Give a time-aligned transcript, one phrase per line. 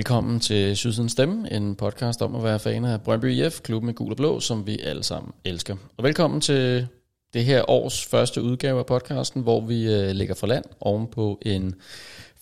[0.00, 3.94] Velkommen til Sydsidens Stemme, en podcast om at være fan af Brøndby IF, klubben med
[3.94, 5.76] gul og blå, som vi alle sammen elsker.
[5.96, 6.86] Og velkommen til
[7.34, 11.38] det her års første udgave af podcasten, hvor vi øh, ligger for land oven på
[11.42, 11.74] en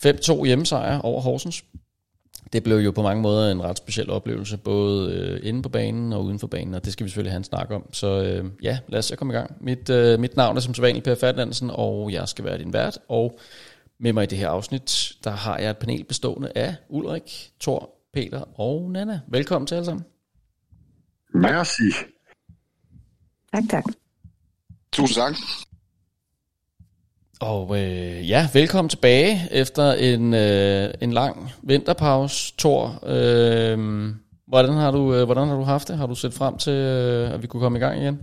[0.07, 1.65] 5-2 hjemmesejr over Horsens.
[2.53, 6.13] Det blev jo på mange måder en ret speciel oplevelse, både øh, inde på banen
[6.13, 7.93] og uden for banen, og det skal vi selvfølgelig have en snak om.
[7.93, 9.57] Så øh, ja, lad os komme i gang.
[9.61, 12.99] Mit, øh, mit navn er som sædvanligt Per Ferdinandsen, og jeg skal være din vært,
[13.09, 13.39] og
[14.01, 17.91] med mig i det her afsnit, der har jeg et panel bestående af Ulrik, Thor,
[18.13, 19.21] Peter og Nana.
[19.29, 20.05] Velkommen til alle sammen.
[21.35, 21.83] Merci.
[23.55, 23.85] Tak, tak.
[24.93, 25.35] Tusind tak.
[27.41, 32.55] Og øh, ja, velkommen tilbage efter en, øh, en lang vinterpause.
[32.59, 33.79] Thor, øh,
[34.47, 35.99] hvordan, har du, øh, hvordan har du haft det?
[35.99, 38.23] Har du set frem til, øh, at vi kunne komme i gang igen?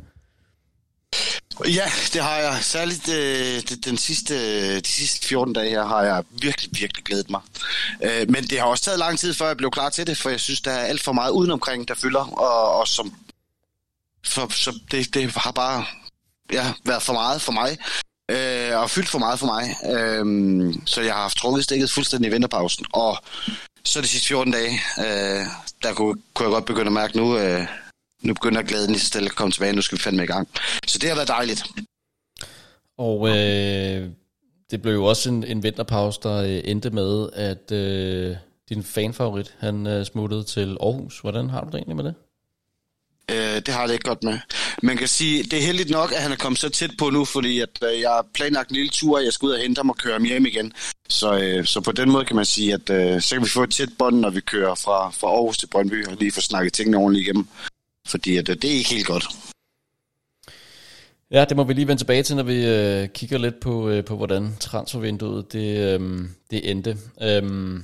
[1.64, 2.58] Ja, det har jeg.
[2.62, 7.30] Særligt øh, den sidste, øh, de sidste 14 dage her har jeg virkelig, virkelig glædet
[7.30, 7.42] mig.
[8.04, 10.30] Øh, men det har også taget lang tid, før jeg blev klar til det, for
[10.30, 13.14] jeg synes, der er alt for meget udenomkring, der fylder, og, og som,
[14.26, 15.86] for, så det, det har bare
[16.52, 17.78] ja, været for meget for mig,
[18.32, 19.76] øh, og fyldt for meget for mig.
[19.96, 23.18] Øh, så jeg har haft trukket stikket fuldstændig i vinterpausen, og
[23.86, 25.46] så de sidste 14 dage, øh,
[25.84, 27.68] der kunne, kunne jeg godt begynde at mærke nu, øh,
[28.22, 30.48] nu begynder glæden lige så stille at komme tilbage, nu skal vi fandme i gang.
[30.88, 31.66] Så det har været dejligt.
[32.98, 34.10] Og øh,
[34.72, 38.36] det blev jo også en, en vinterpause, der øh, endte med, at øh,
[38.70, 41.20] din fanfavorit, han øh, smuttede til Aarhus.
[41.20, 42.16] Hvordan har du det egentlig med det?
[43.32, 44.40] Øh, det har det ikke godt med.
[44.84, 47.26] Man kan sige, det er heldigt nok, at han er kommet så tæt på nu,
[47.26, 49.90] fordi at, øh, jeg har planlagt en lille tur, jeg skal ud og hente ham
[49.90, 50.74] og køre ham hjem igen.
[51.10, 53.64] Så, øh, så på den måde kan man sige, at øh, så kan vi få
[53.64, 56.74] et tæt bånd, når vi kører fra, fra Aarhus til Brøndby, og lige få snakket
[56.74, 57.48] tingene ordentligt igennem.
[58.06, 59.26] Fordi at, øh, det er ikke helt godt.
[61.32, 64.06] Ja, det må vi lige vende tilbage til, når vi øh, kigger lidt på, øh,
[64.06, 66.20] på hvordan transfervinduet det, øh,
[66.52, 66.98] det endte.
[67.22, 67.80] Øh,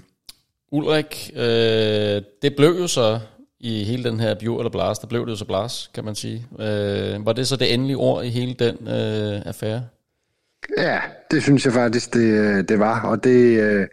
[0.72, 3.20] Ulrik, øh, det blev jo så
[3.60, 6.16] i hele den her bio eller blas, der blev det jo så blas, kan man
[6.16, 6.46] sige.
[6.60, 9.84] Øh, var det så det endelige ord i hele den øh, affære?
[10.78, 11.00] Ja,
[11.32, 13.88] det synes jeg faktisk, det, øh, det var, og det, øh,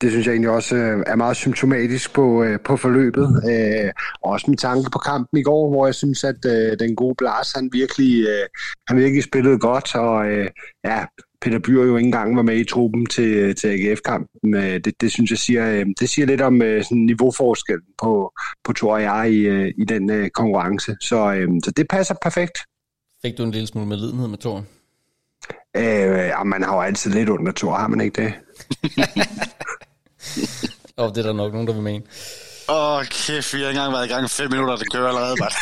[0.00, 3.42] det synes jeg egentlig også øh, er meget symptomatisk på, øh, på forløbet.
[3.50, 3.92] Øh,
[4.22, 7.52] også med tanke på kampen i går, hvor jeg synes, at øh, den gode Blas,
[7.52, 8.48] han virkelig, øh,
[8.88, 10.48] han virkelig spillede godt, og øh,
[10.84, 11.04] ja,
[11.40, 14.52] Peter Byer jo ikke engang var med i truppen til, til AGF-kampen.
[14.52, 18.32] Det, det synes jeg siger, det siger lidt om sådan niveauforskel på,
[18.64, 20.96] på Thor og jeg i, i den konkurrence.
[21.00, 22.58] Så, så det passer perfekt.
[23.22, 24.64] Fik du en lille smule med lidenhed med Thor?
[25.76, 28.32] Øh, man har jo altid lidt under Thor, har man ikke det?
[30.96, 32.04] Og oh, det er der nok nogen, der vil mene.
[32.68, 35.08] Åh, oh, kæft, vi har ikke engang været i gang i fem minutter, det kører
[35.08, 35.52] allerede, bare.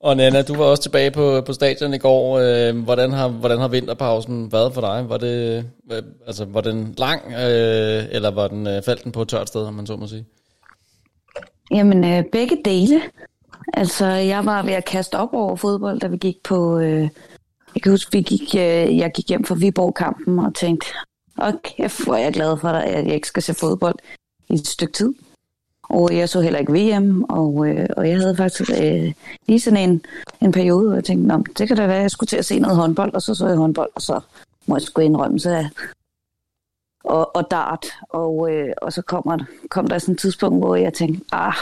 [0.00, 2.38] Og Nana, du var også tilbage på, på stadion i går.
[2.38, 5.08] Øh, hvordan, har, hvordan har vinterpausen været for dig?
[5.08, 5.64] Var, det,
[6.26, 9.62] altså, var den lang, øh, eller var den, øh, faldt den på et tørt sted,
[9.62, 10.24] om man så må sige?
[11.70, 13.02] Jamen, øh, begge dele.
[13.74, 16.78] Altså, jeg var ved at kaste op over fodbold, da vi gik på...
[16.78, 17.08] Øh,
[17.76, 20.86] jeg kan huske, vi gik, øh, jeg gik hjem fra Viborg-kampen og tænkte,
[21.38, 23.94] okay, hvor er jeg glad for, at jeg ikke skal se fodbold
[24.48, 25.14] i et stykke tid.
[25.82, 29.12] Og jeg så heller ikke VM, og, øh, og jeg havde faktisk øh,
[29.48, 30.04] lige sådan en,
[30.40, 32.44] en periode, hvor jeg tænkte, Nå, det kan da være, at jeg skulle til at
[32.44, 34.20] se noget håndbold, og så så jeg håndbold, og så
[34.66, 35.68] må jeg sgu indrømme, så
[37.04, 39.38] og, og dart, og, øh, og så kommer,
[39.70, 41.54] kom der sådan et tidspunkt, hvor jeg tænkte, ah,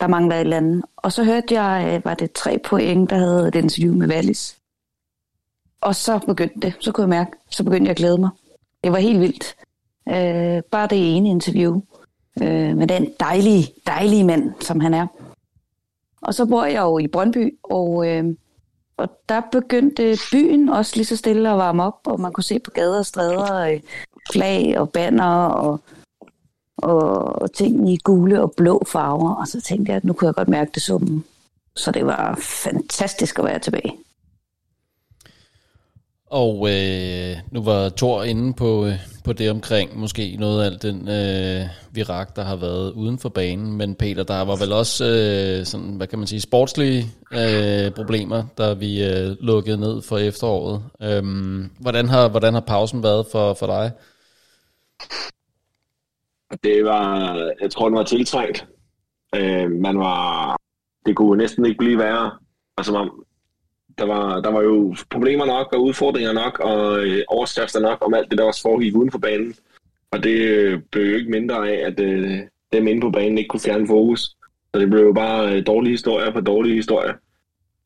[0.00, 0.84] der mangler et eller andet.
[0.96, 4.59] Og så hørte jeg, øh, var det tre point, der havde et interview med Wallis.
[5.80, 8.30] Og så begyndte det, så kunne jeg mærke, så begyndte jeg at glæde mig.
[8.84, 9.56] Det var helt vildt.
[10.08, 11.80] Øh, bare det ene interview
[12.42, 15.06] øh, med den dejlige, dejlige mand, som han er.
[16.22, 18.24] Og så bor jeg jo i Brøndby, og, øh,
[18.96, 22.58] og der begyndte byen også lige så stille at varme op, og man kunne se
[22.58, 23.80] på gader og stræder øh,
[24.32, 25.80] flag og banner og,
[26.76, 27.08] og,
[27.42, 29.34] og ting i gule og blå farver.
[29.34, 31.24] Og så tænkte jeg, at nu kunne jeg godt mærke det summen.
[31.76, 33.96] Så det var fantastisk at være tilbage.
[36.30, 38.92] Og øh, nu var Thor inde på, øh,
[39.24, 43.28] på det omkring måske noget af alt den øh, virak, der har været uden for
[43.28, 43.76] banen.
[43.76, 48.42] Men Peter, der var vel også øh, sådan, hvad kan man sige, sportslige øh, problemer,
[48.58, 50.82] der vi øh, lukkede ned for efteråret.
[51.02, 53.92] Øhm, hvordan, har, hvordan har pausen været for, for dig?
[56.64, 58.66] Det var, jeg tror, den var tiltrængt.
[59.34, 60.56] Øh, man var,
[61.06, 62.30] det kunne næsten ikke blive værre.
[62.78, 63.10] Altså, man,
[64.00, 68.14] der var, der var jo problemer nok og udfordringer nok og øh, overskrifter nok om
[68.14, 69.54] alt det, der også foregik uden for banen.
[70.10, 72.38] Og det øh, blev jo ikke mindre af, at øh,
[72.72, 74.20] dem inde på banen ikke kunne fjerne fokus.
[74.74, 77.14] Så det blev jo bare øh, dårlige historier på dårlige historier.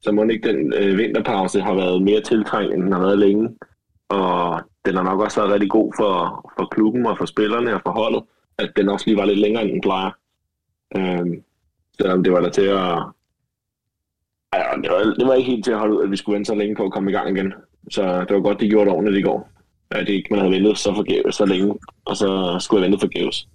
[0.02, 3.48] Så må ikke den øh, vinterpause har været mere tiltrængt, end den har været længe.
[4.08, 7.80] og den har nok også været rigtig god for, for klubben og for spillerne og
[7.86, 8.22] for holdet,
[8.58, 10.10] at den også lige var lidt længere, end den plejer.
[10.96, 11.26] Øh,
[12.00, 12.98] selvom det var der til at...
[14.54, 16.48] Ja, det, var, det var ikke helt til at holde ud, at vi skulle vente
[16.48, 17.52] så længe på at komme i gang igen.
[17.90, 19.48] Så det var godt, de gjorde det ordentligt i går.
[19.90, 21.74] At det ikke man havde ventet så forgæves så længe,
[22.04, 23.48] og så skulle jeg vente forgæves.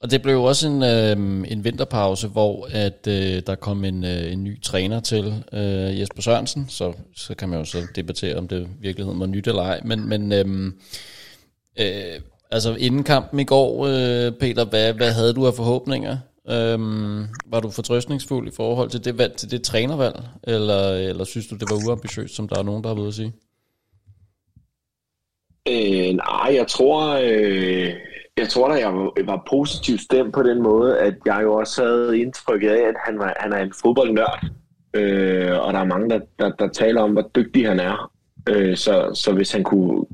[0.00, 4.04] Og det blev jo også en, øh, en vinterpause, hvor at øh, der kom en,
[4.04, 8.36] øh, en ny træner til, øh, Jesper Sørensen, så, så kan man jo så debattere,
[8.36, 9.80] om det i virkeligheden var nyt eller ej.
[9.84, 10.72] Men, men øh,
[11.80, 12.20] øh,
[12.50, 16.16] altså inden kampen i går, øh, Peter, hvad, hvad havde du af forhåbninger?
[16.48, 16.78] Øh,
[17.46, 21.54] var du fortrøstningsfuld i forhold til det, valg, til det trænervalg, eller, eller synes du,
[21.54, 23.32] det var uambitiøst, som der er nogen, der har været at sige?
[25.68, 27.92] Øh, nej, jeg tror, øh,
[28.36, 28.92] jeg tror da, jeg
[29.26, 33.18] var positivt stemt på den måde, at jeg jo også havde indtrykket af, at han,
[33.18, 34.46] var, han er en fodboldnørd.
[34.94, 38.12] Øh, og der er mange, der, der, der taler om, hvor dygtig han er.
[38.48, 40.04] Øh, så, så hvis han kunne,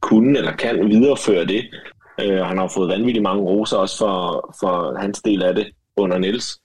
[0.00, 1.64] kunne eller kan videreføre det,
[2.20, 5.66] øh, han har fået vanvittigt mange roser også for, for hans del af det
[5.96, 6.58] under Niels.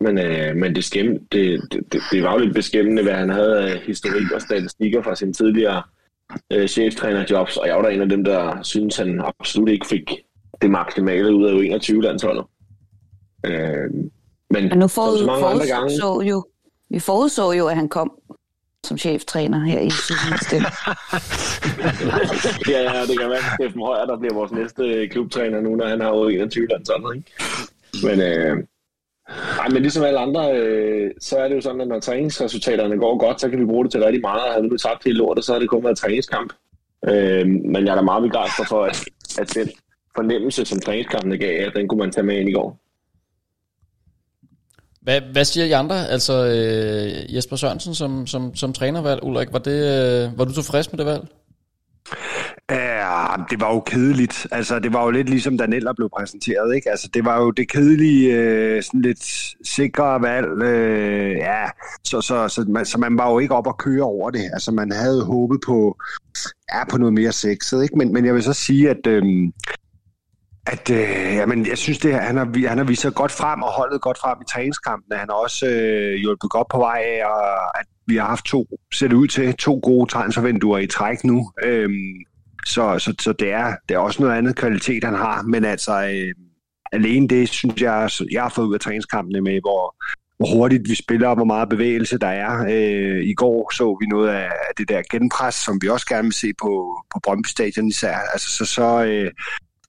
[0.00, 3.58] Men, øh, men det, skæm, det, det, det var jo lidt beskæmmende, hvad han havde
[3.58, 5.82] af historik og statistikker fra sin tidligere
[6.52, 10.12] øh, cheftrænerjobs, og jeg var da en af dem, der synes han absolut ikke fik
[10.62, 12.44] det maksimale ud af U21-landsholdet.
[13.46, 13.90] Øh,
[14.50, 15.90] men, men nu forud, så mange andre gange...
[15.90, 16.44] så jo,
[16.90, 18.12] vi forudså jo, at han kom
[18.88, 20.56] som cheftræner her i sidste
[22.72, 25.76] ja, ja, det kan være, at Steffen Højer, der bliver vores næste øh, klubtræner nu,
[25.76, 27.16] når han har U21-landsholdet.
[27.16, 27.32] Ikke?
[28.06, 28.64] Men, øh,
[29.60, 33.18] ej, men ligesom alle andre, øh, så er det jo sådan, at når træningsresultaterne går
[33.18, 34.42] godt, så kan vi bruge det til rigtig meget.
[34.42, 36.52] Og havde vi tabt hele lortet, så har det kun været træningskamp.
[37.08, 39.04] Øh, men jeg er da meget begejstret for, at,
[39.40, 39.70] at den
[40.16, 42.80] fornemmelse, som træningskampene gav, at den kunne man tage med ind i går.
[45.08, 46.08] Hvad, hvad siger I andre?
[46.08, 50.92] Altså øh, Jesper Sørensen som, som, som trænervalg, Ulrik, var, det, øh, var du tilfreds
[50.92, 51.22] med det valg?
[52.70, 54.46] Ja, det var jo kedeligt.
[54.52, 56.90] Altså, det var jo lidt ligesom, da Neller blev præsenteret, ikke?
[56.90, 59.24] Altså, det var jo det kedelige, øh, sådan lidt
[59.64, 60.62] sikre valg.
[60.62, 61.64] Øh, ja,
[62.04, 64.50] så, så, så, man, så man var jo ikke op og køre over det.
[64.52, 65.96] Altså, man havde håbet på,
[66.74, 67.98] ja, på noget mere sexet, ikke?
[67.98, 69.06] Men, men jeg vil så sige, at...
[69.06, 69.22] Øh,
[70.72, 73.72] at øh, jamen, jeg synes, det, han, har, han har vist sig godt frem og
[73.72, 75.18] holdet godt frem i træningskampen.
[75.18, 78.66] Han har også øh, hjulpet godt på vej af, og at vi har haft to,
[78.94, 81.50] ser det ud til, to gode transfervinduer i træk nu.
[81.64, 82.14] Øhm,
[82.66, 85.42] så, så, så det, er, det er også noget andet kvalitet, han har.
[85.42, 86.34] Men altså, øh,
[86.92, 89.96] alene det, synes jeg, jeg har fået ud af træningskampene med, hvor,
[90.36, 92.66] hvor hurtigt vi spiller, og hvor meget bevægelse der er.
[92.70, 96.32] Øh, I går så vi noget af det der genpres, som vi også gerne vil
[96.32, 98.16] se på, på Brøndby Stadion især.
[98.32, 99.30] Altså, så, så, øh, øh,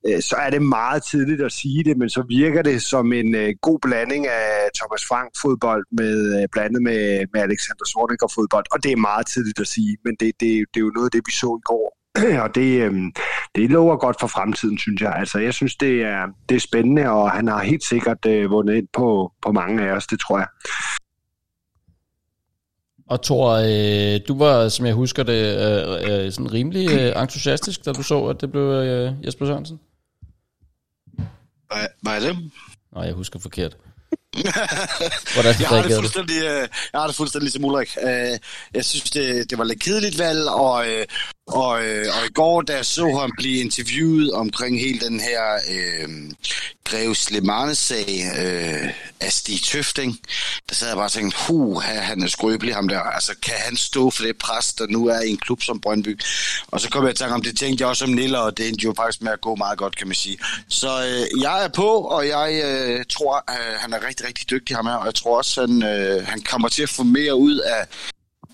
[0.07, 3.35] Øh, så er det meget tidligt at sige det, men så virker det som en
[3.35, 8.31] øh, god blanding af Thomas Frank fodbold med øh, blandet med, med Alexander Sornik og
[8.31, 11.07] fodbold, og det er meget tidligt at sige, men det, det, det er jo noget
[11.07, 11.87] af det, vi så i går,
[12.43, 12.93] og det, øh,
[13.55, 15.13] det lover godt for fremtiden, synes jeg.
[15.15, 18.75] Altså, jeg synes, det er, det er spændende, og han har helt sikkert øh, vundet
[18.75, 20.47] ind på, på mange af os, det tror jeg.
[23.09, 27.85] Og Thor, øh, du var, som jeg husker det, øh, øh, sådan rimelig øh, entusiastisk,
[27.85, 29.79] da du så, at det blev øh, Jesper Sørensen.
[32.01, 32.51] Hvad, er det?
[32.95, 33.77] Nej, jeg husker forkert.
[35.33, 37.97] Hvordan jeg, har det fuldstændig, øh, jeg har det fuldstændig som Ulrik.
[38.01, 38.37] Øh,
[38.73, 40.87] jeg synes, det, det var lidt kedeligt valg, og,
[41.49, 41.71] øh, og,
[42.21, 46.09] og i går, da jeg så ham blive interviewet omkring hele den her øh,
[46.83, 48.89] Greve Slemane-sag øh,
[49.19, 50.19] af Stig Tøfting,
[50.69, 52.99] der sad jeg bare og tænkte, huh, han er skrøbelig ham der.
[52.99, 56.19] Altså, kan han stå for det pres, der nu er i en klub som Brøndby?
[56.67, 58.67] Og så kom jeg i tanke om det tænkte jeg også om Niller, og det
[58.67, 60.37] endte jo faktisk med at gå meget godt, kan man sige.
[60.67, 64.75] Så øh, jeg er på, og jeg øh, tror, øh, han er rigtig, rigtig dygtig
[64.75, 67.57] ham her, og jeg tror også, han, øh, han kommer til at få mere ud
[67.57, 67.87] af,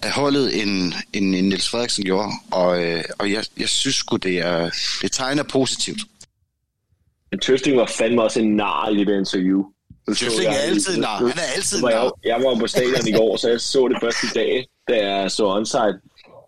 [0.06, 2.32] af holdet, end, end, end Niels Frederiksen gjorde.
[2.52, 4.70] Og, øh, og jeg, jeg synes sgu, det, er,
[5.02, 6.00] det tegner positivt.
[7.32, 9.64] Men Tøsting var fandme også en nar i det interview.
[10.08, 11.18] Tøsting er altid nar.
[11.18, 11.90] Han er altid nar.
[11.90, 15.32] Jeg, jeg var på stadion i går, så jeg så det første dag, da jeg
[15.32, 16.00] så onside,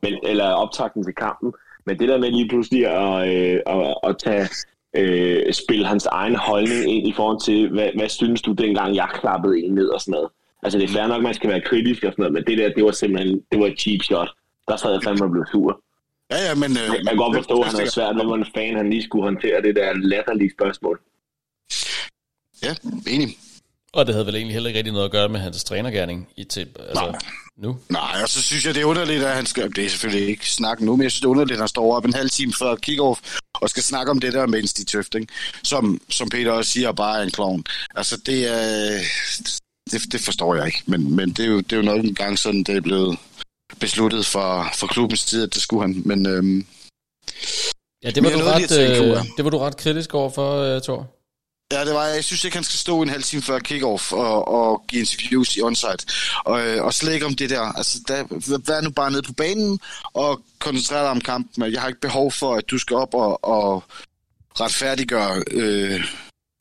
[0.03, 1.53] men, eller optakten til kampen.
[1.85, 4.47] Men det der med lige pludselig at, øh, at, at tage
[4.95, 9.09] øh, spille hans egen holdning ind i forhold til, hvad, hvad synes du dengang jeg
[9.13, 10.29] klappede en ned og sådan noget.
[10.67, 12.69] Altså det er fair nok, man skal være kritisk og sådan noget, men det der,
[12.77, 14.29] det var simpelthen, det var et cheap shot.
[14.67, 15.71] Der sad jeg fandme og blev sur.
[16.31, 16.71] Ja, ja, men...
[16.71, 19.23] Øh, jeg kan godt forstå, at han havde svært, når man fan, han lige skulle
[19.23, 20.99] håndtere det der latterlige spørgsmål.
[22.63, 22.71] Ja,
[23.13, 23.29] enig.
[23.93, 26.43] Og det havde vel egentlig heller ikke rigtig noget at gøre med hans trænergærning i
[26.43, 27.19] til, altså, Nej.
[27.57, 27.77] nu?
[27.89, 29.75] Nej, og så synes jeg, det er underligt, at han skal...
[29.75, 31.95] Det er selvfølgelig ikke snakke nu, men jeg synes, det er underligt, at han står
[31.95, 35.27] op en halv time før kick-off og skal snakke om det der med Stig Tøfting,
[35.63, 37.63] som, som Peter også siger, bare er en klovn.
[37.95, 38.99] Altså, det er...
[39.91, 42.15] Det, det forstår jeg ikke, men, men det, er jo, det er jo nok en
[42.15, 43.17] gang sådan, det er blevet
[43.79, 46.01] besluttet for, for klubbens tid, at det skulle han.
[46.05, 46.65] Men øhm,
[48.03, 51.17] Ja, det var, du ret, øh, det var du ret kritisk over for, uh, Thor.
[51.71, 54.47] Ja, det var, jeg synes ikke, han skal stå en halv time før kickoff og,
[54.47, 56.05] og give interviews i onsite.
[56.45, 57.61] Og, øh, og slet ikke om det der.
[57.61, 58.23] Altså, der,
[58.67, 59.79] vær nu bare nede på banen
[60.13, 61.73] og koncentrere dig om kampen.
[61.73, 63.83] Jeg har ikke behov for, at du skal op og, og
[64.59, 66.03] retfærdiggøre, øh,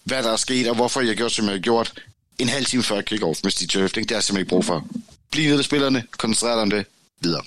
[0.05, 2.03] hvad der er sket, og hvorfor jeg gjort, som jeg har gjort
[2.39, 4.09] en halv time før kickoff med Steve Tøfting.
[4.09, 4.87] Det har jeg simpelthen ikke brug for.
[5.33, 6.87] Bliv nede ved spillerne, koncentrere dig om det,
[7.21, 7.43] videre.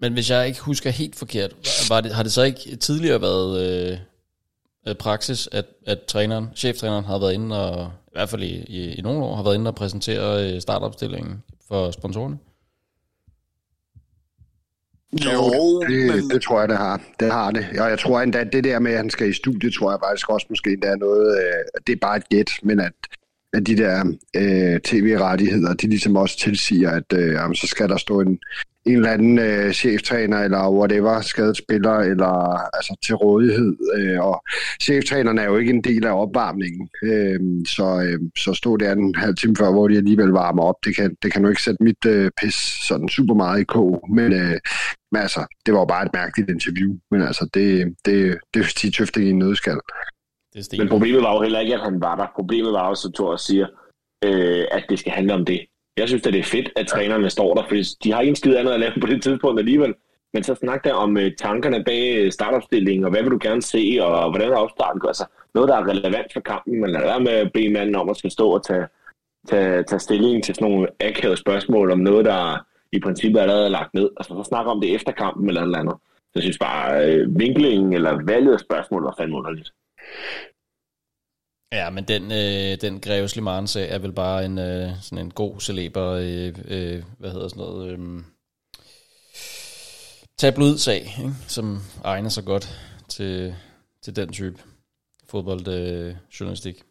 [0.00, 1.54] Men hvis jeg ikke husker helt forkert,
[1.88, 3.98] var det, har det så ikke tidligere været øh,
[4.88, 8.94] øh, praksis, at, at træneren, cheftræneren har været inde og, i hvert fald i, i,
[8.94, 12.38] i nogle år, har været inde og præsentere øh, startopstillingen for sponsorerne?
[15.12, 17.02] Jo, Det, men, det tror jeg, det har.
[17.20, 17.66] Det har det.
[17.80, 20.00] Og jeg tror endda, at det der med, at han skal i studiet, tror jeg
[20.04, 22.92] faktisk også måske endda er noget, øh, det er bare et gæt, men at,
[23.52, 24.04] at de der
[24.36, 28.38] øh, tv-rettigheder, de ligesom også tilsiger, at øh, jamen, så skal der stå en,
[28.86, 32.32] en eller anden øh, cheftræner eller whatever, skadet spiller eller
[32.76, 33.76] altså til rådighed.
[33.96, 34.44] Øh, og
[34.82, 39.14] cheftræneren er jo ikke en del af opvarmningen, øh, så, øh, så stod der en
[39.14, 41.82] halv time før, hvor de alligevel varmer op, det kan, det kan jo ikke sætte
[41.82, 42.54] mit øh, pis
[42.88, 44.58] sådan super meget i kog, men, øh,
[45.12, 48.66] men altså, det var jo bare et mærkeligt interview, men altså, det, det, det er
[48.66, 49.80] Stig Tøfting i en nødskal.
[50.54, 52.26] Det er Men problemet var jo heller ikke, at han var der.
[52.34, 53.66] Problemet var jo, som Thor siger,
[54.24, 55.60] øh, at det skal handle om det.
[55.96, 58.36] Jeg synes, at det er fedt, at trænerne står der, fordi de har ikke en
[58.36, 59.94] skid andet at lave på det tidspunkt alligevel.
[60.34, 63.62] Men så snak der om øh, tankerne bag øh, startopstillingen, og hvad vil du gerne
[63.62, 65.02] se, og hvordan er opstarten?
[65.06, 68.08] Altså noget, der er relevant for kampen, men lad være med at bede manden om
[68.08, 68.86] at skal stå og tage,
[69.48, 73.68] tage, tage stilling til sådan nogle akavede spørgsmål om noget, der i princippet allerede er
[73.68, 74.10] lagt ned.
[74.16, 75.94] Altså så snakker om det efter kampen eller noget andet.
[76.24, 79.72] Så jeg synes bare, øh, vinklingen eller valget af spørgsmål var fandme underligt.
[81.72, 85.30] Ja, men den, øh, den Greve Slimane sag er vel bare en, øh, sådan en
[85.30, 88.22] god celeber, øh, øh, hvad hedder sådan noget, øh,
[90.38, 91.34] tabloid-sag, ikke?
[91.48, 93.54] som egner sig godt til,
[94.02, 94.58] til den type
[95.28, 96.14] fodboldjournalistik.
[96.14, 96.82] Øh, journalistik.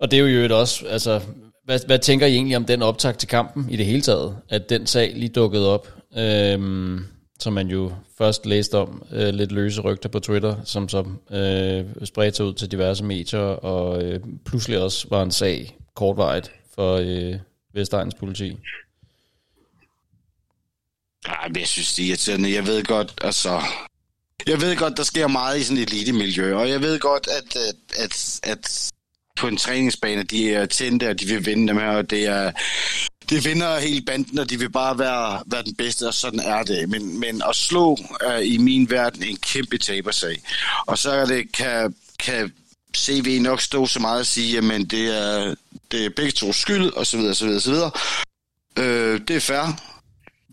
[0.00, 1.20] og det er jo i også, altså,
[1.64, 4.38] hvad, hvad tænker I egentlig om den optag til kampen i det hele taget?
[4.48, 7.00] At den sag lige dukkede op, øh,
[7.40, 12.06] som man jo først læste om, øh, lidt løse rygter på Twitter, som så øh,
[12.06, 16.96] spredte sig ud til diverse medier, og øh, pludselig også var en sag kortvarigt for
[16.96, 17.38] øh,
[17.74, 18.56] Vestegns politi.
[21.26, 22.54] Ej, men jeg synes, det er irriterende.
[22.54, 23.62] Jeg ved godt, altså...
[24.46, 27.56] Jeg ved godt, der sker meget i sådan et elitemiljø, og jeg ved godt, at,
[27.56, 28.92] at, at, at
[29.36, 32.52] på en træningsbane, de er tændte, og de vil vinde dem her, og det er...
[33.30, 36.62] Det vinder hele banden, og de vil bare være, være den bedste, og sådan er
[36.62, 36.88] det.
[36.88, 40.42] Men, men at slå er i min verden en kæmpe tabersag.
[40.86, 42.52] Og så er det, kan, kan
[42.96, 45.54] CV nok stå så meget og sige, jamen det er,
[45.90, 47.90] det er begge to skyld, og så videre, så videre, så videre.
[48.78, 49.97] Øh, det er fair.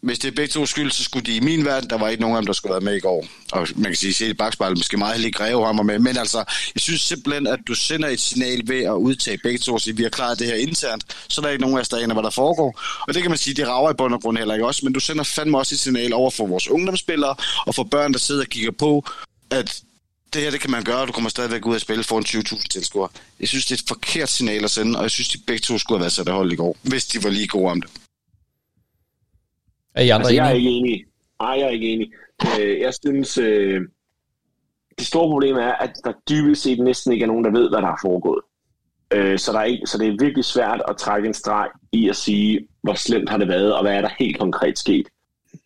[0.05, 2.21] Hvis det er begge to skyld, så skulle de i min verden, der var ikke
[2.21, 3.25] nogen af dem, der skulle være med i går.
[3.51, 5.99] Og man kan sige, se i bagspejlet, måske meget heldig greve ham med.
[5.99, 6.37] Men altså,
[6.75, 9.97] jeg synes simpelthen, at du sender et signal ved at udtage begge to og sige,
[9.97, 12.13] vi har klaret det her internt, så der er ikke nogen af os, der aner,
[12.13, 12.81] hvad der foregår.
[13.07, 14.93] Og det kan man sige, det rager i bund og grund heller ikke også, men
[14.93, 17.35] du sender fandme også et signal over for vores ungdomsspillere
[17.65, 19.05] og for børn, der sidder og kigger på,
[19.49, 19.81] at
[20.33, 22.25] det her, det kan man gøre, og du kommer stadigvæk ud og spille for en
[22.25, 23.09] 20.000 tilskuere.
[23.39, 25.77] Jeg synes, det er et forkert signal at sende, og jeg synes, de begge to
[25.77, 27.91] skulle have været sat af hold i går, hvis de var lige gode om det.
[29.95, 30.69] Er I andre Altså, jeg er enige?
[30.69, 31.05] ikke enig.
[31.41, 32.11] Nej, jeg er ikke enig.
[32.59, 33.81] Øh, jeg synes, øh,
[34.97, 37.81] det store problem er, at der dybest set næsten ikke er nogen, der ved, hvad
[37.81, 38.41] der er foregået.
[39.13, 42.09] Øh, så, der er ikke, så det er virkelig svært at trække en streg i
[42.09, 45.07] at sige, hvor slemt har det været, og hvad er der helt konkret sket.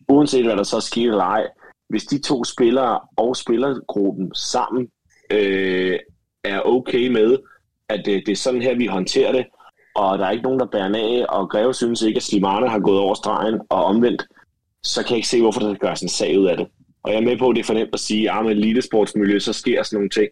[0.08, 1.46] Uanset hvad der så er sket eller ej,
[1.88, 4.88] hvis de to spillere og spillergruppen sammen
[5.32, 5.98] øh,
[6.44, 7.38] er okay med,
[7.88, 9.46] at det, det er sådan her, vi håndterer det,
[9.94, 12.78] og der er ikke nogen, der bærer af, og Greve synes ikke, at Slimane har
[12.78, 14.26] gået over stregen og omvendt,
[14.82, 16.66] så kan jeg ikke se, hvorfor der gør sådan en sag ud af det.
[17.02, 19.38] Og jeg er med på, at det er for nemt at sige, at med elitesportsmiljø,
[19.38, 20.28] så sker sådan nogle ting.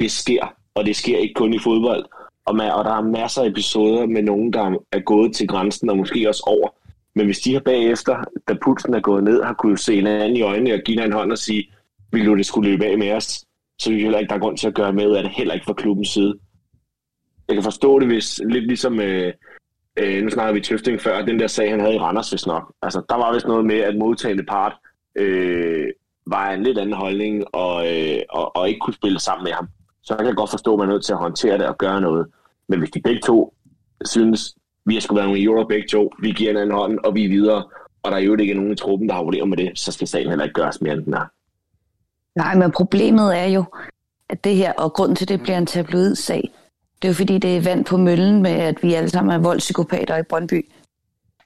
[0.00, 2.04] Det sker, og det sker ikke kun i fodbold.
[2.44, 5.90] Og, man, og der er masser af episoder med nogen, der er gået til grænsen,
[5.90, 6.68] og måske også over.
[7.14, 10.36] Men hvis de her bagefter, da pulsen er gået ned, har kunne se en anden
[10.36, 11.72] i øjnene og give en hånd og sige,
[12.12, 13.44] vil du det skulle løbe af med os, så
[13.78, 15.66] synes jeg heller ikke, der er grund til at gøre med, at det heller ikke
[15.66, 16.34] fra klubbens side.
[17.48, 19.32] Jeg kan forstå det, hvis lidt ligesom, øh,
[19.96, 22.72] øh, nu snakker vi Tøfting før, den der sag, han havde i Randers, hvis nok.
[22.82, 24.72] Altså, der var vist noget med, at modtagende part
[25.14, 25.86] øh,
[26.26, 29.68] var en lidt anden holdning, og, øh, og, og ikke kunne spille sammen med ham.
[30.02, 32.00] Så jeg kan godt forstå, at man er nødt til at håndtere det og gøre
[32.00, 32.26] noget.
[32.68, 33.54] Men hvis de begge to
[34.04, 37.14] synes, vi har skulle være nogle euro begge to, vi giver en anden hånd, og
[37.14, 37.64] vi er videre,
[38.02, 40.08] og der er jo ikke nogen i truppen, der har problemer med det, så skal
[40.08, 41.26] sagen heller ikke gøres mere, end den er.
[42.34, 43.64] Nej, men problemet er jo,
[44.28, 46.50] at det her, og grunden til, at det bliver en tabloid-sag,
[47.02, 49.38] det er jo fordi, det er vand på møllen med, at vi alle sammen er
[49.38, 50.68] voldspsykopater i Brøndby.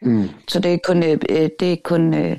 [0.02, 0.28] Mm.
[0.48, 1.18] Så det er kun, øh,
[1.60, 2.38] det er kun øh,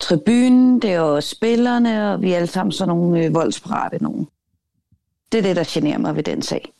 [0.00, 4.28] tribunen, det er også spillerne, og vi er alle sammen sådan nogle øh, voldsparate nogen.
[5.32, 6.72] Det er det, der generer mig ved den sag.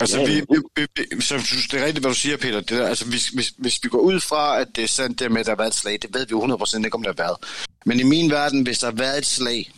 [0.00, 1.34] Altså, vi, vi, vi, så
[1.70, 2.60] det er rigtigt, hvad du siger, Peter.
[2.60, 5.32] Det der, altså, hvis, hvis, hvis vi går ud fra, at det er sandt det
[5.32, 7.10] med, at der har været et slag, det ved vi jo 100% ikke, om der
[7.10, 7.36] har været.
[7.86, 9.70] Men i min verden, hvis der har været et slag,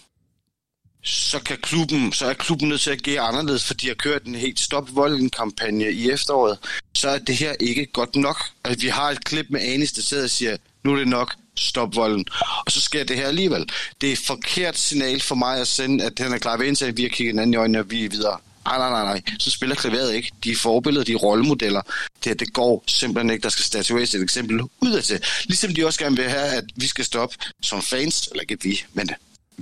[1.02, 4.24] så, kan klubben, så er klubben nødt til at give anderledes, for de har kørt
[4.24, 6.58] en helt stop volden kampagne i efteråret.
[6.94, 8.44] Så er det her ikke godt nok.
[8.64, 11.34] Altså, vi har et klip med Anis, der sidder og siger, nu er det nok,
[11.56, 12.24] stop volden.
[12.66, 13.70] Og så sker det her alligevel.
[14.00, 16.84] Det er et forkert signal for mig at sende, at han er klar ved indtil,
[16.84, 18.38] at vi har kigget hinanden i øjnene, og vi er videre.
[18.64, 19.22] Nej, nej, nej, nej.
[19.38, 20.32] Så spiller klaveret ikke.
[20.44, 21.82] De er forbilleder, de er rollemodeller.
[21.82, 23.42] Det her, det går simpelthen ikke.
[23.42, 25.20] Der skal statueres et eksempel ud af til.
[25.44, 28.84] Ligesom de også gerne vil have, at vi skal stoppe som fans, eller ikke vi,
[28.92, 29.10] men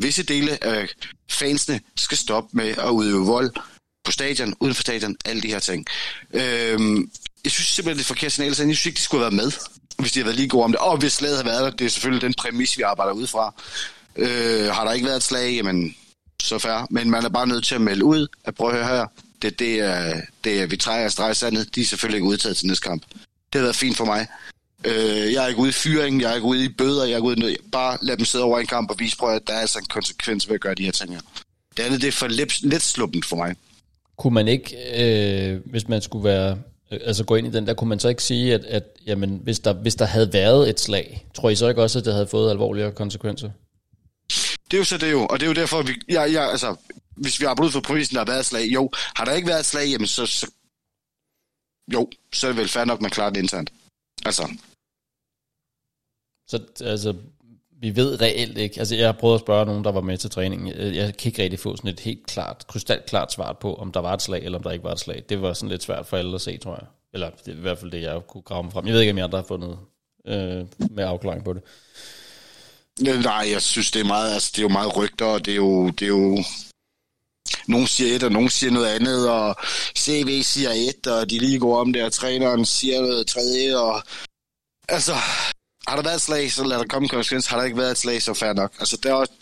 [0.02, 0.88] visse dele af
[1.30, 3.50] fansene skal stoppe med at udøve vold
[4.04, 5.86] på stadion, uden for stadion, alle de her ting.
[6.34, 7.10] Øhm,
[7.44, 9.44] jeg synes simpelthen, det er forkert signal, så jeg synes ikke, de skulle have været
[9.44, 9.52] med,
[9.98, 10.80] hvis de havde været lige gode om det.
[10.80, 13.54] Og hvis slaget havde været der, det er selvfølgelig den præmis, vi arbejder ud fra.
[14.16, 15.94] Øh, har der ikke været et slag, jamen
[16.42, 16.86] så færre.
[16.90, 19.06] Men man er bare nødt til at melde ud, at prøve at høre her,
[19.42, 22.56] det, det, er, det er, vi trækker af streg sandet, de er selvfølgelig ikke udtaget
[22.56, 23.02] til næste kamp.
[23.52, 24.26] Det har været fint for mig.
[24.84, 27.16] Øh, jeg er ikke ude i fyring, jeg er ikke ude i bøder, jeg er
[27.16, 27.56] ikke ude i noget.
[27.72, 29.84] Bare lad dem sidde over en kamp og vise, prøv, at der er altså en
[29.84, 31.20] konsekvens ved at gøre de her ting her.
[31.76, 33.56] Det andet, det er for let, let sluppent for mig.
[34.16, 36.58] Kunne man ikke, øh, hvis man skulle være,
[36.92, 39.40] øh, altså gå ind i den der, kunne man så ikke sige, at, at jamen,
[39.44, 42.12] hvis, der, hvis der havde været et slag, tror I så ikke også, at det
[42.12, 43.50] havde fået alvorligere konsekvenser?
[44.70, 46.76] Det er jo så det jo, og det er jo derfor, vi, jeg, jeg, altså,
[47.16, 49.48] hvis vi har brugt for præmissen, der har været et slag, jo, har der ikke
[49.48, 50.50] været et slag, jamen så, så
[51.92, 53.72] jo, så er det vel fair nok, man klarer det internt.
[54.26, 54.48] Altså.
[56.48, 57.14] Så altså,
[57.80, 60.30] vi ved reelt ikke, altså jeg har prøvet at spørge nogen, der var med til
[60.30, 63.92] træningen, øh, jeg kan ikke rigtig få sådan et helt klart, krystalklart svar på, om
[63.92, 65.24] der var et slag, eller om der ikke var et slag.
[65.28, 66.86] Det var sådan lidt svært for alle at se, tror jeg.
[67.14, 68.86] Eller det er i hvert fald det, jeg kunne grave mig frem.
[68.86, 69.78] Jeg ved ikke, om jeg andre har fundet
[70.26, 71.62] øh, med afklaring på det.
[73.00, 75.56] Nej, jeg synes, det er meget, altså, det er jo meget rygter, og det er
[75.56, 76.44] jo, det er jo,
[77.68, 79.56] nogen siger et, og nogen siger noget andet, og
[79.98, 84.02] CV siger et, og de lige går om der, og træneren siger noget tredje, og
[84.88, 85.12] altså,
[85.88, 87.46] har der været et slag, så lad der komme en konsekvens.
[87.46, 88.72] Har der ikke været et slag, så fair nok.
[88.80, 89.32] Altså, der er også,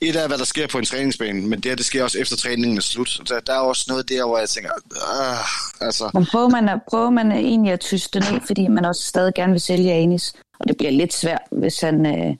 [0.00, 2.36] et af, hvad der sker på en træningsbane, men det, her, det sker også efter
[2.36, 3.20] træningen er slut.
[3.28, 6.10] Der, der er også noget der, hvor jeg tænker, ah, altså...
[6.14, 9.52] Men prøver man, at, prøver man egentlig at tyste ned, fordi man også stadig gerne
[9.52, 12.36] vil sælge Anis, og det bliver lidt svært, hvis han øh,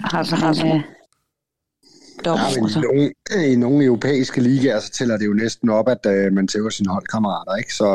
[0.00, 0.76] har sådan en...
[0.76, 0.82] Øh,
[2.24, 3.12] Ja, men i, nogle,
[3.52, 6.88] I nogle europæiske ligaer, så tæller det jo næsten op, at uh, man tæver sine
[6.92, 7.56] holdkammerater.
[7.56, 7.74] Ikke?
[7.74, 7.88] Så,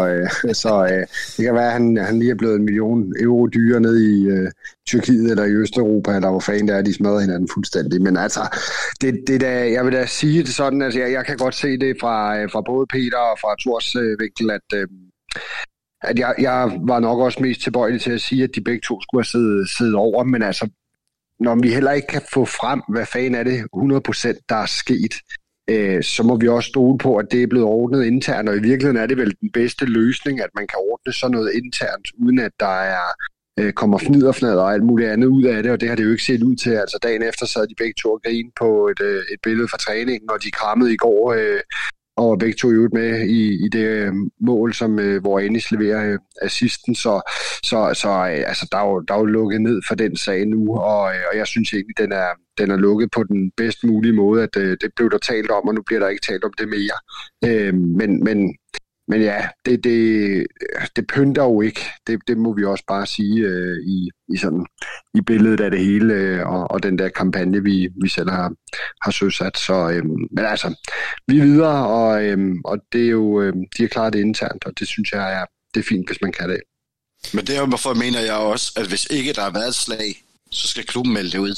[0.46, 1.06] uh, så uh,
[1.38, 4.32] det kan være, at han, han lige er blevet en million euro dyre ned i
[4.32, 4.50] uh,
[4.88, 8.02] Tyrkiet eller i Østeuropa, eller hvor fanden det er, de smadrer hinanden fuldstændig.
[8.02, 8.58] Men altså,
[9.02, 11.78] det, det der, jeg vil da sige det sådan, altså jeg, jeg kan godt se
[11.78, 14.88] det fra, fra både Peter og fra Thors uh, vinkel, at, uh,
[16.04, 19.02] at jeg, jeg var nok også mest tilbøjelig til at sige, at de begge to
[19.02, 20.70] skulle have siddet, siddet over, men altså
[21.42, 25.14] når vi heller ikke kan få frem, hvad fanden er det 100% der er sket,
[25.70, 28.66] øh, så må vi også stole på, at det er blevet ordnet internt, og i
[28.70, 32.40] virkeligheden er det vel den bedste løsning, at man kan ordne sådan noget internt, uden
[32.40, 33.08] at der er
[33.60, 36.12] øh, kommer fnider og alt muligt andet ud af det, og det har det jo
[36.12, 36.72] ikke set ud til.
[36.72, 39.78] Altså dagen efter sad de begge to og grinede på et, øh, et billede fra
[39.78, 41.60] træningen, og de krammede i går øh,
[42.17, 46.13] og begge to ud med i, i det øh, mål, som øh, hvor Anis leverer
[46.13, 47.21] øh, assisten, så,
[47.63, 50.45] så, så øh, altså, der, er jo, der er jo lukket ned for den sag
[50.45, 53.84] nu, og, øh, og jeg synes egentlig, den er, den er lukket på den bedst
[53.84, 56.43] mulige måde, at øh, det blev der talt om, og nu bliver der ikke talt
[56.43, 56.97] om det mere.
[57.45, 58.56] Øh, men, men
[59.12, 60.47] men ja, det, det,
[60.95, 61.82] det pynter jo ikke.
[62.08, 64.65] Det, det må vi også bare sige øh, i, i, sådan,
[65.13, 68.54] i billedet af det hele, øh, og, og den der kampagne, vi, vi selv har,
[69.02, 69.58] har søsat.
[69.58, 70.76] Så, øh, men altså,
[71.28, 74.65] vi er videre, og, øh, og det er jo, øh, de har klaret det internt,
[74.65, 76.62] og det synes jeg er, det er fint, hvis man kan det.
[77.34, 80.24] Men det er hvorfor mener jeg også, at hvis ikke der har været et slag,
[80.52, 81.56] så skal klubben melde det ud.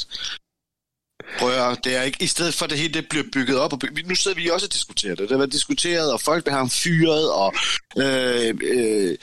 [1.38, 3.78] Prøv at, det er ikke, i stedet for det hele det bliver bygget op, og
[3.78, 5.28] bygget, nu sidder vi også og diskuterer det.
[5.28, 7.54] Det har diskuteret, og folk have ham fyret, og
[7.98, 9.16] øh, øh,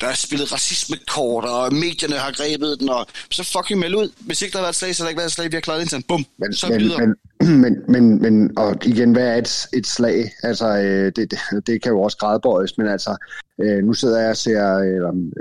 [0.00, 4.12] der er spillet racismekort, og medierne har grebet den, og så fucking meld ud.
[4.20, 5.60] Hvis ikke der har været slag, så har der ikke været et slag, vi har
[5.60, 6.06] klaret internt.
[6.08, 6.98] Bum, men, så men, videre.
[7.00, 10.30] Men, men, men, men, og igen, hvad er et, et slag?
[10.42, 13.16] Altså, øh, det, det, det kan jo også gradbøjes, men altså,
[13.62, 15.00] øh, nu sidder jeg og ser øh,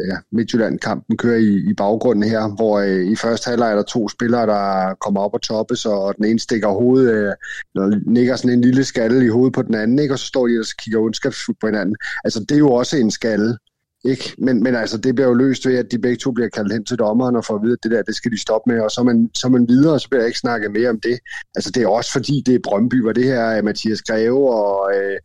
[0.10, 4.10] ja, Midtjylland-kampen køre i, i baggrunden her, hvor øh, i første halvleg er der to
[4.10, 7.34] spillere, der kommer op og toppes, og den ene stikker hovedet, øh,
[7.75, 10.13] eller nikker sådan en lille skalle i hovedet på den anden, ikke?
[10.13, 11.95] og så står de og kigger ondskabsfuldt på hinanden.
[12.23, 13.57] Altså, det er jo også en skalle.
[14.03, 14.36] Ikke?
[14.38, 16.86] Men, men altså, det bliver jo løst ved, at de begge to bliver kaldt hen
[16.86, 18.91] til dommeren og får at vide, at det der, det skal de stoppe med, og
[18.91, 20.99] så er man, så er man videre, og så bliver jeg ikke snakket mere om
[20.99, 21.19] det.
[21.55, 24.91] Altså, det er også fordi, det er Brøndby, hvor det her er Mathias Greve og
[24.95, 25.17] øh,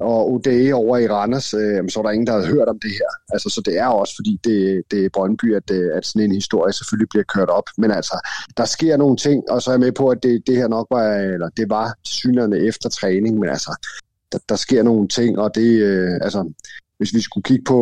[0.00, 2.90] og Ode over i Randers, øh, så var der ingen, der havde hørt om det
[2.90, 3.10] her.
[3.32, 6.34] Altså, så det er også, fordi det, det er Brøndby, at, øh, at sådan en
[6.34, 7.68] historie selvfølgelig bliver kørt op.
[7.78, 10.56] Men altså, der sker nogle ting, og så er jeg med på, at det, det
[10.56, 13.86] her nok var, eller det var synerne efter træning, men altså,
[14.32, 16.52] der, der sker nogle ting, og det, øh, altså,
[16.98, 17.80] hvis vi skulle kigge på,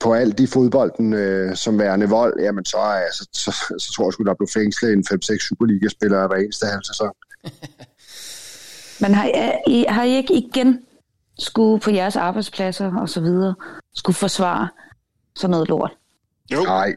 [0.00, 4.06] på alt i fodbolden øh, som værende vold, jamen så, altså, så, så, så tror
[4.06, 7.12] jeg sgu, der blev fængslet en 5-6 Superliga-spillere hver eneste halv sæson.
[9.00, 9.30] Men har
[9.66, 10.78] I, har I ikke igen
[11.38, 13.54] skulle på jeres arbejdspladser og så videre,
[13.94, 14.68] skulle forsvare
[15.36, 15.90] sådan noget lort?
[16.52, 16.62] Jo.
[16.62, 16.94] Nej,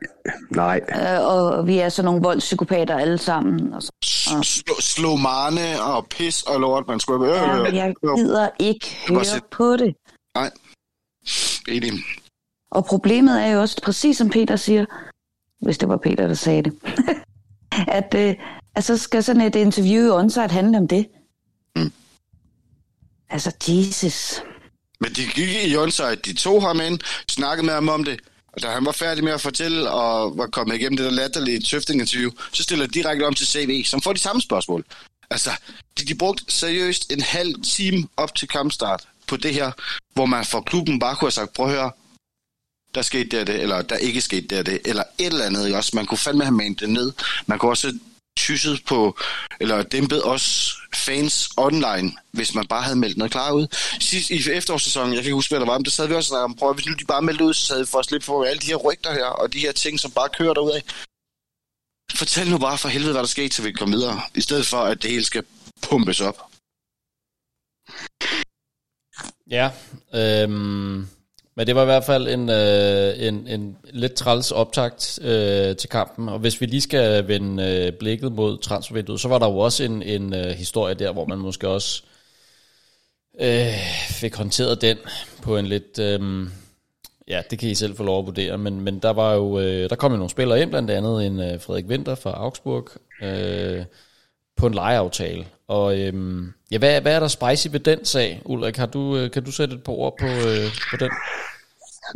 [0.52, 0.82] nej.
[0.90, 3.74] Øh, og vi er sådan nogle voldspsykopater alle sammen.
[3.74, 3.92] Og så,
[4.38, 8.50] og, Slå, slå marne og pis og lort, man skulle øh, ja, men jeg gider
[8.60, 9.96] ikke høre sæt- på det.
[10.36, 10.52] Nej.
[11.68, 11.92] Enig.
[12.72, 14.86] Og problemet er jo også, præcis som Peter siger,
[15.62, 16.74] hvis det var Peter, der sagde det,
[18.00, 18.36] at øh,
[18.76, 21.08] altså skal sådan et interview i onsite handle om det.
[23.32, 24.42] Altså, Jesus.
[25.00, 28.20] Men de gik i Jonsøj, de tog ham ind, snakkede med ham om det,
[28.54, 31.60] og da han var færdig med at fortælle og var kommet igennem det der latterlige
[31.60, 34.86] tøfting-interview, så stiller de direkte om til CV, som får de samme spørgsmål.
[35.30, 35.50] Altså,
[36.00, 39.72] de, de brugte seriøst en halv time op til kampstart på det her,
[40.14, 41.92] hvor man fra klubben bare kunne have sagt, prøv at høre,
[42.96, 45.46] der skete det og det, eller der ikke skete det og det, eller et eller
[45.46, 45.92] andet, ikke også?
[45.96, 47.14] Man kunne fandme have manet det ned.
[47.46, 47.98] Man kunne også
[48.38, 49.18] tysset på,
[49.60, 53.68] eller dæmpet os fans online, hvis man bare havde meldt noget klar ud.
[54.00, 56.36] Sidst i efterårssæsonen, jeg kan ikke huske, hvad der var, men der sad vi også
[56.36, 58.26] og om, prøv hvis nu de bare meldte ud, så havde vi for at slippe
[58.26, 60.82] for alle de her rygter her, og de her ting, som bare kører derudad.
[62.16, 64.66] Fortæl nu bare for helvede, hvad der skete, så vi kan komme videre, i stedet
[64.66, 65.44] for, at det hele skal
[65.82, 66.38] pumpes op.
[69.50, 69.72] Ja,
[70.14, 71.08] øhm,
[71.62, 75.90] men det var i hvert fald en, øh, en, en lidt træls optakt øh, til
[75.90, 79.58] kampen, og hvis vi lige skal vende øh, blikket mod transfervinduet, så var der jo
[79.58, 82.04] også en, en øh, historie der, hvor man måske også
[83.42, 83.74] øh,
[84.10, 84.98] fik håndteret den
[85.42, 86.00] på en lidt...
[86.00, 86.48] Øh,
[87.28, 89.90] ja, det kan I selv få lov at vurdere, men, men der var jo øh,
[89.90, 92.90] der kom jo nogle spillere ind, blandt andet en øh, Frederik Winter fra Augsburg,
[93.24, 93.86] øh,
[94.58, 95.46] på en lejeaftale.
[95.68, 98.78] Og øh, ja, hvad, hvad er der spicy ved den sag, Ulrik?
[98.78, 101.12] Har du, øh, kan du sætte et par ord på, øh, på den?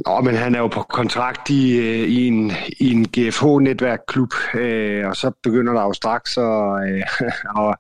[0.06, 5.08] Nå, men han er jo på kontrakt i, øh, i en, i en GFH-netværkklub, øh,
[5.08, 7.02] og så begynder der jo straks at, øh,
[7.62, 7.76] at,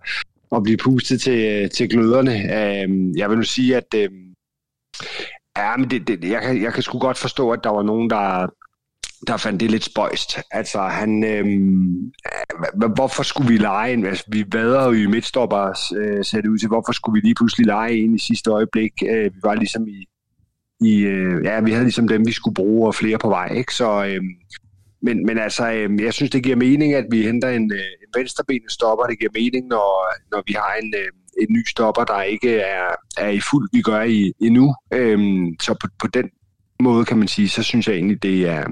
[0.55, 2.33] at blive pustet til, øh, til gløderne.
[2.33, 4.09] Øh, jeg vil nu sige, at øh,
[5.57, 8.09] ja, men det, det, jeg, kan, jeg kan sgu godt forstå, at der var nogen,
[8.09, 8.47] der,
[9.27, 10.39] der fandt det lidt spøjst.
[10.51, 11.45] Altså, han, øh,
[12.95, 14.05] hvorfor skulle vi lege en?
[14.05, 16.67] Altså, vi vader jo i midtstopper, øh, ser det ud til.
[16.67, 18.91] Hvorfor skulle vi lige pludselig lege en i sidste øjeblik?
[19.09, 20.07] Øh, vi var ligesom i,
[20.85, 23.73] i øh, ja, vi havde ligesom dem, vi skulle bruge, og flere på vej, ikke?
[23.73, 24.21] Så, øh,
[25.01, 28.19] men, men altså, øh, jeg synes, det giver mening, at vi henter en, øh, en
[28.19, 29.05] venstrebenet stopper.
[29.05, 29.89] Det giver mening, når,
[30.31, 31.09] når vi har en, øh,
[31.41, 34.75] en ny stopper, der ikke er, er i fuld, vi gør i, endnu.
[34.93, 35.19] Øh,
[35.61, 36.29] så på, på den
[36.79, 38.63] måde, kan man sige, så synes jeg egentlig, det er,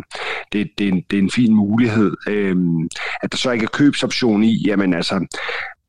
[0.52, 2.12] det, det, er, en, det er en fin mulighed.
[2.28, 2.84] Øhm,
[3.24, 5.26] at der så ikke er købsoption i, jamen altså,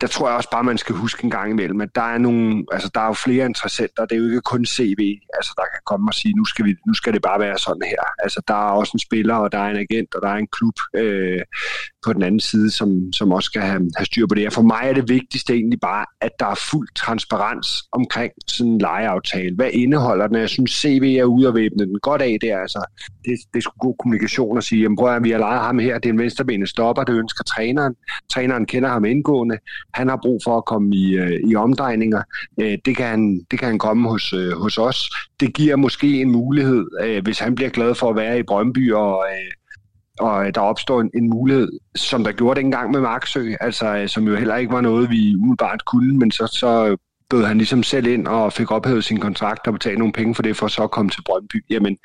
[0.05, 2.65] der tror jeg også bare, man skal huske en gang imellem, at der er, nogle,
[2.73, 4.07] altså, der er jo flere interessenter.
[4.07, 5.03] Det er jo ikke kun CV,
[5.39, 7.83] altså, der kan komme og sige, nu skal, vi, nu skal det bare være sådan
[7.93, 8.03] her.
[8.19, 10.49] Altså, der er også en spiller, og der er en agent, og der er en
[10.57, 11.43] klub øh,
[12.07, 14.47] på den anden side, som, som også skal have, have styr på det.
[14.47, 18.73] Og for mig er det vigtigste egentlig bare, at der er fuld transparens omkring sådan
[18.73, 19.55] en lejeaftale.
[19.57, 20.37] Hvad indeholder den?
[20.37, 22.59] Jeg synes, CV er ude og væbne den godt af der.
[22.59, 22.85] Altså,
[23.25, 25.99] det, det skulle god kommunikation at sige, jamen, prøv at vi har lejet ham her,
[25.99, 27.95] det er en venstrebenet stopper, det ønsker træneren.
[28.33, 29.59] Træneren kender ham indgående
[29.95, 32.23] han har brug for at komme i, øh, i omdrejninger.
[32.61, 35.11] Øh, det, kan han, det kan han komme hos, øh, hos os.
[35.41, 36.85] Det giver måske en mulighed,
[37.23, 39.25] hvis han bliver glad for at være i Brøndby, og,
[40.21, 44.09] og øh, der opstår en, en mulighed, som der gjorde dengang med Marksø, altså, øh,
[44.09, 46.99] som jo heller ikke var noget, vi umiddelbart kunne, men så, så øh,
[47.31, 50.43] bød han ligesom selv ind og fik ophævet sin kontrakt og betalt nogle penge for
[50.43, 51.65] det, for så at komme til Brøndby.
[51.71, 51.97] Jamen,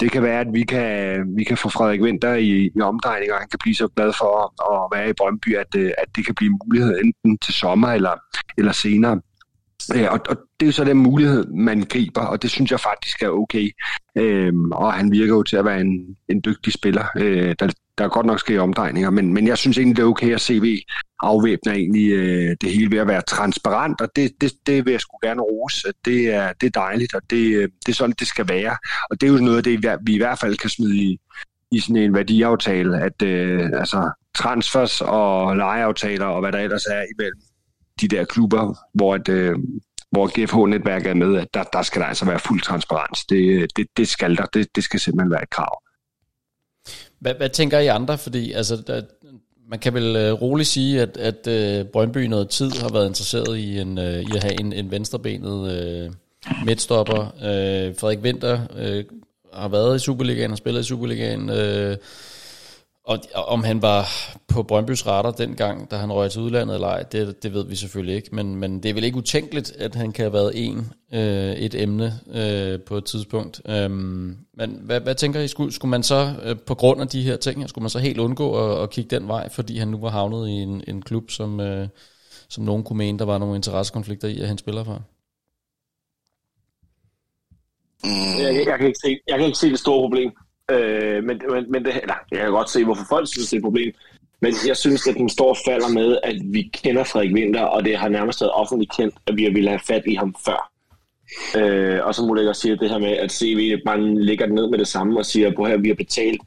[0.00, 3.38] det kan være, at vi kan, vi kan få Frederik Winter i, i omdrejning, og
[3.38, 6.34] han kan blive så glad for at, at være i Brøndby, at, at det kan
[6.34, 8.14] blive en mulighed enten til sommer eller,
[8.58, 9.20] eller senere.
[9.94, 12.80] Øh, og, og det er jo så den mulighed, man griber, og det synes jeg
[12.80, 13.70] faktisk er okay.
[14.16, 18.08] Øhm, og han virker jo til at være en, en dygtig spiller, øh, der, der
[18.08, 20.78] godt nok sker omdrejninger, men, men jeg synes egentlig, det er okay at CV
[21.22, 25.00] afvæbner egentlig øh, det hele ved at være transparent, og det, det, det vil jeg
[25.00, 25.88] sgu gerne rose.
[26.04, 28.76] Det er, det er dejligt, og det, øh, det er sådan, det skal være.
[29.10, 31.18] Og det er jo noget af det, vi i hvert fald kan smide i,
[31.72, 37.04] i sådan en værdiaftale, at øh, altså, transfers og lejeaftaler og hvad der ellers er
[37.14, 37.40] imellem
[38.00, 39.54] de der klubber, hvor, et, øh,
[40.10, 43.24] hvor GFH-netværket er med, at der, der skal der altså være fuld transparens.
[43.24, 44.46] Det, det, det skal der.
[44.46, 45.82] Det, det skal simpelthen være et krav.
[47.20, 48.18] Hvad, hvad tænker I andre?
[48.18, 49.02] Fordi altså, der,
[49.70, 53.58] man kan vel øh, roligt sige, at, at øh, Brøndby noget tid har været interesseret
[53.58, 56.10] i, en, øh, i at have en, en venstrebenet øh,
[56.64, 57.20] midtstopper.
[57.24, 59.04] Øh, Frederik Winter øh,
[59.54, 61.50] har været i Superligaen, har spillet i Superligaen.
[61.50, 61.96] Øh,
[63.08, 64.06] og om han var
[64.48, 67.76] på Brøndbys radar dengang, da han røg til udlandet eller ej, det, det ved vi
[67.76, 68.34] selvfølgelig ikke.
[68.34, 71.82] Men, men det er vel ikke utænkeligt, at han kan have været en, øh, et
[71.82, 73.60] emne øh, på et tidspunkt.
[73.68, 75.48] Øhm, men hvad, hvad tænker I?
[75.48, 78.18] Skulle, skulle man så øh, på grund af de her ting, skulle man så helt
[78.18, 81.30] undgå at, at kigge den vej, fordi han nu var havnet i en, en klub,
[81.30, 81.88] som, øh,
[82.48, 85.02] som nogen kunne mene, der var nogle interessekonflikter i, at han spiller for?
[88.04, 88.42] Mm.
[88.42, 90.32] Jeg, jeg, kan ikke se, jeg kan ikke se det store problem.
[90.70, 93.58] Øh, men, men, men det, eller, jeg kan godt se, hvorfor folk synes, det er
[93.58, 93.92] et problem.
[94.42, 97.84] Men jeg synes, at den står og falder med, at vi kender Frederik Winter, og
[97.84, 100.70] det har nærmest været offentligt kendt, at vi har ville have fat i ham før.
[101.58, 104.70] Øh, og så må jeg også sige det her med, at CV bare ligger ned
[104.70, 106.40] med det samme og siger, på her, vi har betalt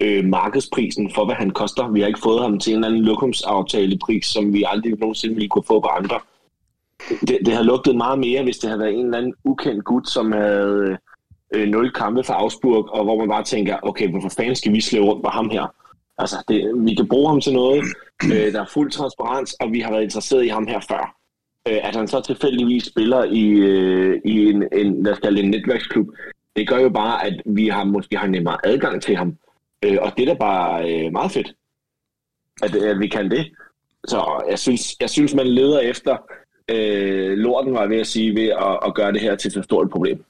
[0.00, 1.90] øh, markedsprisen for, hvad han koster.
[1.92, 5.48] Vi har ikke fået ham til en eller anden lokumsaftalepris, som vi aldrig nogensinde ville
[5.48, 6.20] kunne få på andre.
[7.20, 10.08] Det, det har lugtet meget mere, hvis det havde været en eller anden ukendt gut,
[10.08, 10.98] som havde
[11.54, 14.80] øh, nul kampe for Augsburg, og hvor man bare tænker, okay, hvorfor fanden skal vi
[14.80, 15.74] slå rundt på ham her?
[16.18, 17.84] Altså, det, vi kan bruge ham til noget,
[18.32, 21.16] øh, der er fuld transparens, og vi har været interesseret i ham her før.
[21.68, 25.50] Øh, at han så tilfældigvis spiller i, øh, i en, en, lad os kalde en
[25.50, 26.08] netværksklub,
[26.56, 29.36] det gør jo bare, at vi har måske har nemmere adgang til ham.
[29.84, 31.54] Øh, og det er da bare øh, meget fedt,
[32.62, 33.52] at, at vi kan det.
[34.06, 36.16] Så jeg synes, jeg synes man leder efter
[36.68, 39.64] øh, lorten, var jeg ved at sige, ved at, at gøre det her til et
[39.64, 40.24] stort problem.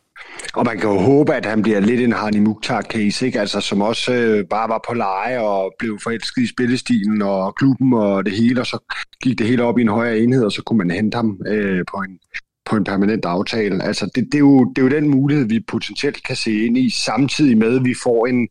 [0.54, 3.40] Og man kan jo håbe, at han bliver lidt en Harni Mukhtar-case, ikke?
[3.40, 7.92] Altså, som også øh, bare var på leje og blev forelsket i spillestilen og klubben
[7.92, 8.78] og det hele, og så
[9.22, 11.84] gik det hele op i en højere enhed, og så kunne man hente ham øh,
[11.90, 12.18] på en
[12.70, 13.82] på en permanent aftale.
[13.82, 16.78] Altså, det, det, er jo, det er jo den mulighed, vi potentielt kan se ind
[16.78, 18.48] i, samtidig med, at vi får en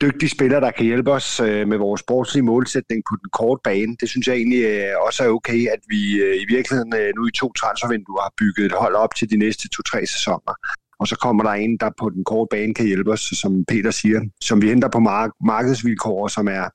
[0.00, 3.96] dygtig spiller, der kan hjælpe os øh, med vores sportslige målsætning på den korte bane.
[4.00, 7.26] Det synes jeg egentlig øh, også er okay, at vi øh, i virkeligheden øh, nu
[7.26, 10.54] i to transfervinduer har bygget et hold op til de næste to-tre sæsoner
[10.98, 13.90] og så kommer der en, der på den korte bane kan hjælpe os, som Peter
[13.90, 16.68] siger, som vi henter på mark- markedsvilkår, som er,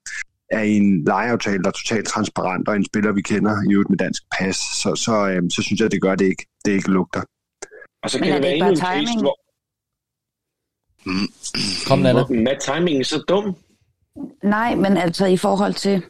[0.51, 3.97] er en lejeaftale, der er totalt transparent, og en spiller, vi kender i øvrigt med
[3.97, 6.45] dansk pas, så, så, øhm, så synes jeg, det gør det ikke.
[6.65, 7.21] Det ikke lugter.
[8.03, 9.39] Og så kan det være endnu en case, hvor...
[11.87, 12.19] Kom, Nana.
[12.19, 13.55] Er timingen så dum?
[14.43, 16.03] Nej, men altså i forhold til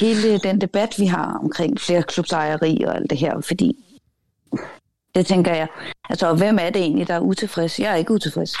[0.00, 3.84] hele den debat, vi har omkring flere klubsejeri og alt det her, fordi
[5.14, 5.68] det tænker jeg.
[6.10, 7.80] Altså, hvem er det egentlig, der er utilfreds?
[7.80, 8.56] Jeg er ikke utilfreds.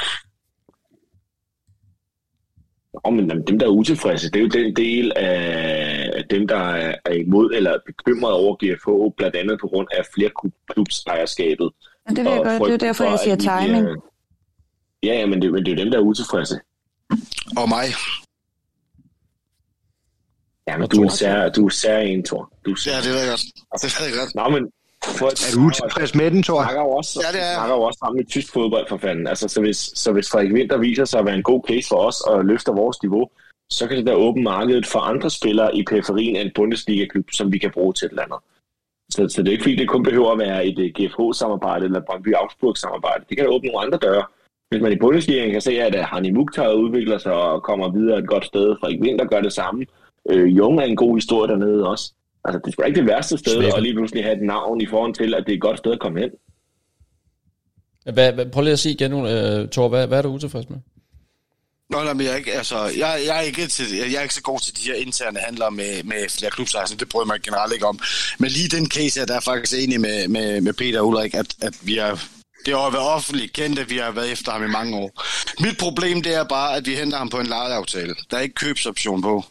[3.04, 6.56] Oh, men dem, der er utilfredse, det er jo den del af dem, der
[7.04, 10.30] er imod eller bekymret over GFH, blandt andet på grund af flere
[10.68, 11.70] klubsejerskabet.
[12.08, 12.58] Ja, det, vil jeg gøre.
[12.58, 13.86] det er derfor, jeg siger timing.
[13.86, 13.96] De,
[15.02, 16.60] ja, ja, men det, men det er jo dem, der er utilfredse.
[17.56, 17.86] Og mig.
[20.66, 22.52] Ja, men du er, sær, du er sær en, Thor.
[22.64, 22.92] Du er sær.
[22.92, 23.42] Ja, det ved jeg godt.
[23.82, 24.34] Det ved jeg godt.
[24.34, 24.72] Nå, men
[25.18, 26.62] for, er du utilfreds med den, Thor?
[26.62, 27.54] snakker også, ja, det er.
[27.54, 29.26] snakker jo også sammen med tysk fodbold for fanden.
[29.26, 31.96] Altså, så, hvis, så hvis Frederik Winter viser sig at være en god case for
[31.96, 33.28] os og løfter vores niveau,
[33.70, 37.52] så kan det da åbne markedet for andre spillere i periferien af en Bundesliga-klub, som
[37.52, 38.38] vi kan bruge til et eller andet.
[39.10, 42.00] Så, så det er ikke fordi, det kun behøver at være et uh, GFH-samarbejde eller
[42.00, 43.24] Brøndby Augsburg-samarbejde.
[43.28, 44.24] Det kan åbne nogle andre døre.
[44.70, 48.28] Hvis man i Bundesliga kan se, at Hani Mukhtar udvikler sig og kommer videre et
[48.28, 49.86] godt sted, Frederik Winter gør det samme.
[50.30, 52.12] Øh, Jung er en god historie dernede også.
[52.44, 53.76] Altså, det er ikke det værste sted Svæbe.
[53.76, 55.92] at lige pludselig have et navn i forhold til, at det er et godt sted
[55.92, 56.30] at komme hen.
[58.14, 60.78] Hvad, hvad, prøv lige at sige igen, uh, Thor, hvad, hvad er du utilfreds med?
[61.90, 64.34] Nå, nej, men jeg er, ikke, altså, jeg, jeg, er ikke til, jeg er ikke
[64.34, 66.96] så god til de her interne handler med, med flere klubsejser.
[66.96, 67.98] Det bryder mig generelt ikke om.
[68.38, 71.74] Men lige den case er der faktisk enig med, med, med Peter Ulrik, at, at
[71.82, 72.28] vi har
[72.66, 75.22] det har været offentligt kendt, at vi har været efter ham i mange år.
[75.60, 78.14] Mit problem det er bare, at vi henter ham på en lejeaftale.
[78.30, 79.44] Der er ikke købsoption på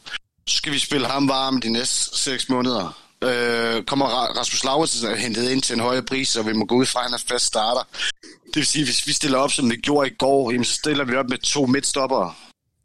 [0.47, 3.01] så skal vi spille ham varm de næste seks måneder.
[3.23, 6.85] Øh, kommer Rasmus Lauritsen hentet ind til en højere pris, så vi må gå ud
[6.85, 7.83] fra, at han er fast starter.
[8.21, 11.03] Det vil sige, hvis vi stiller op, som vi gjorde i går, jamen, så stiller
[11.03, 12.33] vi op med to midtstoppere.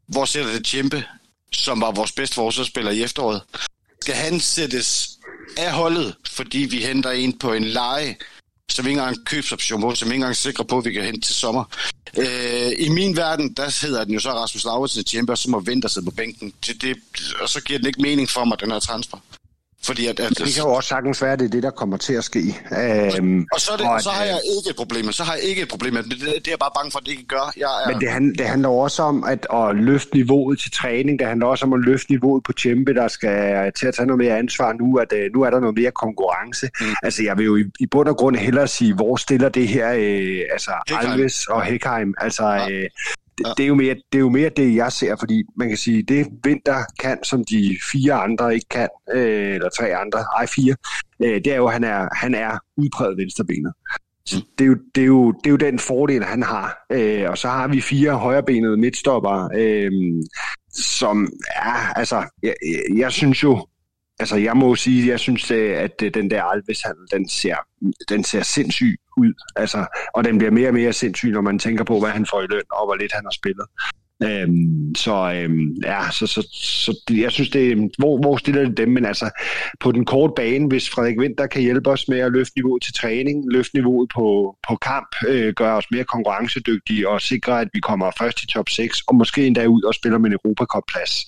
[0.08, 1.04] Hvor sætter det Tjempe,
[1.52, 3.42] som var vores bedste forsvarsspiller i efteråret?
[4.02, 5.08] Skal han sættes
[5.56, 8.16] af holdet, fordi vi henter en på en leje,
[8.76, 10.92] som vi ikke engang købsoption på, som vi ikke engang er sikre på, at vi
[10.92, 11.64] kan hente til sommer.
[12.18, 15.60] Øh, I min verden, der hedder den jo så Rasmus Lauritsen til Chamber, som må
[15.60, 16.52] vente sidde på bænken.
[16.66, 16.96] Det, det,
[17.40, 19.18] og så giver den ikke mening for mig, den her transfer.
[19.86, 21.96] Fordi at, at, det kan jo også sagtens være, at det er det, der kommer
[21.96, 22.38] til at ske.
[22.38, 25.12] Øhm, og så, det, og så har jeg ikke et problem.
[25.12, 25.94] Så har jeg ikke et problem.
[25.94, 27.52] Det, det, det er jeg bare bange for, at det ikke gør.
[27.56, 27.90] Jeg er...
[27.90, 31.18] Men det, hand, det handler også om at, at løfte niveauet til træning.
[31.18, 34.18] Det handler også om at løfte niveauet på Tjempe, der skal til at tage noget
[34.18, 36.70] mere ansvar nu, at uh, nu er der noget mere konkurrence.
[36.80, 36.86] Mm.
[37.02, 39.92] Altså, jeg vil jo i, i bund og grund hellere sige, hvor stiller det her,
[39.92, 40.70] øh, altså.
[40.90, 42.14] Alves og Hekheim.
[42.18, 42.70] Altså, ja.
[42.70, 42.90] øh,
[43.38, 45.76] det, det, er jo mere, det er jo mere det, jeg ser, fordi man kan
[45.76, 50.46] sige, det Vinter kan, som de fire andre ikke kan, øh, eller tre andre, ej
[50.46, 50.76] fire,
[51.24, 53.72] øh, det er jo, at han er, han er udpræget venstrebenet.
[54.26, 56.86] Så det er, jo, det, er jo, det er jo den fordel, han har.
[56.92, 59.92] Øh, og så har vi fire højrebenede midtstopper, øh,
[60.72, 62.54] som er, altså, jeg,
[62.96, 63.66] jeg synes jo,
[64.18, 67.56] altså jeg må sige, jeg synes, at den der Alves den ser,
[68.08, 69.32] den ser sindssyg ud.
[69.56, 72.42] Altså, og den bliver mere og mere sindssyg, når man tænker på, hvad han får
[72.42, 73.66] i løn, og hvor lidt han har spillet.
[74.22, 78.88] Øhm, så øhm, ja, så, så, så jeg synes, det hvor, hvor stiller det dem?
[78.88, 79.30] Men altså,
[79.80, 82.94] på den korte bane, hvis Frederik Winter kan hjælpe os med at løfte niveauet til
[82.94, 87.80] træning, løfte niveauet på, på kamp, øh, gøre os mere konkurrencedygtige og sikre, at vi
[87.80, 91.26] kommer først i top 6, og måske endda ud og spiller med en Europacup-plads,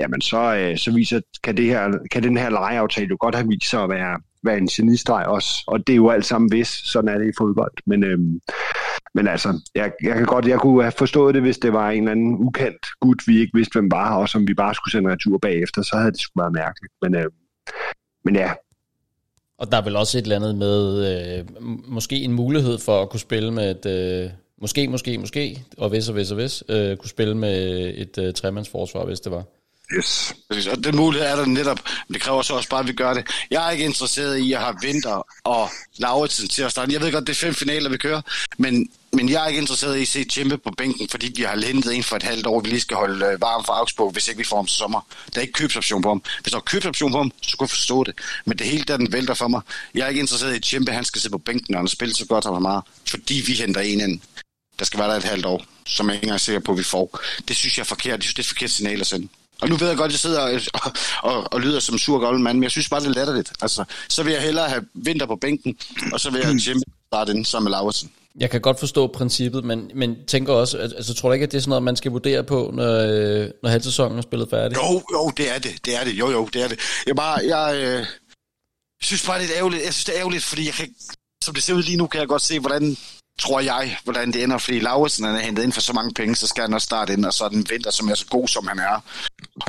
[0.00, 3.48] jamen så, øh, så viser, kan, det her, kan den her lejeaftale jo godt have
[3.48, 5.64] vist sig at være, være en genistreg også.
[5.66, 7.72] Og det er jo alt sammen hvis, sådan er det i fodbold.
[7.86, 8.40] Men, øhm,
[9.14, 11.98] men altså, jeg, jeg kan godt, jeg kunne have forstået det, hvis det var en
[11.98, 15.10] eller anden ukendt gut, vi ikke vidste, hvem var, og som vi bare skulle sende
[15.12, 16.92] retur bagefter, så havde det sgu været mærkeligt.
[17.02, 17.34] Men, øhm,
[18.24, 18.52] men ja,
[19.60, 20.78] og der er vel også et eller andet med,
[21.10, 21.44] øh,
[21.88, 26.08] måske en mulighed for at kunne spille med et, øh, måske, måske, måske, og hvis
[26.08, 27.54] og hvis og hvis, øh, kunne spille med
[27.96, 29.44] et øh, tremandsforsvar, hvis det var.
[29.96, 30.34] Yes.
[30.70, 33.14] Og den mulighed er der netop, men det kræver så også bare, at vi gør
[33.14, 33.26] det.
[33.50, 36.92] Jeg er ikke interesseret i at have Vinter og Lauritsen til at starte.
[36.92, 38.22] Jeg ved godt, det er fem finaler, vi kører,
[38.58, 41.66] men, men jeg er ikke interesseret i at se Jimpe på bænken, fordi vi har
[41.66, 44.28] hentet en for et halvt år, vi lige skal holde øh, varm for Augsburg, hvis
[44.28, 45.00] ikke vi får ham til sommer.
[45.34, 46.22] Der er ikke købsoption på ham.
[46.42, 48.14] Hvis der er købsoption på ham, så kunne jeg forstå det.
[48.44, 49.60] Men det hele der, den vælter for mig.
[49.94, 52.14] Jeg er ikke interesseret i, at Jimbe, han skal sidde på bænken, når han spiller
[52.14, 54.20] så godt, han meget, fordi vi henter en ind
[54.80, 56.78] der skal være der et halvt år, som jeg ikke engang er sikker på, at
[56.78, 57.20] vi får.
[57.48, 58.16] Det synes jeg er forkert.
[58.16, 59.28] Jeg synes, det er et forkert signal at sende.
[59.62, 60.92] Og nu ved jeg godt, at jeg sidder og, og,
[61.22, 63.52] og, og lyder som sur gammel mand, men jeg synes bare, det er latterligt.
[63.62, 65.76] Altså, så vil jeg hellere have vinter på bænken,
[66.12, 68.10] og så vil jeg Jimmy starte ind sammen med Lauritsen.
[68.38, 71.58] Jeg kan godt forstå princippet, men, men tænker også, altså tror du ikke, at det
[71.58, 74.76] er sådan noget, man skal vurdere på, når, øh, når halvsæsonen er spillet færdig?
[74.76, 76.80] Jo, jo, det er det, det er det, jo, jo, det er det.
[77.06, 78.06] Jeg bare, jeg øh,
[79.02, 80.94] synes bare, det er ærgerligt, jeg synes, det er ærgerligt, fordi jeg kan,
[81.44, 82.96] som det ser ud lige nu, kan jeg godt se, hvordan
[83.40, 86.46] tror jeg, hvordan det ender, fordi Lauritsen er hentet ind for så mange penge, så
[86.46, 88.66] skal han også starte ind, og så er den vinter, som er så god, som
[88.66, 89.04] han er.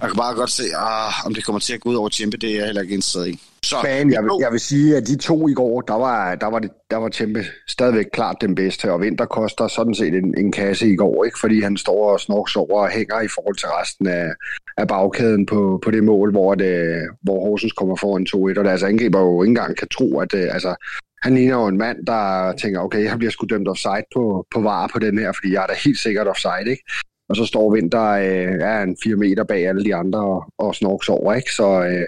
[0.01, 2.37] Jeg kan bare godt se, ah, om det kommer til at gå ud over Tjempe,
[2.37, 3.39] det er jeg heller ikke interesseret i.
[3.65, 6.47] Så, Men jeg vil, jeg vil sige, at de to i går, der var, der
[6.47, 10.37] var, det, der var Tjempe stadigvæk klart den bedste, og Vinter koster sådan set en,
[10.37, 11.39] en kasse i går, ikke?
[11.39, 14.29] fordi han står og snorks over og hænger i forhold til resten af,
[14.77, 18.65] af bagkæden på, på det mål, hvor, det, øh, hvor Horsens kommer foran 2-1, og
[18.65, 20.75] deres angriber jo ikke engang kan tro, at det, altså,
[21.23, 24.61] han ligner jo en mand, der tænker, okay, jeg bliver sgu dømt offside på, på
[24.61, 26.83] var på den her, fordi jeg er da helt sikkert offside, ikke?
[27.29, 30.75] Og så står Vinter øh, er en fire meter bag alle de andre og, og
[30.75, 31.53] snorks over, ikke?
[31.53, 32.05] Så, øh,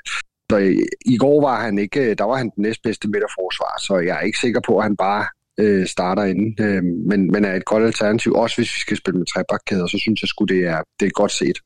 [0.52, 3.97] så i, i går var han ikke, øh, der var han den næstbedste midterforsvar, så
[3.97, 5.26] jeg er ikke sikker på, at han bare
[5.60, 9.17] øh, starter inden, øh, men, men er et godt alternativ, også hvis vi skal spille
[9.17, 11.58] med trebakkæder, så synes jeg sgu, det er, det er godt set.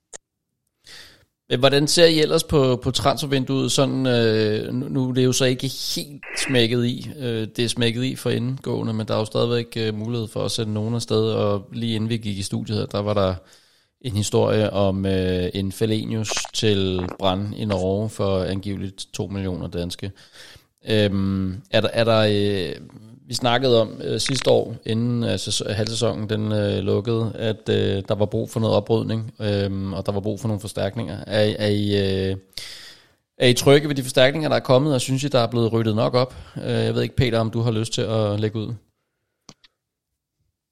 [1.50, 3.72] Men Hvordan ser I ellers på, på transfervinduet?
[3.72, 7.12] Sådan, øh, nu er det jo så ikke helt smækket i.
[7.20, 10.46] Øh, det er smækket i for indgående, men der er jo stadigvæk øh, mulighed for
[10.46, 11.32] at sætte nogen afsted.
[11.32, 13.36] Og lige inden vi gik i studiet her, der var der
[14.02, 20.12] en historie om øh, en Felenius til Brand i Norge for angiveligt 2 millioner danske.
[20.90, 22.76] Øhm, er der, er der øh,
[23.28, 28.16] vi snakkede om øh, sidste år, inden altså, halvsæsonen den øh, lukkede, at øh, der
[28.16, 31.18] var brug for noget oprydning, øh, og der var brug for nogle forstærkninger.
[31.28, 32.36] Er, er, I, øh,
[33.38, 35.74] er I trygge ved de forstærkninger, der er kommet, og synes I, der er blevet
[35.74, 36.36] ryddet nok op?
[36.58, 38.74] Øh, jeg ved ikke, Peter, om du har lyst til at lægge ud?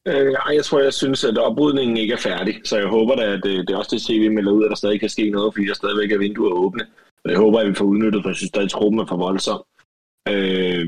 [0.08, 3.40] Øh, jeg tror, jeg synes, at oprydningen ikke er færdig, så jeg håber da, at
[3.44, 5.68] det, det er også det CV melder ud, at der stadig kan ske noget, fordi
[5.68, 6.86] der stadigvæk er vinduer åbne.
[7.26, 9.64] Jeg håber, at vi får udnyttet, for jeg synes, at truppen er for voldsom.
[10.30, 10.88] Øh,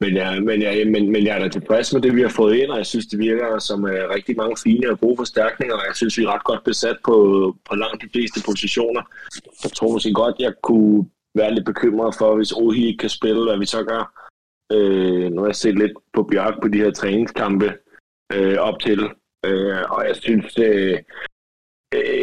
[0.00, 2.56] men, jeg, men, jeg, men, men jeg er da tilfreds med det, vi har fået
[2.56, 5.82] ind, og jeg synes, det virker som uh, rigtig mange fine og gode forstærkninger, og
[5.88, 7.16] jeg synes, vi er ret godt besat på,
[7.68, 9.02] på langt de fleste positioner.
[9.64, 13.44] Jeg tror måske godt, jeg kunne være lidt bekymret for, hvis Ohi ikke kan spille,
[13.44, 14.02] hvad vi så gør.
[14.72, 17.72] Øh, nu har jeg set lidt på Bjørk på de her træningskampe
[18.32, 19.00] øh, op til,
[19.46, 20.98] øh, og jeg synes, øh, Øh,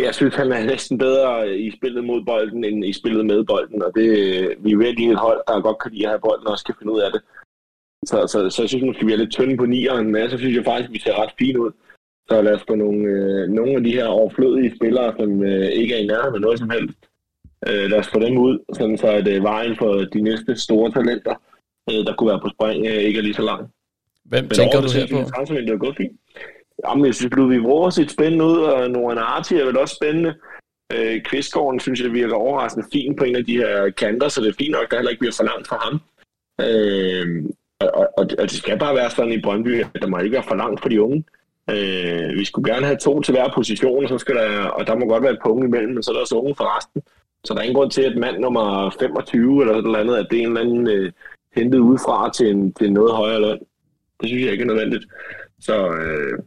[0.06, 3.82] jeg synes, han er næsten bedre i spillet mod bolden, end i spillet med bolden,
[3.84, 4.10] og det,
[4.60, 6.76] vi er virkelig et hold, der godt kan lide at have bolden og også kan
[6.80, 7.22] finde ud af det.
[8.06, 10.56] Så, så, så jeg synes måske, vi er lidt tynde på nieren, men så synes
[10.56, 11.72] jeg faktisk, at vi ser ret fint ud.
[12.30, 15.94] Så lad os få nogle, øh, nogle af de her overflødige spillere, som øh, ikke
[15.96, 17.00] er i nærheden af noget som helst,
[17.68, 20.92] øh, lad os få dem ud, sådan så at øh, vejen for de næste store
[20.92, 21.36] talenter,
[21.90, 23.62] øh, der kunne være på spring, øh, ikke er lige så lang.
[24.26, 25.54] Hvem men tænker du her på?
[25.54, 26.20] Det er gået fint.
[26.86, 29.96] Jamen, jeg synes, Ludvig Vrå har set spændende ud, og Noran Arti er vel også
[29.96, 30.36] spændende.
[30.94, 34.50] Øh, Kvistgården synes jeg virker overraskende fint på en af de her kanter, så det
[34.50, 35.96] er fint nok, at der heller ikke bliver for langt for ham.
[36.62, 37.46] Øh,
[37.80, 40.44] og, og, og det skal bare være sådan i Brøndby, at der må ikke være
[40.48, 41.24] for langt for de unge.
[41.70, 45.06] Øh, vi skulle gerne have to til hver position, så skal der, og der må
[45.06, 47.02] godt være et punkt imellem, men så er der også unge for resten.
[47.44, 50.28] Så der er ingen grund til, at mand nummer 25 eller sådan noget andet, at
[50.32, 51.12] det er en eller anden øh,
[51.56, 53.60] hentet udefra til en, til en noget højere løn.
[54.22, 55.06] Det synes jeg ikke er nødvendigt.
[55.60, 56.40] Så, øh,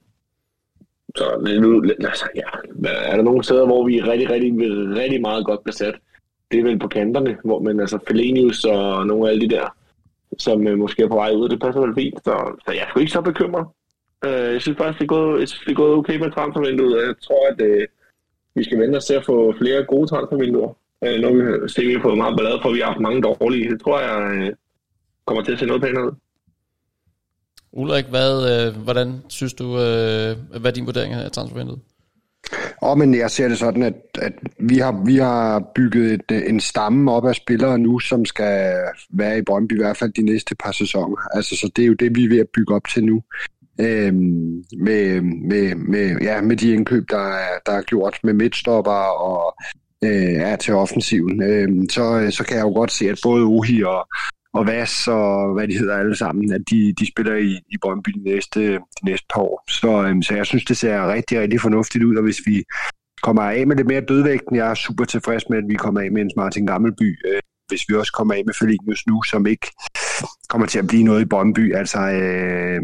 [1.16, 2.48] så nu, altså, ja,
[2.84, 4.52] er der nogle steder, hvor vi er rigtig, rigtig,
[4.96, 5.94] rigtig meget godt besat?
[6.50, 9.76] Det er vel på kanterne, hvor man altså Felenius og nogle af alle de der,
[10.38, 12.24] som øh, måske er på vej ud, det passer vel fint.
[12.24, 13.66] Så, så jeg er sgu ikke så bekymret.
[14.24, 17.06] Øh, jeg synes faktisk, det er gået, det er gået okay med transfervinduet.
[17.06, 17.86] Jeg tror, at øh,
[18.54, 20.76] vi skal vente os til at få flere gode transfervinduer.
[21.04, 21.30] Øh, nu
[21.68, 23.70] ser vi fået meget ballade for, at vi har haft mange dårlige.
[23.70, 24.52] Det tror jeg øh,
[25.24, 26.12] kommer til at se noget pænere ud.
[27.72, 31.80] Ulrik, hvad, øh, hvordan synes du, øh, hvad er din vurdering af transfervinduet?
[32.80, 36.42] Og men jeg ser det sådan, at, at vi, har, vi har bygget et, øh,
[36.46, 38.74] en stamme op af spillere nu, som skal
[39.10, 41.16] være i Brøndby i hvert fald de næste par sæsoner.
[41.36, 43.22] Altså, så det er jo det, vi er ved at bygge op til nu.
[43.80, 48.92] Øhm, med, med, med, ja, med de indkøb, der er, der er gjort med midtstopper
[49.20, 49.56] og
[50.04, 53.44] øh, er til offensiven, øhm, øh, så, så kan jeg jo godt se, at både
[53.44, 54.08] Uhi og,
[54.52, 58.10] og Vas og hvad de hedder alle sammen, at de, de spiller i, i Brøndby
[58.10, 59.64] de næste, de næste par år.
[59.68, 62.64] Så, øhm, så jeg synes, det ser rigtig, rigtig fornuftigt ud, og hvis vi
[63.22, 66.12] kommer af med det mere dødvægten, jeg er super tilfreds med, at vi kommer af
[66.12, 69.66] med en Martin Gammelby, øh, hvis vi også kommer af med Felinius nu, som ikke
[70.48, 72.80] kommer til at blive noget i Brøndby, altså øh,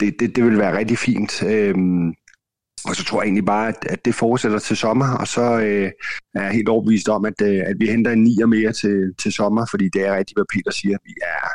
[0.00, 1.42] det, det, det vil være rigtig fint.
[1.42, 1.74] Øh,
[2.88, 5.90] og så tror jeg egentlig bare, at, at det fortsætter til sommer, og så øh,
[6.34, 9.32] er jeg helt overbevist om, at, øh, at vi henter en nier mere til, til
[9.32, 10.98] sommer, fordi det er rigtigt, hvad Peter siger.
[11.04, 11.48] Vi er,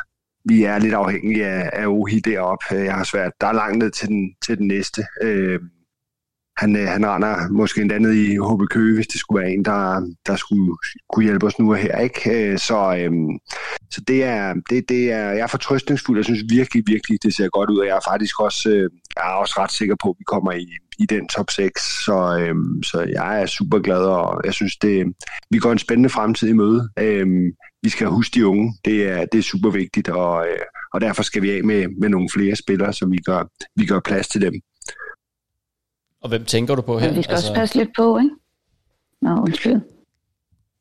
[0.44, 2.64] vi er lidt afhængige af, af Ohi deroppe.
[2.70, 3.32] Jeg har svært.
[3.40, 5.06] Der er langt ned til den, til den næste.
[5.22, 5.60] Øh,
[6.58, 9.64] han, øh, han render måske endda ned i HB Køge, hvis det skulle være en,
[9.64, 10.76] der, der skulle
[11.12, 11.98] kunne hjælpe os nu og her.
[11.98, 12.52] Ikke?
[12.52, 13.38] Øh, så, øhm,
[13.90, 16.18] så det er, det, det er, jeg er fortrøstningsfuld.
[16.18, 19.24] Jeg synes virkelig, virkelig, det ser godt ud, og jeg er faktisk også, øh, jeg
[19.32, 20.66] er også ret sikker på, at vi kommer i,
[20.98, 21.82] i den top 6.
[22.04, 25.06] Så, øhm, så jeg er super glad, og jeg synes, det,
[25.50, 26.88] vi går en spændende fremtid i møde.
[26.98, 27.52] Øhm,
[27.82, 28.74] vi skal huske de unge.
[28.84, 32.08] Det er, det er super vigtigt, og, øh, og derfor skal vi af med, med
[32.08, 33.42] nogle flere spillere, så vi gør,
[33.76, 34.54] vi gør plads til dem.
[36.22, 37.08] Og hvem tænker du på her?
[37.08, 37.48] Men vi skal altså...
[37.48, 38.30] også passe lidt på, ikke?
[39.22, 39.80] Nå, undskyld.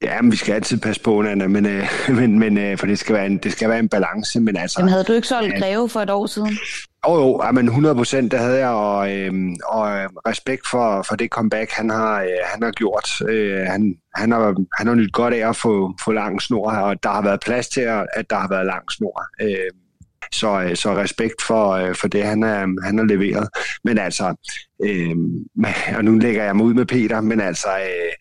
[0.01, 1.83] Ja, men vi skal altid passe på, Nana, men, øh,
[2.19, 4.39] men, men øh, for det skal, være en, det skal være en balance.
[4.39, 6.57] Men altså, Jamen havde du ikke solgt Greve for et år siden?
[7.07, 9.33] Jo, jo, ja, men 100 procent, det havde jeg, og, øh,
[9.65, 9.87] og
[10.27, 13.09] respekt for, for det comeback, han har, øh, han har gjort.
[13.29, 17.03] Øh, han, han, har, han har nyt godt af at få, få lang snor, og
[17.03, 19.23] der har været plads til, at der har været lang snor.
[19.41, 19.71] Øh,
[20.31, 23.49] så, øh, så respekt for, øh, for det, han, er, han har leveret.
[23.83, 24.35] Men altså,
[24.83, 25.15] øh,
[25.97, 28.13] og nu lægger jeg mig ud med Peter, men altså, øh,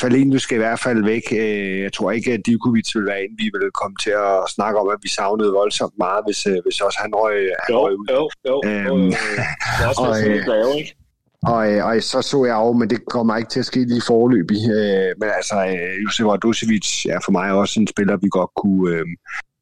[0.00, 1.22] Falin, du skal i hvert fald væk.
[1.32, 4.80] Øh, jeg tror ikke, at Divkovic vil være en, vi vil komme til at snakke
[4.80, 8.06] om, at vi savnede voldsomt meget, hvis, hvis også han røg, han jo, røg ud.
[8.10, 9.06] Jo, jo, øhm, jo, jo.
[9.06, 10.94] Det er også og, øh, lave, ikke?
[11.42, 14.50] Og, og så så jeg over, men det kommer ikke til at ske lige forløb
[14.50, 14.60] i.
[14.78, 18.96] Øh, men altså, øh, Josef Radosevic er for mig også en spiller, vi godt kunne,
[18.96, 19.04] øh,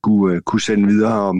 [0.03, 1.21] kunne, øh, kunne sende videre.
[1.29, 1.35] Og,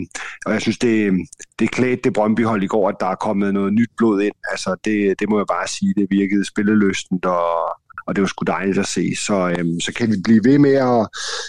[0.47, 1.13] og jeg synes, det,
[1.59, 4.35] det klædte det Brøndby-hold i går, at der er kommet noget nyt blod ind.
[4.51, 7.47] Altså, det, det må jeg bare sige, det virkede spilleløstent, og,
[8.07, 9.17] og det var sgu dejligt at se.
[9.17, 11.09] Så, øhm, så kan vi blive ved med at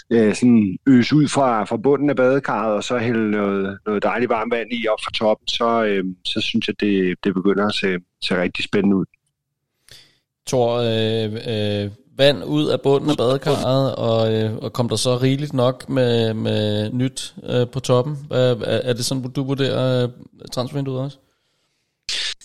[0.10, 4.30] øh, sådan øse ud fra, fra bunden af badekarret, og så hælde noget, noget dejligt
[4.30, 7.76] varmt vand i op fra toppen, så, øhm, så synes jeg, det, det begynder at
[7.76, 9.06] se, se rigtig spændende ud.
[10.48, 15.18] Tor, øh, øh, vand ud af bunden af badekarret, og, øh, og kom der så
[15.18, 18.18] rigeligt nok med, med nyt øh, på toppen?
[18.32, 20.10] Er, er det sådan, du vurderer øh,
[20.52, 21.18] transfervinduet også?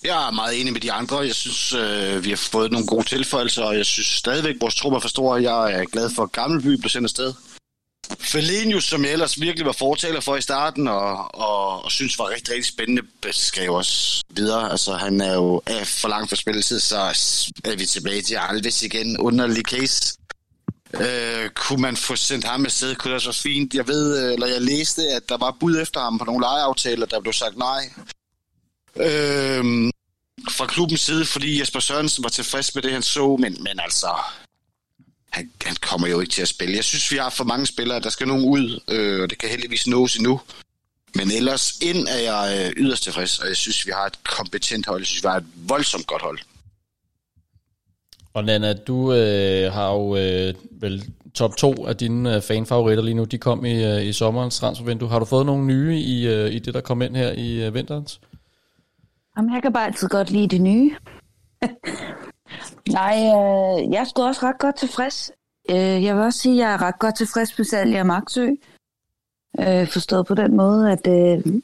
[0.04, 1.18] Jeg er meget enig med de andre.
[1.18, 4.92] Jeg synes, øh, vi har fået nogle gode tilføjelser, og jeg synes stadigvæk, vores trup
[4.92, 5.42] er for store.
[5.42, 7.32] Jeg er glad for, at Gammelby blev sendt afsted.
[8.20, 12.28] Felenius, som jeg ellers virkelig var fortaler for i starten, og, og, og synes var
[12.28, 14.70] rigtig, rigtig spændende, skal jo også videre.
[14.70, 16.96] Altså, han er jo af for langt for spilletid, så
[17.64, 19.18] er vi tilbage til Alves igen.
[19.18, 20.16] Underlig case.
[21.00, 23.74] Øh, kunne man få sendt ham afsted, kunne det også være fint.
[23.74, 27.06] Jeg ved, øh, eller jeg læste, at der var bud efter ham på nogle lejeaftaler,
[27.06, 27.90] der blev sagt nej.
[28.96, 29.92] Øh,
[30.50, 34.08] fra klubbens side, fordi Jesper Sørensen var tilfreds med det, han så, men, men altså,
[35.34, 36.76] han, han kommer jo ikke til at spille.
[36.76, 39.48] Jeg synes, vi har for mange spillere, der skal nogen ud, øh, og det kan
[39.48, 40.40] heldigvis nås endnu.
[41.14, 44.86] Men ellers ind er jeg øh, yderst tilfreds, og jeg synes, vi har et kompetent
[44.86, 45.00] hold.
[45.00, 46.38] Jeg synes, vi har et voldsomt godt hold.
[48.34, 53.14] Og Nana, du øh, har jo øh, vel top to af dine øh, fanfavoritter lige
[53.14, 53.24] nu.
[53.24, 55.08] De kom i, øh, i sommerens transfervindue.
[55.08, 57.74] Har du fået nogle nye i, øh, i det, der kom ind her i øh,
[57.74, 58.20] vinterens?
[59.36, 60.96] Jamen, jeg kan bare altid godt lide det nye.
[62.88, 65.32] Nej, øh, jeg er sgu også ret godt tilfreds.
[65.70, 68.48] Øh, jeg vil også sige, at jeg er ret godt tilfreds med salget af Magtsø.
[69.60, 71.60] Øh, forstået på den måde, at øh,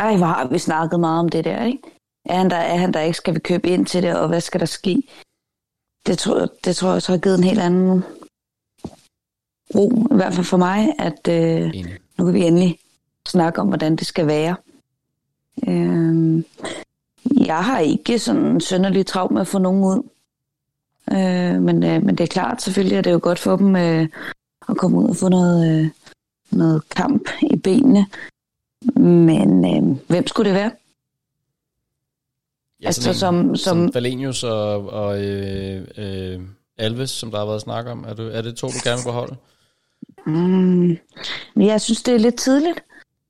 [0.00, 1.82] ej, hvor har vi snakket meget om det der, ikke?
[2.24, 3.16] Er han der, er han der ikke?
[3.16, 5.02] Skal vi købe ind til det, og hvad skal der ske?
[6.06, 8.04] Det tror, det tror jeg så har givet en helt anden
[9.74, 11.74] ro, i hvert fald for mig, at øh,
[12.18, 12.78] nu kan vi endelig
[13.26, 14.56] snakke om, hvordan det skal være.
[15.68, 16.42] Øh,
[17.46, 20.02] jeg har ikke sådan sønderligt travlt med at få nogen ud.
[21.12, 24.08] Øh, men, øh, men det er klart, selvfølgelig er det jo godt for dem øh,
[24.68, 25.88] at komme ud og få noget, øh,
[26.50, 28.06] noget kamp i benene.
[28.96, 30.70] Men øh, hvem skulle det være?
[32.82, 36.40] Ja, altså, som, som, som Valenius og, og øh, øh,
[36.78, 38.04] Alves, som der har været snak om.
[38.04, 39.36] Er, du, er det to, du gerne vil beholde?
[40.26, 40.96] Mm,
[41.56, 42.84] jeg synes, det er lidt tidligt.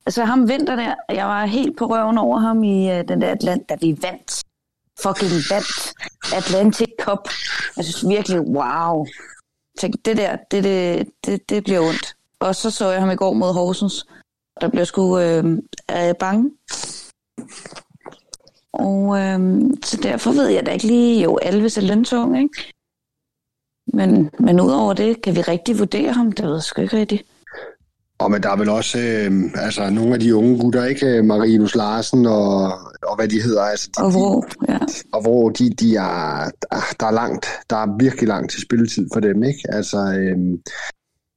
[0.05, 3.31] Altså ham vinter der, jeg var helt på røven over ham i uh, den der
[3.31, 4.43] Atlant, da vi vandt.
[5.03, 5.93] Fucking vandt
[6.33, 7.29] Atlantic Cup.
[7.77, 9.05] Jeg synes virkelig, wow.
[9.79, 12.15] Tænk, det der, det, det, det, det bliver ondt.
[12.39, 14.05] Og så så jeg ham i går mod Horsens.
[14.61, 15.45] Der blev sgu øh,
[15.91, 16.51] øh, bange.
[18.73, 19.39] Og øh,
[19.83, 22.73] så derfor ved jeg da ikke lige, jo, Alves er løntung, ikke?
[23.93, 26.31] Men, men udover det, kan vi rigtig vurdere ham?
[26.31, 27.25] Det ved jeg sgu ikke rigtigt.
[28.25, 31.23] Og men der er vel også øh, altså, nogle af de unge gutter, ikke?
[31.23, 32.63] Marinus Larsen og,
[33.03, 33.61] og hvad de hedder.
[33.61, 34.79] Altså, de, og hvor, ja.
[35.13, 36.49] Og hvor de, de er,
[36.99, 39.59] der er langt, der er virkelig langt til spilletid for dem, ikke?
[39.69, 40.37] Altså, øh,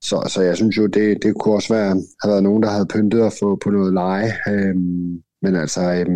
[0.05, 1.89] så, så jeg synes jo, det, det kunne også være,
[2.23, 4.33] have været nogen, der havde pyntet at få på noget leje.
[4.49, 4.77] Øh,
[5.43, 6.07] men altså, øh,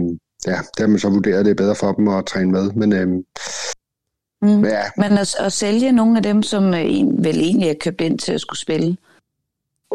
[0.47, 2.71] ja, det har man så vurderet, det er bedre for dem at træne med.
[2.71, 3.09] Men øh,
[4.43, 4.65] Mm.
[4.65, 4.83] Ja.
[4.97, 8.33] Men at, at sælge nogle af dem, som øh, vel egentlig er købt ind til
[8.33, 8.97] at skulle spille,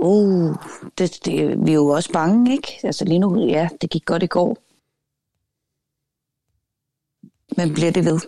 [0.01, 0.55] uh,
[0.97, 2.79] det, det, vi er jo også bange, ikke?
[2.83, 4.57] Altså lige nu, ja, det gik godt i går.
[7.57, 8.19] Men bliver det ved?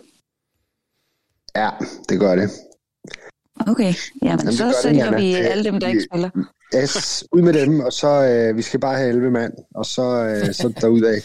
[1.56, 1.70] Ja,
[2.08, 2.50] det gør det.
[3.66, 6.30] Okay, jamen, Jamen så sælger vi alle dem, der ikke spiller.
[6.74, 10.24] Yes, ud med dem, og så øh, vi skal bare have 11 mand, og så,
[10.24, 11.20] øh, så derudad.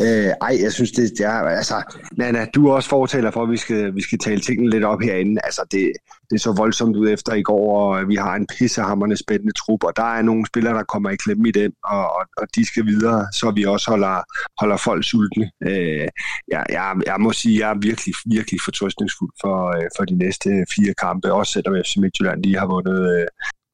[0.00, 1.30] Øh, ej, jeg synes, det, det er...
[1.30, 1.82] Altså,
[2.16, 5.00] Nana, du er også fortaler for, at vi skal, vi skal tale tingene lidt op
[5.02, 5.40] herinde.
[5.44, 5.92] Altså, det,
[6.32, 9.84] det så voldsomt ud efter i går, og øh, vi har en pissehammerende spændende trup,
[9.84, 12.66] og der er nogle spillere, der kommer i klemme i den, og, og, og de
[12.66, 14.16] skal videre, så vi også holder,
[14.60, 15.50] holder folk sultne.
[15.68, 16.08] Øh,
[16.54, 20.48] jeg, jeg, jeg må sige, jeg er virkelig, virkelig fortrøstningsfuld for, øh, for de næste
[20.74, 23.26] fire kampe, også selvom FC Midtjylland lige har vundet, øh,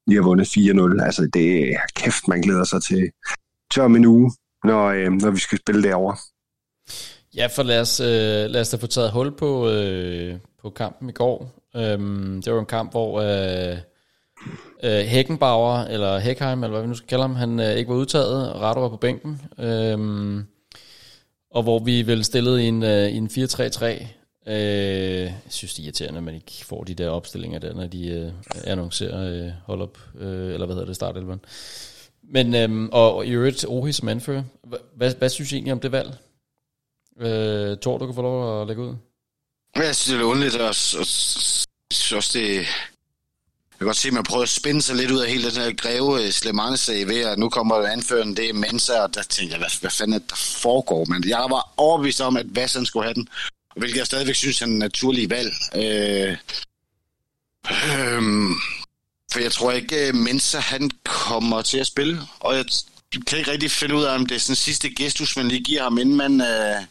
[0.07, 1.05] lige har vundet 4-0.
[1.07, 3.03] Altså, det er kæft, man glæder sig til,
[3.71, 4.31] til om en uge
[4.63, 6.17] når, øh, når vi skal spille derovre.
[7.35, 11.09] Ja, for lad os, øh, lad os da få taget hul på, øh, på kampen
[11.09, 11.58] i går.
[11.75, 13.77] Øhm, det var en kamp, hvor øh,
[14.83, 17.97] øh, Heckenbauer, eller Heckheim, eller hvad vi nu skal kalde ham, han øh, ikke var
[17.97, 19.41] udtaget, og Rato var på bænken.
[19.59, 20.45] Øhm,
[21.51, 23.85] og hvor vi vel stillede i en, øh, i en 4-3-3.
[24.47, 24.55] Øh,
[25.21, 28.09] jeg synes, det er irriterende, at man ikke får de der opstillinger der, når de
[28.09, 28.31] øh,
[28.63, 31.39] annoncerer øh, hold op, øh, eller hvad hedder det, startelveren.
[32.23, 34.43] Men, øhm, og, og i øvrigt, Ohi som anfører.
[34.95, 36.17] Hvad, hvad synes I egentlig om det valg?
[37.19, 38.95] Øh, Tor, du kan få lov at lægge ud.
[39.75, 42.55] Jeg synes, det er underligt, og, og, og også det...
[42.55, 45.61] Jeg kan godt se, at man prøver at spænde sig lidt ud af hele den
[45.61, 49.53] her greve øh, Slemane-sag ved, at nu kommer anføreren, det er Mensa, og der tænkte
[49.53, 51.05] jeg, hvad, hvad fanden er det, der foregår?
[51.05, 53.27] Men jeg var overbevist om, at Vassan skulle have den,
[53.75, 55.53] hvilket jeg stadigvæk synes er en naturlig valg.
[55.75, 56.37] Øh,
[57.71, 58.21] øh,
[59.31, 62.65] for jeg tror ikke, øh, Mensa han kommer til at spille, og jeg
[63.27, 65.83] kan ikke rigtig finde ud af, om det er sådan sidste gestus, man lige giver
[65.83, 66.81] ham, inden man øh,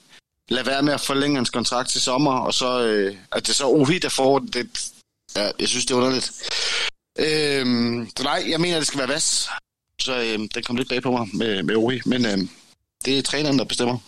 [0.48, 3.66] lader være med at forlænge hans kontrakt til sommer, og så øh, at det så
[3.66, 4.90] Ovi, der får det.
[5.36, 6.32] Ja, jeg synes, det er underligt.
[7.18, 9.48] Øhm, så nej, jeg mener, det skal være Vas.
[10.00, 12.38] Så øh, den kom lidt bag på mig med, med Ovi, men øh,
[13.04, 13.98] det er træneren, der bestemmer.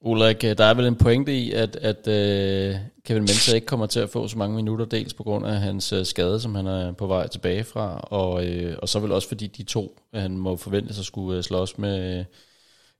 [0.00, 3.86] Ulrik, øh, der er vel en pointe i, at, at øh, Kevin Mensah ikke kommer
[3.86, 6.66] til at få så mange minutter, dels på grund af hans øh, skade, som han
[6.66, 10.38] er på vej tilbage fra, og, øh, og så vel også fordi de to, han
[10.38, 12.24] må forvente sig skulle øh, slås med,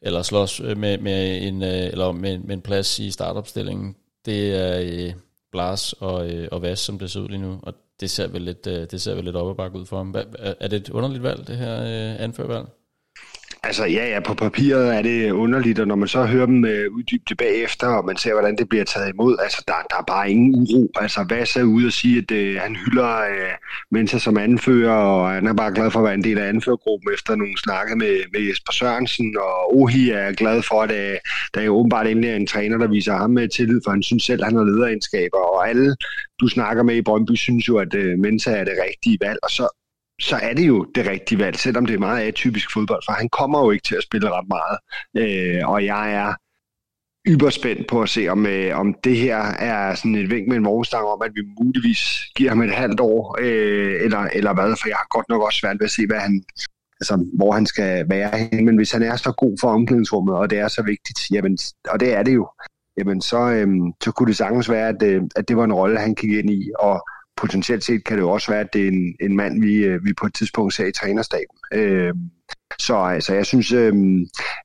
[0.03, 3.97] eller slås øh, med, med, en, øh, eller med, med en plads i startopstillingen.
[4.27, 5.13] Det er øh,
[5.53, 8.43] Blas og, øh, og Vas, som det ser ud lige nu, og det ser vel
[8.43, 10.15] lidt, øh, det ser vel lidt op og bakke ud for ham.
[10.39, 12.67] Er det et underligt valg, det her øh, anførvalg?
[13.63, 16.93] Altså ja, ja, på papiret er det underligt, og når man så hører dem øh,
[16.93, 20.05] uddybe det bagefter, og man ser, hvordan det bliver taget imod, altså der, der er
[20.07, 20.91] bare ingen uro.
[21.01, 23.53] Altså hvad er ude og sige, at øh, han hylder øh,
[23.91, 27.15] Mensa som anfører, og han er bare glad for at være en del af anførergruppen
[27.15, 31.17] efter nogle snakke med, med Jesper Sørensen, og Ohi er glad for, at øh,
[31.55, 34.41] der er åbenbart endelig en træner, der viser ham med tillid, for han synes selv,
[34.43, 35.97] at han har lederegenskaber, og alle
[36.41, 39.51] du snakker med i Brøndby synes jo, at øh, Mensa er det rigtige valg, og
[39.51, 39.80] så
[40.21, 43.29] så er det jo det rigtige valg, selvom det er meget atypisk fodbold, for han
[43.29, 44.79] kommer jo ikke til at spille ret meget.
[45.17, 46.35] Øh, og jeg er
[47.29, 50.65] yberspændt på at se, om, øh, om det her er sådan et vink med en
[50.65, 52.01] vognstang om, at vi muligvis
[52.37, 55.59] giver ham et halvt år, øh, eller, eller hvad, for jeg har godt nok også
[55.59, 56.43] svært ved at se, hvad han,
[57.01, 58.63] altså, hvor han skal være.
[58.63, 61.59] Men hvis han er så god for omklædningsrummet, og det er så vigtigt, jamen,
[61.89, 62.49] og det er det jo,
[62.99, 63.69] jamen så, øh,
[64.05, 66.51] så kunne det sagtens være, at, øh, at det var en rolle, han gik ind
[66.51, 67.09] i, og
[67.41, 70.05] potentielt set kan det jo også være, at det er en, en mand, vi, øh,
[70.05, 71.57] vi på et tidspunkt ser i trænerstaben.
[71.75, 72.15] Øh,
[72.79, 73.95] så altså, jeg synes, øh,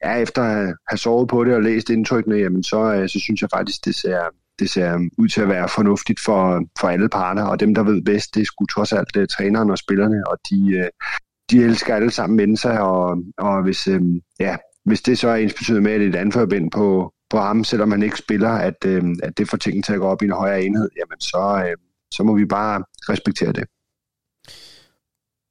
[0.04, 3.42] ja, efter at have sovet på det og læst indtrykkene, jamen, så, øh, så synes
[3.42, 4.20] jeg faktisk, det ser,
[4.60, 8.02] det ser ud til at være fornuftigt for, for alle parter, og dem, der ved
[8.02, 11.08] bedst, det er sgu trods alt uh, træneren og spillerne, og de, uh,
[11.52, 14.02] de elsker alle sammen mennesker, og, og hvis, uh,
[14.40, 17.64] ja, hvis det så er ens med, at det er et anførbind på, på ham,
[17.64, 20.26] selvom han ikke spiller, at, uh, at det får tingene til at gå op i
[20.26, 23.66] en højere enhed, jamen så, uh, så må vi bare respektere det.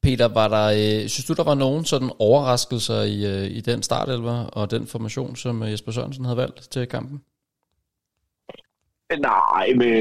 [0.02, 3.82] Peter, var der, øh, synes du, der var nogen sådan overraskelser i, øh, i den
[3.82, 7.20] startelver og den formation, som Jesper Sørensen havde valgt til kampen?
[9.18, 9.96] Nej, med,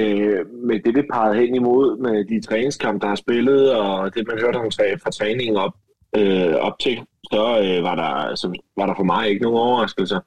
[0.46, 4.40] med det, det pegede hen imod, med de træningskampe, der har spillet, og det, man
[4.40, 4.72] hørte ham
[5.04, 5.74] fra træningen op,
[6.18, 7.02] øh, op til,
[7.32, 10.20] så, øh, var der, så var der for mig ikke nogen overraskelser.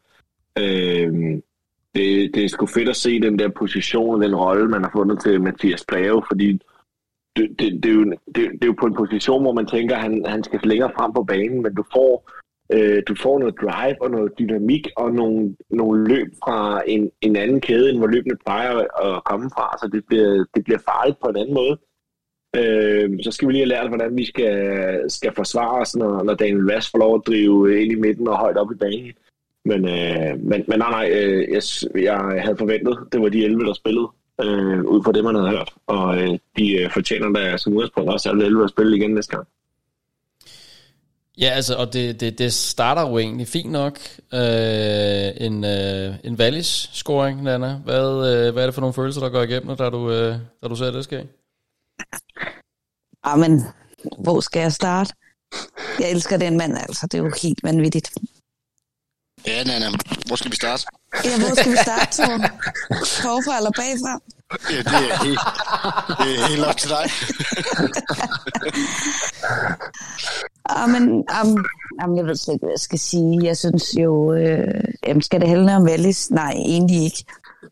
[0.59, 1.39] Øh,
[1.97, 4.91] det, det er sgu fedt at se den der position og den rolle, man har
[4.97, 6.49] fundet til Mathias Plave, fordi
[7.37, 9.97] det, det, det, er jo, det, det er jo på en position, hvor man tænker,
[9.97, 12.31] at han, han skal længere frem på banen, men du får
[12.73, 17.37] Øh, du får noget drive og noget dynamik og nogle, nogle løb fra en, en
[17.37, 21.19] anden kæde, end hvor løbene plejer at komme fra, så det bliver, det bliver farligt
[21.21, 21.79] på en anden måde.
[22.57, 26.35] Øh, så skal vi lige have lært, hvordan vi skal, skal forsvare os, når, når
[26.35, 29.13] Daniel Vass får lov at drive ind i midten og højt op i banen.
[29.67, 31.63] Men, øh, men, men nej, nej, øh, jeg,
[32.03, 34.09] jeg havde forventet, det var de 11, der spillede,
[34.41, 35.75] øh, ud fra det, man havde hørt.
[35.87, 39.37] Og øh, de øh, fortjener da som udgangspunkt også alle 11 at spille igen næste
[39.37, 39.47] gang.
[41.39, 43.99] Ja, altså, og det, det, det starter jo egentlig fint nok.
[44.35, 47.75] Øh, en, øh, en Wallis-scoring, Nana.
[47.85, 50.69] Hvad, øh, hvad er det for nogle følelser, der går igennem, da du, øh, da
[50.69, 51.27] du ser det ske?
[53.27, 53.61] Jamen,
[54.19, 55.15] hvor skal jeg starte?
[56.01, 57.07] Jeg elsker den mand, altså.
[57.07, 58.11] Det er jo helt vanvittigt.
[59.47, 59.87] Ja, Nana,
[60.27, 60.85] hvor skal vi starte?
[61.25, 62.39] Ja, hvor skal vi starte, Thor?
[63.23, 64.21] Forfra eller bagfra?
[64.71, 65.41] Ja, det er helt,
[66.19, 67.11] det er helt op til dig.
[70.65, 71.65] Amen, um,
[72.05, 73.41] um, jeg ved slet ikke, hvad jeg skal sige.
[73.43, 76.31] Jeg synes jo, øh, jamen, skal det handle om Wallis?
[76.31, 77.25] Nej, egentlig ikke.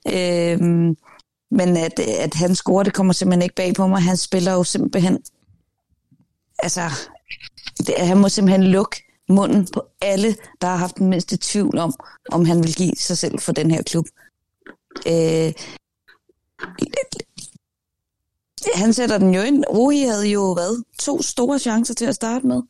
[0.09, 0.61] Øh,
[1.51, 4.03] men at, at han scorer, det kommer simpelthen ikke bag på mig.
[4.03, 5.19] Han spiller jo simpelthen...
[6.59, 6.91] Altså,
[7.79, 11.95] det, han må simpelthen lukke munden på alle, der har haft den mindste tvivl om,
[12.33, 14.07] om han vil give sig selv for den her klub.
[15.07, 15.53] Øh,
[18.75, 19.65] han sætter den jo ind.
[19.69, 22.63] Rohi havde jo, hvad, to store chancer til at starte med.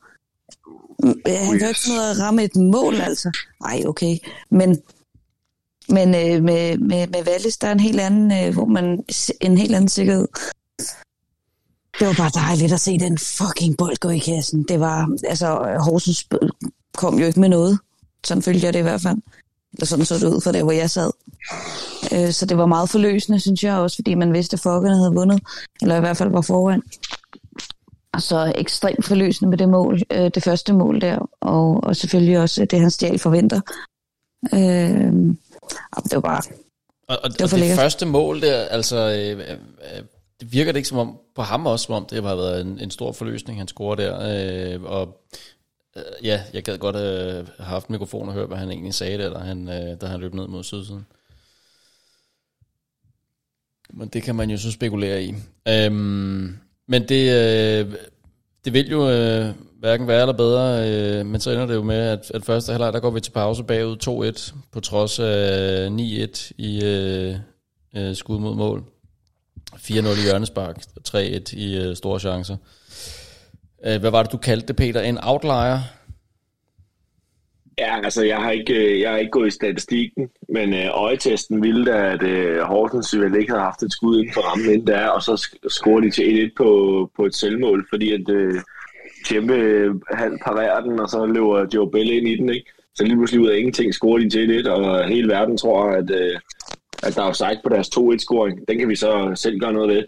[1.26, 3.30] Han kan ikke noget at ramme et mål, altså.
[3.61, 4.18] Nej, okay.
[4.50, 4.82] Men,
[5.88, 9.05] men øh, med, med, med Wallis, der er en helt anden, øh, hvor man,
[9.40, 10.28] en helt anden sikkerhed.
[11.99, 14.62] Det var bare dejligt at se den fucking bold gå i kassen.
[14.68, 15.47] Det var, altså,
[15.80, 16.28] Horsens
[16.97, 17.78] kom jo ikke med noget.
[18.24, 19.18] Sådan følte jeg det i hvert fald.
[19.72, 21.11] Eller sådan så det ud fra der, hvor jeg sad.
[22.12, 25.14] Øh, så det var meget forløsende, synes jeg også, fordi man vidste, at Fokkerne havde
[25.14, 25.40] vundet.
[25.82, 26.82] Eller i hvert fald var foran.
[28.12, 31.30] Og så ekstremt forløsende med det mål, øh, det første mål der.
[31.40, 33.61] Og, og selvfølgelig også det, han stjal forventer.
[34.55, 35.12] Øh,
[36.05, 36.42] det var bare...
[37.09, 38.97] Og, og det, og det første mål der, altså...
[38.97, 40.05] Øh, øh,
[40.45, 42.80] det virker det ikke som om, på ham også, som om det har været en,
[42.80, 44.14] en stor forløsning, han scorer der.
[44.74, 45.24] Øh, og
[45.97, 49.18] øh, ja, jeg gad godt øh, have haft mikrofon og høre, hvad han egentlig sagde
[49.18, 51.07] der, da han, øh, da han løb ned mod sydsiden.
[53.90, 55.34] Men det kan man jo så spekulere i.
[55.68, 57.95] Øhm, men det, øh,
[58.64, 61.97] det vil jo øh, hverken være eller bedre, øh, men så ender det jo med,
[61.97, 66.51] at, at første halvleg, der går vi til pause bagud 2-1, på trods af 9-1
[66.59, 67.36] i øh,
[67.97, 68.93] øh, skud mod mål.
[69.77, 70.77] 4-0 i hjørnespark,
[71.09, 72.57] 3-1 i øh, store chancer.
[73.87, 75.01] Øh, hvad var det, du kaldte det, Peter?
[75.01, 75.79] En outlier?
[77.79, 81.62] Ja, altså jeg har ikke, øh, jeg har ikke gået i statistikken, men øh, øjetesten
[81.62, 84.87] ville da, at øh, Horsens vel ikke havde haft et skud inden for rammen inden
[84.87, 88.61] der, og så scorer de til 1-1 på, på et selvmål, fordi at øh,
[89.27, 92.70] Tjempe øh, halvt parerer den, og så løber Joe Bell ind i den, ikke?
[92.95, 96.11] Så lige pludselig ud af ingenting scorer de til 1-1, og hele verden tror, at,
[96.11, 96.39] øh,
[97.07, 98.68] at der er offside på deres 2-1-scoring.
[98.68, 100.05] Den kan vi så selv gøre noget ved.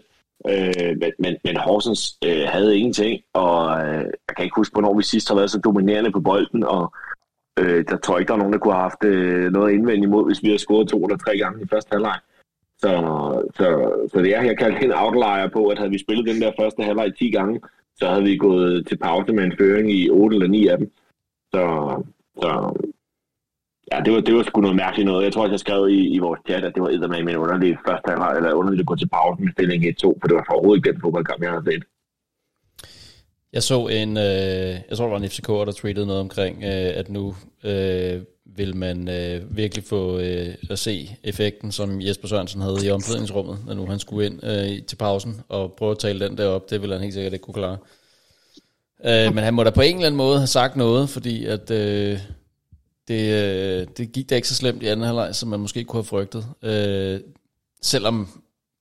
[0.49, 4.97] Øh, men, men, men Horsens øh, havde ingenting, og øh, jeg kan ikke huske, hvornår
[4.97, 6.93] vi sidst har været så dominerende på bolden, og
[7.59, 10.03] Øh, der tror jeg ikke, der er nogen, der kunne have haft øh, noget indvendt
[10.03, 12.19] imod, hvis vi havde scoret to eller tre gange i første halvleg.
[12.79, 12.91] Så,
[13.55, 13.67] så,
[14.11, 16.83] så det er, jeg kalder en outlier på, at havde vi spillet den der første
[16.83, 17.61] halvleg 10 gange,
[17.95, 20.91] så havde vi gået til pause med en føring i 8 eller 9 af dem.
[21.53, 21.63] Så,
[22.41, 22.49] så
[23.91, 25.23] ja, det var, det var sgu noget mærkeligt noget.
[25.23, 27.77] Jeg tror også, jeg skrev i, i vores chat, at det var med en underlig
[27.87, 30.79] første halvleg, eller underligt at gå til pausen med stilling 1-2, for det var overhovedet
[30.79, 31.83] ikke den fodboldkamp, jeg havde set.
[33.53, 36.91] Jeg så en, øh, jeg tror det var en FCK, der tweetede noget omkring, øh,
[36.99, 42.61] at nu øh, vil man øh, virkelig få øh, at se effekten, som Jesper Sørensen
[42.61, 46.27] havde i omklædningsrummet, når nu han skulle ind øh, til pausen og prøve at tale
[46.27, 46.69] den der op.
[46.69, 47.77] Det ville han helt sikkert ikke kunne klare.
[49.05, 51.71] Øh, men han må da på en eller anden måde have sagt noget, fordi at
[51.71, 52.19] øh,
[53.07, 55.97] det, øh, det gik da ikke så slemt i anden halvleg, som man måske kunne
[55.97, 56.47] have frygtet.
[56.61, 57.19] Øh,
[57.81, 58.27] selvom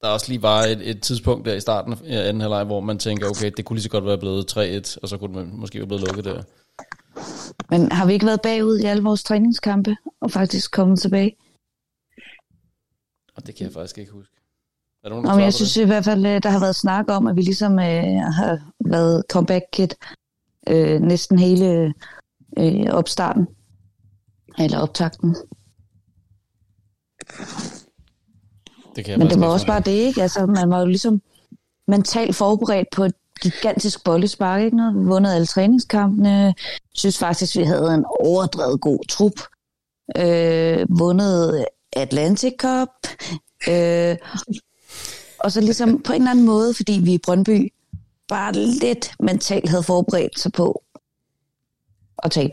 [0.00, 2.98] der også lige var et, et tidspunkt der i starten af anden halvleg, hvor man
[2.98, 5.78] tænker, okay, det kunne lige så godt være blevet 3-1, og så kunne man måske
[5.78, 6.42] være blevet lukket der.
[7.70, 11.36] Men har vi ikke været bagud i alle vores træningskampe, og faktisk kommet tilbage?
[13.36, 14.32] Og det kan jeg faktisk ikke huske.
[15.04, 15.82] Er der nogen, Nå, men jeg synes det?
[15.82, 19.22] i hvert fald, øh, der har været snak om, at vi ligesom øh, har været
[19.30, 19.94] comeback kit
[20.68, 21.94] øh, næsten hele
[22.58, 23.46] øh, opstarten.
[24.59, 25.36] Eller optakten.
[28.96, 30.22] Det kan Men det var også bare det, ikke?
[30.22, 31.22] Altså, man var jo ligesom
[31.88, 34.94] mentalt forberedt på et gigantisk boldespark, ikke noget?
[34.94, 36.30] Vi vundet alle træningskampene.
[36.30, 36.54] Jeg
[36.94, 39.40] synes faktisk, vi havde en overdrevet god trup.
[40.16, 42.88] Øh, vundet Atlantic Cup.
[43.68, 44.16] Øh,
[45.38, 47.72] og så ligesom på en eller anden måde, fordi vi i Brøndby
[48.28, 50.82] bare lidt mentalt havde forberedt sig på
[52.18, 52.52] at tabe.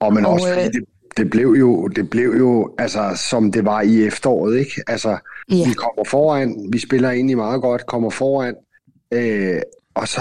[0.00, 0.84] Og men og, også øh, det,
[1.16, 4.82] det blev jo, det blev jo altså, som det var i efteråret, ikke?
[4.86, 5.18] Altså,
[5.50, 5.68] ja.
[5.68, 8.54] vi kommer foran, vi spiller egentlig meget godt, kommer foran,
[9.12, 9.60] øh,
[9.94, 10.20] og så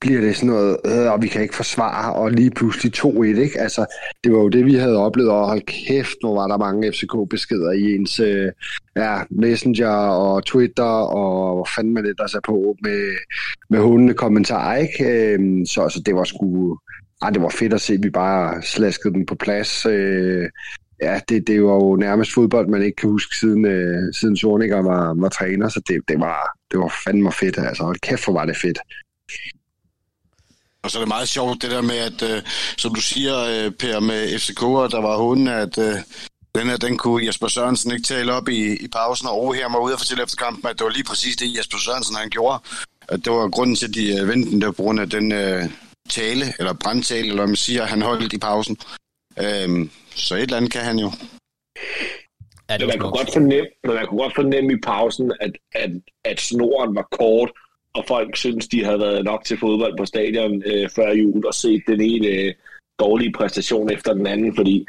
[0.00, 3.60] bliver det sådan noget, øh, og vi kan ikke forsvare, og lige pludselig 2-1, ikke?
[3.60, 3.86] Altså,
[4.24, 7.72] det var jo det, vi havde oplevet, og hold kæft, hvor var der mange FCK-beskeder
[7.72, 8.52] i ens øh,
[8.96, 13.16] ja, Messenger og Twitter, og hvor fanden man det der på med,
[13.70, 15.04] med hundene kommentarer, ikke?
[15.04, 16.78] Øh, så, så det var sgu,
[17.24, 19.86] ej, det var fedt at se, at vi bare slaskede den på plads.
[19.86, 20.48] Øh,
[21.02, 24.82] ja, det, det var jo nærmest fodbold, man ikke kan huske siden, øh, siden Zorniger
[24.82, 27.58] var, var træner, så det, det, var, det var fandme fedt.
[27.58, 28.78] Altså, hold kæft, hvor var det fedt.
[30.82, 32.42] Og så er det meget sjovt, det der med, at, øh,
[32.78, 35.94] som du siger, øh, Per, med FCK'er, der var hunden, at øh,
[36.54, 39.80] den her, den kunne Jesper Sørensen ikke tale op i, i pausen, og her mig
[39.80, 42.58] ud og fortælle efter kampen, at det var lige præcis det, Jesper Sørensen han gjorde.
[43.08, 45.32] At det var grunden til, at de øh, vendte den der på grund af den
[45.32, 45.64] øh,
[46.08, 48.76] tale, eller brandtale, eller hvad man siger, han holdt i pausen.
[49.38, 51.10] Øhm, så et eller andet kan han jo.
[52.70, 55.90] Ja, det man, kunne godt fornemme, man kunne godt fornemme i pausen, at, at,
[56.24, 57.50] at snoren var kort,
[57.94, 61.54] og folk synes, de havde været nok til fodbold på stadion øh, før jul og
[61.54, 62.54] set den ene øh,
[62.98, 64.86] dårlige præstation efter den anden, fordi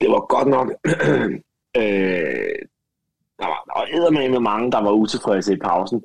[0.00, 0.68] det var godt nok...
[1.80, 2.58] øh,
[3.38, 6.04] der var, der var med mange, der var utilfredse i pausen.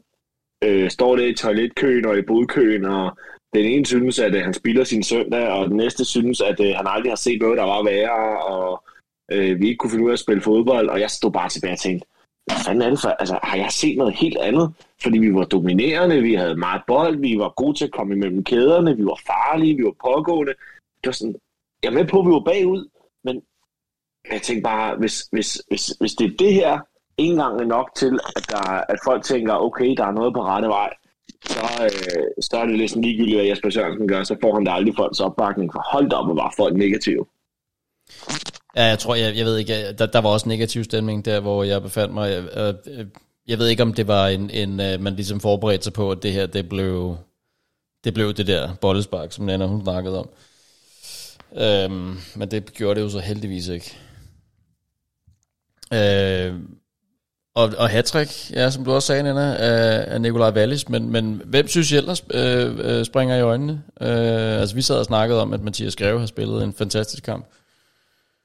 [0.64, 3.18] Øh, står det i toiletkøen og i bodkøen, og
[3.54, 6.76] den ene synes, at øh, han spiller sin søndag, og den næste synes, at øh,
[6.76, 8.84] han aldrig har set noget, der var værre, og
[9.32, 11.74] øh, vi ikke kunne finde ud af at spille fodbold, og jeg stod bare tilbage
[11.74, 12.08] og tænkte,
[12.46, 13.10] hvad fanden er det for?
[13.10, 14.74] Altså, har jeg set noget helt andet?
[15.04, 18.44] Fordi vi var dominerende, vi havde meget bold, vi var gode til at komme imellem
[18.44, 20.54] kæderne, vi var farlige, vi var pågående.
[21.02, 21.36] Det var sådan,
[21.84, 22.90] jeg er med på, at vi var bagud,
[23.24, 23.42] men
[24.32, 26.80] jeg tænkte bare, hvis, hvis, hvis, hvis det er det her,
[27.18, 30.44] en gang er nok til, at, der, at folk tænker, okay, der er noget på
[30.44, 30.94] rette vej,
[31.46, 34.64] så, øh, så er det lidt sådan ligegyldigt, hvad Jesper Sørensen gør, så får han
[34.64, 37.26] da aldrig folks opbakning, for hold op, hvor var folk negative.
[38.76, 41.40] Ja, jeg tror, jeg, jeg ved ikke, øh, der, der var også negativ stemning der,
[41.40, 42.32] hvor jeg befandt mig.
[42.32, 43.06] Jeg, øh, øh
[43.48, 46.24] jeg ved ikke, om det var en, en uh, man ligesom forberedte sig på, at
[46.24, 47.18] det her, det blev
[48.04, 50.30] det, blev det der bollespark, som Nana hun snakkede om.
[51.92, 53.98] Um, men det gjorde det jo så heldigvis ikke.
[55.94, 56.56] Øh,
[57.56, 61.42] og, og hattrick, ja, som du også sagde, Nana, af, af Nikolaj Wallis, men, men
[61.46, 63.84] hvem synes I ellers øh, øh, springer i øjnene?
[64.02, 67.46] Øh, altså, vi sad og snakkede om, at Mathias Greve har spillet en fantastisk kamp.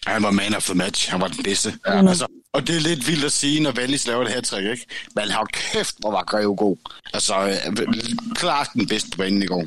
[0.07, 1.11] Han var man of the match.
[1.11, 1.73] Han var den bedste.
[1.87, 2.09] Ja.
[2.09, 4.87] Altså, og det er lidt vildt at sige, når Wallis laver det her trick, ikke?
[5.15, 6.77] Men har kæft, hvor var Greve god.
[7.15, 7.95] Altså, øh,
[8.35, 9.65] klart den bedste på banen i går.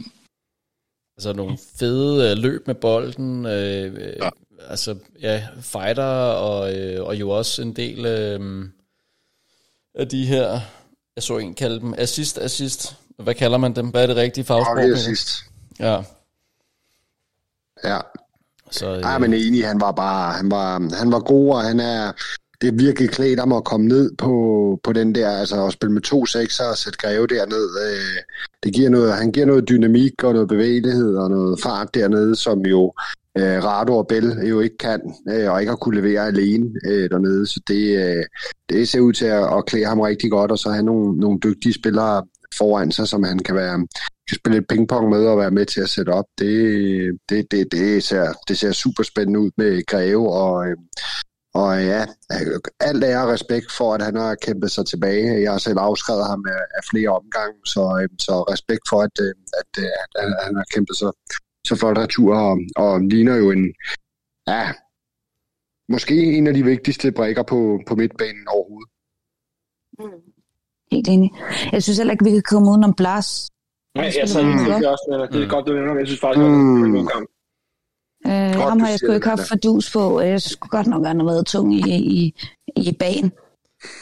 [1.18, 3.46] Altså, nogle fede øh, løb med bolden.
[3.46, 4.30] Øh, ja.
[4.70, 8.06] Altså, ja, fighter, og, øh, og jo også en del...
[8.06, 8.66] Øh,
[9.96, 10.60] af de her,
[11.16, 12.96] jeg så en kalde dem assist, assist.
[13.20, 13.88] Hvad kalder man dem?
[13.88, 14.78] Hvad er det rigtige fagsprog?
[14.78, 15.30] Okay, assist.
[15.80, 16.04] Ja.
[17.84, 18.00] Ja.
[18.72, 19.02] Så, øh...
[19.02, 22.12] Ej, men enig, han var bare, han var, han var god, og han er,
[22.62, 24.34] det er virkelig klædt om at komme ned på,
[24.84, 27.70] på den der, altså at spille med to sekser og sætte greve derned.
[27.86, 28.24] Øh,
[28.64, 32.60] det giver noget, han giver noget dynamik og noget bevægelighed og noget fart dernede, som
[32.60, 32.94] jo
[33.38, 36.70] øh, Rado og Bell øh, jo ikke kan, øh, og ikke har kunne levere alene
[36.88, 37.46] øh, dernede.
[37.48, 38.24] Så det, øh,
[38.70, 41.40] det ser ud til at, at klæde ham rigtig godt, og så have nogle, nogle
[41.40, 42.24] dygtige spillere
[42.58, 43.88] foran sig, som han kan være
[44.32, 46.26] kan spille lidt pingpong med og være med til at sætte op.
[46.40, 50.78] Det, det, det, det, ser, det ser super spændende ud med Greve, og, øh,
[51.54, 52.06] og ja,
[52.80, 55.42] alt er respekt for, at han har kæmpet sig tilbage.
[55.42, 59.16] Jeg har selv afskrevet ham af, af flere omgange, så, øh, så respekt for, at,
[59.22, 61.12] øh, at, at, at han har kæmpet sig
[61.68, 63.74] så flot retur, og, og ligner jo en,
[64.48, 64.64] ja,
[65.90, 68.90] måske en af de vigtigste brækker på, på midtbanen overhovedet.
[70.00, 70.32] Mm.
[70.92, 71.32] Helt enig.
[71.72, 73.50] Jeg synes heller ikke, vi kan komme om Blas.
[73.96, 74.86] Nej, jeg spiller sad lige godt.
[74.86, 75.96] også, men det er godt, du nævner.
[75.98, 76.46] Jeg synes faktisk, Mm.
[76.46, 77.28] det var en god kamp.
[78.28, 79.50] Øh, Godt, ham har jeg sgu ikke haft Nana.
[79.52, 80.20] fordus på.
[80.20, 82.34] Jeg skulle godt nok have været tung i, i,
[82.76, 83.32] i bagen.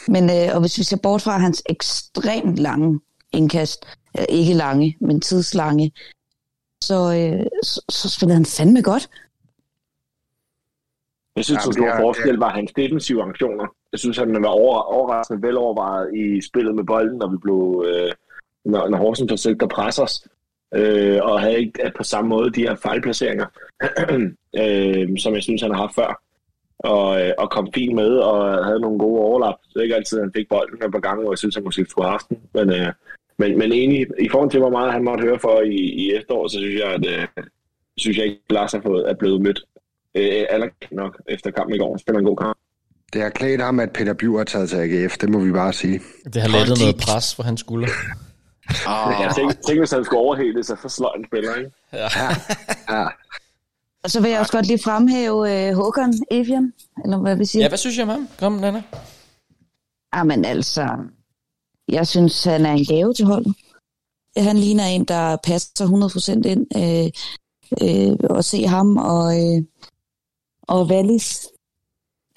[0.07, 2.99] Men øh, og hvis vi ser bort fra hans ekstremt lange
[3.33, 3.85] indkast,
[4.19, 5.91] øh, ikke lange, men tidslange,
[6.83, 9.09] så, øh, så, så spiller han fandme godt.
[11.35, 13.65] Jeg synes, Ja, ja, men stor det er- forskel var hans defensive aktioner.
[13.91, 18.11] Jeg synes, han var over, overraskende velovervejet i spillet med bolden, når vi blev, øh,
[18.65, 20.27] når, når Horsens forsøgte at presse os.
[20.75, 23.45] Øh, og havde ikke på samme måde de her fejlplaceringer,
[24.61, 26.21] øh, som jeg synes, han har haft før.
[26.79, 29.55] Og, øh, og kom fint med, og havde nogle gode overlap.
[29.73, 31.85] Det er ikke altid, han fik bolden et par gange, hvor jeg synes, han måske
[31.89, 32.37] skulle have haft den.
[32.53, 32.93] Men, øh,
[33.39, 36.51] men, men enig, i forhold til, hvor meget han måtte høre for i, i efteråret,
[36.51, 37.27] så synes jeg, at øh,
[37.97, 39.59] synes jeg ikke, at Lars har fået, er blevet mødt
[40.15, 41.97] øh, anerkendt nok efter kampen i går.
[41.97, 42.57] Spiller en god kamp.
[43.13, 45.73] Det har klædt ham, at Peter Bjur er taget til AGF, det må vi bare
[45.73, 45.99] sige.
[46.33, 47.87] Det har lettet noget pres for hans skulder.
[48.87, 51.71] Ah, Jeg tænkte, tænkte hvis han skulle overhælde sig for sløj en spiller, ikke?
[51.93, 53.07] Ja,
[54.03, 56.73] Og så vil jeg også godt lige fremhæve øh, Håkon Evian,
[57.03, 57.63] eller hvad vi siger.
[57.63, 58.27] Ja, hvad synes jeg om ham?
[58.39, 58.83] Kom, Nana.
[60.15, 60.87] Jamen altså,
[61.91, 63.55] jeg synes, han er en gave til holdet.
[64.37, 65.85] Han ligner en, der passer
[66.45, 66.67] 100% ind.
[66.77, 67.11] Øh,
[67.81, 69.63] øh, at se ham og, øh,
[70.61, 71.47] og Wallis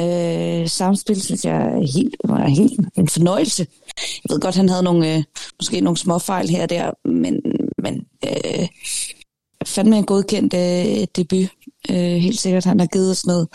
[0.00, 3.66] øh, samspil, synes jeg er helt, var helt en fornøjelse.
[3.96, 5.24] Jeg ved godt, han havde nogle, øh,
[5.61, 7.40] måske nogle små fejl her og der, men,
[7.78, 8.68] men øh,
[9.66, 11.50] fandme en godkendt øh, debut.
[11.90, 13.48] Øh, helt sikkert, han har givet os noget,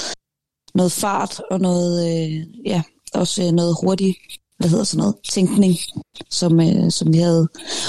[0.75, 2.81] noget fart og noget, øh, ja,
[3.13, 4.17] også øh, noget hurtigt,
[4.57, 5.75] hvad hedder sådan noget, tænkning,
[6.29, 7.47] som, øh, som vi havde.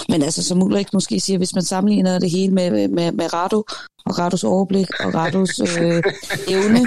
[0.09, 3.65] Men altså, som Ulrik måske siger, hvis man sammenligner det hele med, med, med Rado,
[4.07, 6.03] og Rados overblik, og Rados øh,
[6.55, 6.81] evne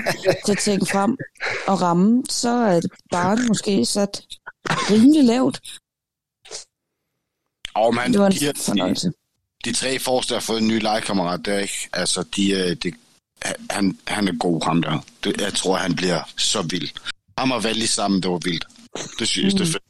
[0.46, 1.18] til at tænke frem
[1.68, 4.22] og ramme, så er det bare måske sat
[4.70, 5.60] rimelig lavt.
[7.76, 9.12] og man, Det var en de, de, fornøjelse.
[9.66, 11.90] de tre forreste har fået en ny legekammerat der, ikke?
[11.94, 12.94] Altså, de, de,
[13.70, 15.06] han, han er god, ham der.
[15.24, 16.90] Det, jeg tror, han bliver så vild.
[17.38, 18.66] Ham og Valli sammen, det var vildt.
[19.20, 19.84] Det synes jeg, det er fedt.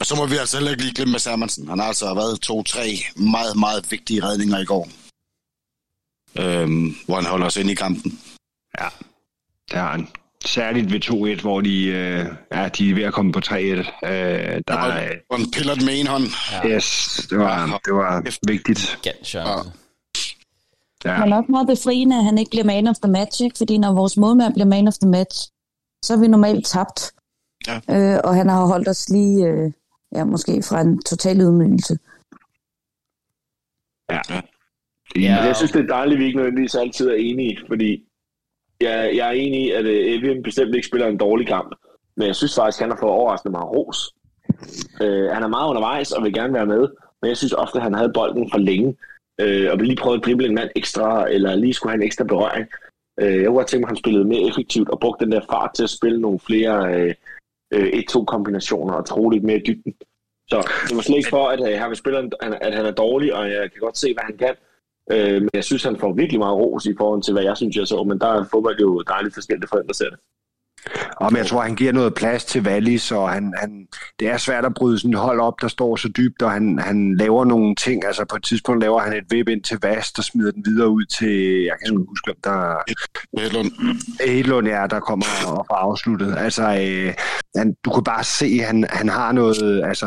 [0.00, 1.68] Og så må vi altså heller ikke lige glemme Mads Hermansen.
[1.68, 4.88] Han har altså været to-tre meget, meget vigtige redninger i går.
[6.38, 8.20] Øhm, hvor han holder os ind i kampen.
[9.70, 10.08] det har han.
[10.44, 13.54] Særligt ved 2-1, hvor de, øh, ja, de er ved at komme på 3-1.
[13.54, 16.24] Øh, der er, Og han piller med en hånd.
[16.66, 18.98] yes, det var, det var vigtigt.
[19.24, 19.70] Chance.
[21.04, 21.18] Ja.
[21.24, 23.58] Men også meget befriende, at han ikke bliver man of the match, ikke?
[23.58, 25.48] fordi når vores målmand bliver man of the match,
[26.04, 27.12] så er vi normalt tabt.
[27.68, 28.14] Ja.
[28.14, 29.72] Øh, og han har holdt os lige, øh,
[30.12, 31.98] ja, måske fra en total ydmygelse.
[34.10, 34.20] Ja.
[35.16, 35.44] Ja.
[35.44, 38.04] Jeg synes, det er dejligt, at vi ikke nødvendigvis altid er enige, fordi
[38.80, 41.74] jeg, jeg er enig i, at uh, Evian bestemt ikke spiller en dårlig kamp,
[42.16, 44.14] men jeg synes faktisk, at han har fået overraskende meget ros.
[45.00, 46.88] Uh, han er meget undervejs og vil gerne være med,
[47.22, 48.88] men jeg synes ofte, at han havde bolden for længe,
[49.42, 52.06] uh, og ville lige prøve at drible en mand ekstra, eller lige skulle have en
[52.06, 52.66] ekstra berøring.
[53.22, 55.40] Uh, jeg kunne godt tænke mig, at han spillede mere effektivt og brugte den der
[55.50, 57.14] fart til at spille nogle flere
[57.76, 59.92] uh, uh, 1-2-kombinationer og tro lidt mere i dybden.
[60.48, 62.90] Så det var slet ikke for, at uh, han, vil spille, en- at han er
[62.90, 64.54] dårlig, og jeg kan godt se, hvad han kan.
[65.12, 67.76] Øh, men jeg synes, han får virkelig meget ros i forhold til, hvad jeg synes,
[67.76, 68.04] jeg så.
[68.04, 70.18] Men der er fodbold jo dejligt forskelligt for der ser det.
[71.16, 73.86] Og men jeg tror, han giver noget plads til Wallis, og han, han,
[74.20, 76.78] det er svært at bryde sådan et hold op, der står så dybt, og han,
[76.78, 78.04] han laver nogle ting.
[78.04, 80.88] Altså på et tidspunkt laver han et vip ind til Vast, og smider den videre
[80.88, 82.76] ud til, jeg kan ikke huske, om der
[83.40, 83.70] Hedlund.
[84.26, 86.34] Hedlund, ja, der kommer og får afsluttet.
[86.38, 87.14] Altså, øh,
[87.56, 90.06] han, du kan bare se, at han, han har noget, altså,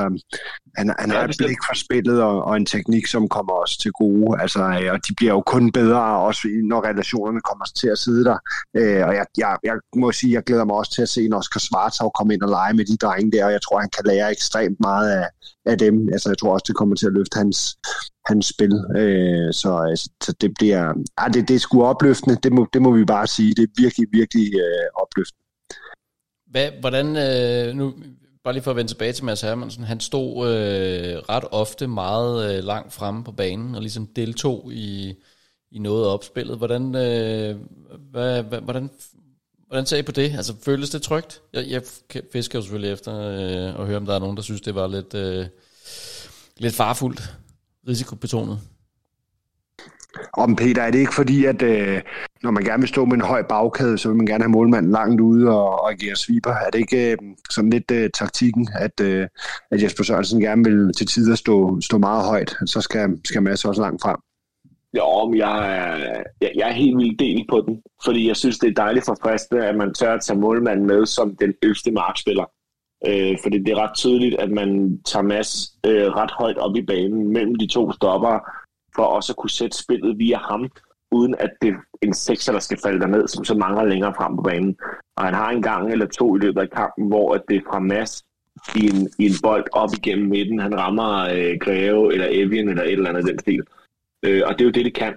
[0.78, 3.78] han, han Ja, har et blik for spillet og, og en teknik, som kommer os
[3.78, 4.42] til gode.
[4.42, 8.24] Altså, øh, og de bliver jo kun bedre, også når relationerne kommer til at sidde
[8.26, 8.38] der.
[8.78, 11.34] Øh, og jeg, jeg, jeg må sige, jeg glæder mig også til at se en
[11.34, 14.06] Oscar Svartov komme ind og lege med de drenge der, og jeg tror, han kan
[14.06, 15.28] lære ekstremt meget af,
[15.66, 16.10] af dem.
[16.14, 17.78] Altså, jeg tror også, det kommer til at løfte hans,
[18.28, 18.74] hans spil.
[18.98, 20.94] Øh, så, altså, så det bliver...
[21.18, 23.56] Ah, det, det er sgu opløftende, det må, det må vi bare sige.
[23.56, 25.45] Det er virkelig, virkelig øh, opløftende.
[26.56, 27.94] Hvad, hvordan, øh, nu,
[28.44, 32.58] bare lige for at vende tilbage til Mads Hermansen, han stod øh, ret ofte meget
[32.58, 35.14] øh, langt fremme på banen, og ligesom deltog i,
[35.72, 36.58] i noget af opspillet.
[36.58, 37.56] Hvordan, øh,
[38.12, 38.90] hvad, hvad, hvordan,
[39.68, 40.34] hvordan ser I på det?
[40.36, 41.42] Altså, føles det trygt?
[41.54, 41.82] Jeg, jeg
[42.34, 44.88] fisker jo selvfølgelig efter øh, at høre, om der er nogen, der synes, det var
[44.88, 45.46] lidt, øh,
[46.58, 47.34] lidt farfuldt,
[47.88, 48.60] risikobetonet.
[50.34, 52.02] Om Peter, er det ikke fordi, at øh,
[52.44, 54.92] når man gerne vil stå med en høj bagkæde, så vil man gerne have målmanden
[54.92, 56.52] langt ude og, og agere sweeper?
[56.52, 57.18] Er det ikke øh,
[57.50, 59.28] sådan lidt øh, taktikken, at, øh,
[59.72, 63.66] at Jesper Sørensen gerne vil til tider stå, stå meget højt, så skal, skal Mads
[63.66, 64.18] også langt frem?
[64.98, 68.60] Jo, men jeg er, jeg, jeg er helt vildt del på den, fordi jeg synes,
[68.60, 72.46] det er dejligt forfriskende, at man tør at tage målmanden med som den øverste markspiller.
[73.08, 75.52] Øh, fordi det er ret tydeligt, at man tager Mads
[75.86, 78.40] øh, ret højt op i banen mellem de to stopper,
[78.96, 80.72] for også at kunne sætte spillet via ham,
[81.12, 84.42] uden at det en sekser, der skal falde ned, som så mangler længere frem på
[84.42, 84.78] banen.
[85.16, 87.80] Og han har en gang eller to i løbet af kampen, hvor det er fra
[87.80, 88.24] Mads
[88.76, 90.60] i en, i en bold op igennem midten.
[90.60, 93.64] Han rammer øh, Greve eller Evian eller et eller andet den stil.
[94.24, 95.16] Øh, og det er jo det, det kan.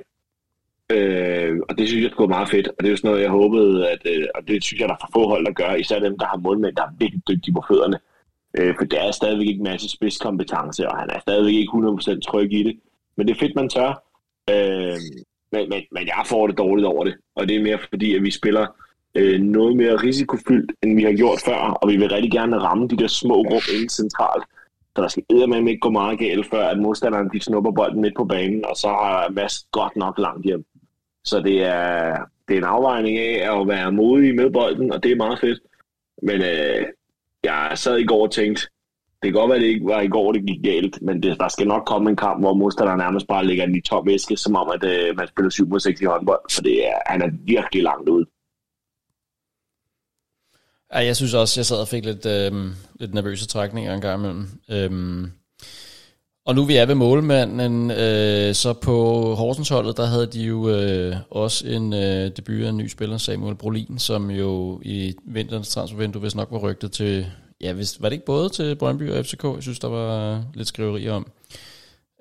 [0.93, 3.31] Øh, og det synes jeg skulle meget fedt, og det er jo sådan noget, jeg
[3.31, 5.99] håbede, at, øh, og det synes jeg, der er for få hold, der gør, især
[5.99, 7.99] dem, der har målmænd, der er virkelig dygtige på fødderne.
[8.59, 12.53] Øh, for der er stadigvæk ikke masse spidskompetence, og han er stadigvæk ikke 100% tryg
[12.53, 12.77] i det.
[13.19, 14.03] Men det er fedt, man tør.
[14.51, 15.01] Øh,
[15.53, 18.23] men, men, men jeg får det dårligt over det, og det er mere fordi, at
[18.23, 18.67] vi spiller
[19.15, 22.89] øh, noget mere risikofyldt, end vi har gjort før, og vi vil rigtig gerne ramme
[22.89, 24.45] de der små rum inde centralt.
[24.97, 28.17] Så der skal eddermame ikke gå meget galt, før at modstanderne de snupper bolden midt
[28.17, 30.65] på banen, og så har Mads godt nok langt hjem.
[31.25, 32.17] Så det er,
[32.49, 35.61] det er en afvejning af at være modig med bolden, og det er meget fedt.
[36.23, 36.87] Men øh,
[37.45, 38.63] jeg sad i går og tænkte,
[39.23, 41.41] det kan godt være, at det ikke var i går, det gik galt, men det,
[41.41, 44.57] der skal nok komme en kamp, hvor modstanderen nærmest bare ligger i tom æske, som
[44.57, 47.31] om, at øh, man spiller 7 mod 6 i håndbold, for det er, han er
[47.45, 48.27] virkelig langt ude.
[50.95, 52.53] Ja, jeg synes også, jeg sad og fik lidt, øh,
[53.01, 54.47] lidt nervøse trækninger en gang imellem.
[54.71, 55.31] Øhm,
[56.47, 58.95] og nu vi er ved målmanden, øh, så på
[59.35, 63.17] Horsens holdet, der havde de jo øh, også en øh, debut af en ny spiller,
[63.17, 67.27] Samuel Brolin, som jo i vinterens transfervindue vist nok var rygtet til,
[67.61, 69.45] ja, hvis, var det ikke både til Brøndby og FCK?
[69.45, 71.27] Jeg synes, der var lidt skriveri om.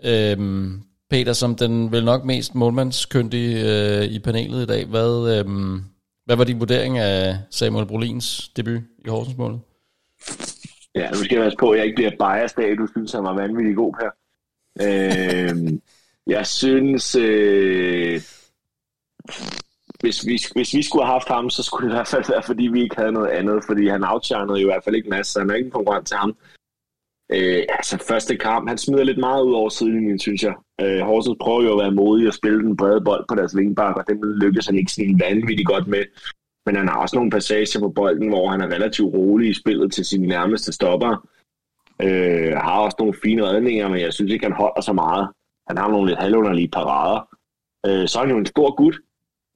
[0.05, 5.45] Øhm, Peter, som den vel nok mest målmandskyndige øh, i panelet i dag, hvad, øh,
[6.25, 9.59] hvad var din vurdering af Samuel Brolins debut i Horsens målet?
[10.95, 13.11] Ja, nu skal jeg passe på, at jeg ikke bliver biased af, at du synes,
[13.11, 14.11] han var vanvittig god her.
[14.81, 15.79] Øh,
[16.35, 18.21] jeg synes, øh,
[19.99, 22.43] hvis, vi, hvis vi skulle have haft ham, så skulle det i hvert fald være,
[22.43, 25.39] fordi vi ikke havde noget andet, fordi han outshinede jo i hvert fald ikke masser,
[25.39, 26.35] han er ikke en konkurrent til ham.
[27.31, 30.53] Øh, altså, første kamp, han smider lidt meget ud over sidelinjen, synes jeg.
[30.81, 33.95] Øh, Horsens prøver jo at være modig og spille den brede bold på deres vingbak,
[33.95, 36.03] og det lykkes han ikke sådan vanvittigt godt med.
[36.65, 39.93] Men han har også nogle passager på bolden, hvor han er relativt rolig i spillet
[39.93, 41.27] til sine nærmeste stopper.
[42.01, 45.27] Øh, har også nogle fine redninger, men jeg synes ikke, han holder så meget.
[45.67, 47.19] Han har nogle lidt halvunderlige parader.
[47.87, 48.99] Øh, så er han jo en stor gut,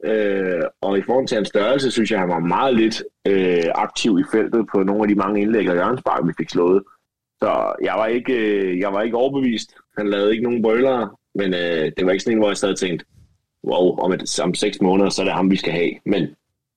[0.05, 4.19] øh, og i forhold til hans størrelse, synes jeg, han var meget lidt øh, aktiv
[4.19, 6.83] i feltet på nogle af de mange indlæg og hjørnspark, vi fik slået.
[7.41, 9.75] Så jeg var ikke, øh, jeg var ikke overbevist.
[9.97, 12.77] Han lavede ikke nogen brølere, men øh, det var ikke sådan en, hvor jeg stadig
[12.77, 13.05] tænkte,
[13.63, 15.91] wow, om, et, om seks måneder, så er det ham, vi skal have.
[16.05, 16.27] Men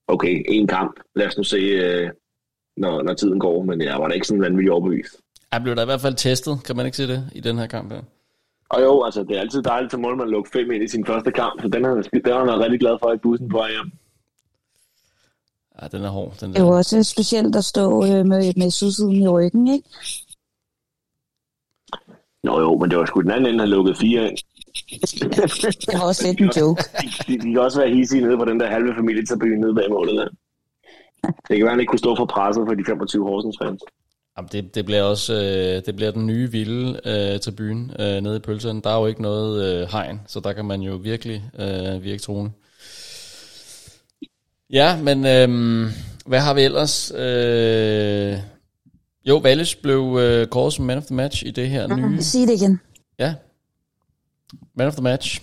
[0.09, 1.01] okay, en kamp.
[1.17, 2.11] Lad os nu se, øh,
[2.77, 3.63] når, når tiden går.
[3.63, 5.21] Men jeg var da ikke sådan vanvittigt overbevist.
[5.53, 7.67] Han blev da i hvert fald testet, kan man ikke se det, i den her
[7.67, 8.03] kamp her?
[8.69, 11.07] Og jo, altså det er altid dejligt til mål, man lukker fem ind i sin
[11.07, 13.93] første kamp, så den har, den har han rigtig glad for i bussen på hjem.
[15.83, 16.33] Ja, den er hård.
[16.41, 19.89] Den det er jo også specielt at stå øh, med, med sydsiden i ryggen, ikke?
[22.43, 24.39] Nå jo, men det var sgu den anden ende, der lukkede fire ind.
[25.87, 26.83] det var også lidt en joke.
[27.27, 30.15] De, de, kan også være hissige nede på den der halve familietabyle nede bag målet
[30.15, 30.29] der.
[31.49, 33.83] Det kan være, at han ikke kunne stå for presset for de 25 Horsens fans.
[34.37, 38.37] Jamen, det, det, bliver også øh, det bliver den nye vilde øh, tribune øh, nede
[38.37, 38.81] i pølsen.
[38.81, 42.23] Der er jo ikke noget øh, hegn, så der kan man jo virkelig øh, virke
[42.23, 42.51] troende.
[44.71, 45.49] Ja, men øh,
[46.27, 47.13] hvad har vi ellers?
[47.17, 48.39] Øh,
[49.25, 52.23] jo, Wallis blev øh, kåret som man of the match i det her mm, nye...
[52.23, 52.81] Sig det igen.
[53.19, 53.35] Ja.
[54.75, 55.43] Man of the match.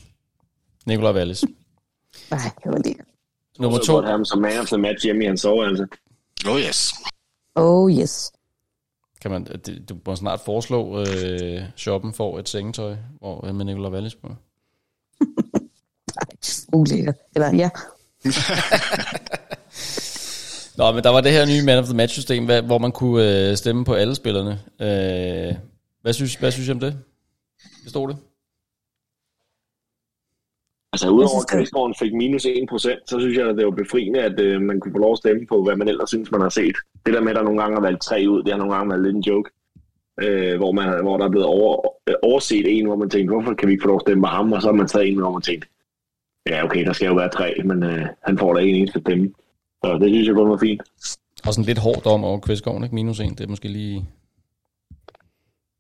[0.86, 1.44] Nikolaj Wallis.
[2.32, 2.98] Nej, det var det.
[3.60, 4.02] Nummer to.
[4.02, 5.88] Jeg ham som man of the match hjemme i hans soveværelse.
[6.48, 6.94] Oh yes.
[7.56, 8.32] Oh yes.
[9.22, 9.44] Kan man,
[9.90, 14.36] du må snart foreslå, øh, shoppen får et sengetøj hvor, øh, med Nikolaj Wallis på.
[16.74, 17.16] Ulækkert.
[17.36, 17.70] Eller ja.
[20.78, 23.58] Nå, men der var det her nye Man of the Match-system, hvor man kunne øh,
[23.58, 24.60] stemme på alle spillerne.
[24.80, 25.56] Øh,
[26.02, 26.98] hvad, synes, hvad synes I om det?
[27.84, 28.18] Bestod det?
[30.94, 34.40] Altså udover at Krigsgården fik minus 1%, så synes jeg, at det var befriende, at
[34.40, 36.76] øh, man kunne få lov at stemme på, hvad man ellers synes, man har set.
[37.06, 38.90] Det der med, at der nogle gange har valgt tre ud, det har nogle gange
[38.90, 39.50] været lidt en joke.
[40.24, 43.54] Øh, hvor, man, hvor der er blevet over, øh, overset en, hvor man tænkte, hvorfor
[43.54, 44.52] kan vi ikke få lov at stemme på ham?
[44.54, 45.68] Og så har man taget en, hvor man tænkte,
[46.50, 49.00] ja okay, der skal jo være tre, men øh, han får da ikke en eneste
[49.00, 49.34] stemme.
[49.84, 50.82] Så det synes jeg kun var fint.
[51.46, 52.96] Og sådan lidt hårdt om over Kvistgaard, ikke?
[52.96, 54.06] Minus en, det er måske lige...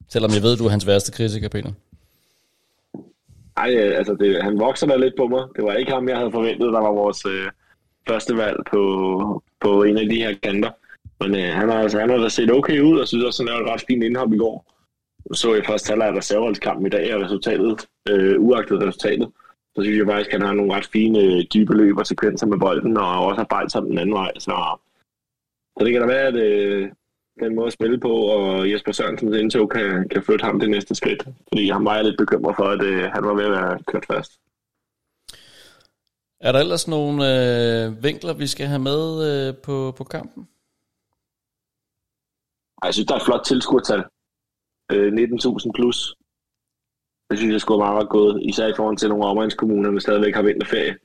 [0.09, 1.71] Selvom jeg ved, du er hans værste kritiker, Peter.
[3.63, 5.43] Ej, øh, altså det, han vokser da lidt på mig.
[5.55, 7.47] Det var ikke ham, jeg havde forventet, der var vores øh,
[8.07, 8.81] første valg på,
[9.59, 10.71] på en af de her kanter.
[11.19, 13.47] Men øh, han, har, altså, han har da set okay ud, og synes også, han
[13.47, 14.55] lavede et ret fint indhop i går.
[15.33, 19.29] Så jeg først halvleg af reserveholdskampen i dag, og resultatet, øh, uagtet resultatet,
[19.75, 22.47] så synes jeg faktisk, at han har nogle ret fine øh, dybe løb og sekvenser
[22.47, 24.31] med bolden, og også arbejder sig den anden vej.
[24.39, 24.55] Så,
[25.77, 26.89] så det kan da være, at, øh,
[27.45, 30.95] den måde at spille på, og Jesper Sørensens indtog kan, kan flytte ham det næste
[30.95, 31.23] skridt.
[31.47, 34.05] Fordi han var jeg lidt bekymret for, at øh, han var ved at være kørt
[34.05, 34.31] fast.
[36.39, 40.47] Er der ellers nogle øh, vinkler, vi skal have med øh, på, på kampen?
[42.81, 44.03] Ej, Jeg synes, der er et flot tilskuertal.
[44.91, 46.15] Øh, 19.000 plus.
[47.29, 50.35] Det synes jeg skulle meget godt gået, især i forhold til nogle omegnskommuner, der stadigvæk
[50.35, 50.95] har vinterferie.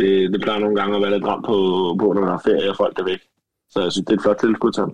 [0.00, 1.56] Det, det plejer nogle gange at være lidt ramt på,
[2.00, 3.22] på, når man har ferie og folk er væk.
[3.70, 4.90] Så jeg synes, det er et flot tilskuertal.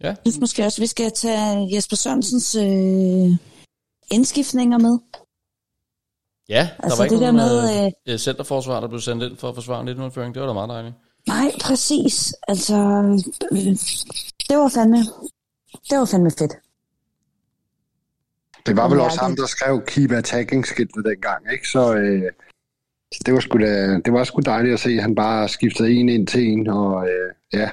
[0.00, 3.36] Ja, Jeg synes måske også, at vi skal tage Jesper Sørensens øh,
[4.10, 4.98] indskiftninger med.
[6.48, 9.22] ja der Altså var ikke det der nogen med, øh, øh, centerforsvar, der blev sendt
[9.22, 10.34] ind for at forsvare 19-føring.
[10.34, 10.94] Det var da meget dejligt.
[11.26, 12.34] Nej, præcis.
[12.48, 12.74] Altså,
[13.52, 13.58] øh,
[14.48, 14.98] det var fandme,
[15.90, 16.52] det var fandme fedt.
[18.66, 21.68] Det var vel også ham, der skrev keep attacking skiltet dengang, ikke?
[21.68, 22.32] Så øh,
[23.14, 25.90] så det var sgu da, det var sgu dejligt at se, at han bare skiftede
[25.90, 27.70] en ind til en, og øh, ja,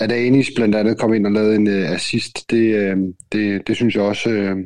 [0.00, 2.96] at Anis blandt andet kom ind og lavede en øh, assist, det, øh,
[3.32, 4.56] det, det synes jeg også, øh,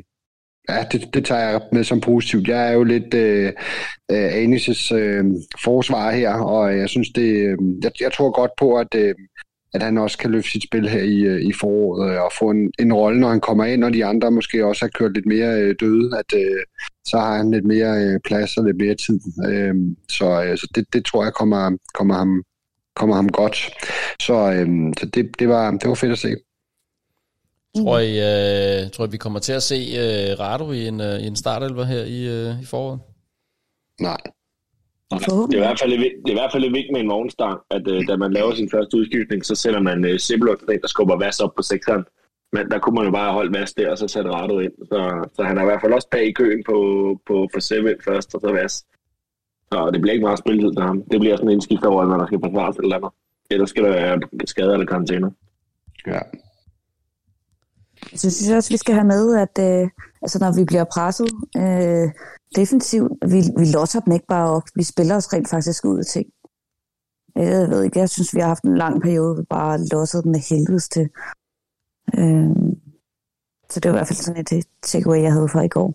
[0.69, 2.47] ja, det, det tager jeg med som positivt.
[2.47, 3.53] Jeg er jo lidt øh,
[4.11, 5.25] øh Anis' øh,
[5.63, 9.15] forsvar her, og jeg synes det, øh, jeg, jeg tror godt på, at øh,
[9.73, 12.49] at han også kan løfte sit spil her i, øh, i foråret øh, og få
[12.49, 15.25] en, en rolle, når han kommer ind, og de andre måske også har kørt lidt
[15.25, 16.61] mere øh, døde, at øh,
[17.05, 19.19] så har han lidt mere øh, plads og lidt mere tid.
[19.49, 19.75] Øh,
[20.09, 22.43] så øh, så det, det tror jeg kommer, kommer, ham,
[22.99, 23.57] kommer ham godt.
[24.21, 24.67] Så, øh,
[24.99, 26.35] så det, det, var, det var fedt at se.
[27.77, 31.19] Tror I, øh, tror I, vi kommer til at se øh, Rado i en, øh,
[31.19, 32.99] i en startelver her i, øh, i foråret?
[34.01, 34.21] Nej.
[35.11, 37.59] Det er, i hvert fald, det er i hvert fald lidt vigtigt med en vognstang,
[37.71, 40.87] at øh, da man laver sin første udskiftning, så sætter man øh, Sibelot ind, der
[40.87, 42.03] skubber Vas op på sekseren.
[42.53, 44.71] Men der kunne man jo bare holde Vas der, og så sætte Rado ind.
[44.91, 44.99] Så,
[45.35, 46.77] så han er i hvert fald også bag i køen på,
[47.27, 48.85] på for Seven først, og så Vas.
[49.71, 51.03] Så det bliver ikke meget spilletid til ham.
[51.11, 53.11] Det bliver sådan en skift over, når der skal forsvares eller andet.
[53.51, 55.31] Ellers skal der være skader eller karantæner.
[56.07, 56.19] Ja.
[58.15, 59.89] Så synes jeg også, vi skal have med, at øh,
[60.21, 62.07] altså, når vi bliver presset øh,
[62.55, 64.63] defensivt, vi, vi losser dem ikke bare op.
[64.75, 66.27] Vi spiller os rent faktisk ud af ting.
[67.35, 70.23] Jeg ved ikke, jeg synes, vi har haft en lang periode, hvor vi bare lossede
[70.23, 71.09] dem med helvedes til.
[72.17, 72.55] Øh,
[73.69, 75.93] så det var i hvert fald sådan et takeaway, jeg havde fra i går.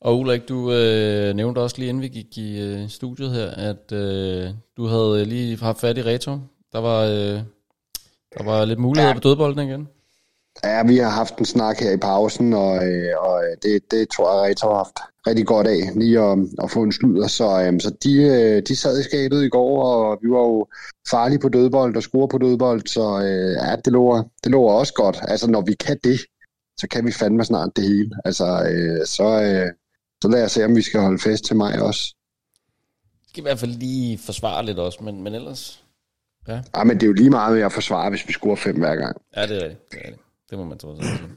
[0.00, 3.92] Og Ulrik, du øh, nævnte også lige inden vi gik i øh, studiet her, at
[3.92, 6.38] øh, du havde lige haft fat i Reto.
[6.72, 7.40] Der var, øh,
[8.38, 9.14] der var lidt muligheder Ja.
[9.14, 9.88] på dødbolden igen.
[10.64, 14.32] Ja, vi har haft en snak her i pausen, og, øh, og det, det tror
[14.44, 17.26] jeg, Reto har haft rigtig godt af, lige at, at få en sludder.
[17.26, 20.66] Så, øh, så de, øh, de sad i skabet i går, og vi var jo
[21.10, 24.92] farlige på dødbold og score på dødbold, så øh, ja, det lover, det lover også
[24.94, 25.18] godt.
[25.28, 26.20] Altså, når vi kan det,
[26.80, 28.10] så kan vi fandme snart det hele.
[28.24, 29.72] Altså, øh, så, øh,
[30.22, 32.14] så lad os se, om vi skal holde fest til mig også.
[33.28, 35.84] skal i hvert fald lige forsvare lidt også, men, men ellers...
[36.48, 38.78] Ja, Ja, men det er jo lige meget med at forsvare, hvis vi scorer fem
[38.78, 39.16] hver gang.
[39.36, 39.90] ja det er rigtigt.
[39.90, 40.22] Det, er rigtigt.
[40.50, 41.28] det må man alt sige.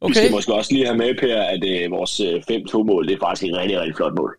[0.00, 0.10] Okay.
[0.10, 3.26] Vi skal måske også lige have med, Per, at øh, vores øh, 5-2-mål, det er
[3.26, 4.36] faktisk et rigtig, rigtig flot mål.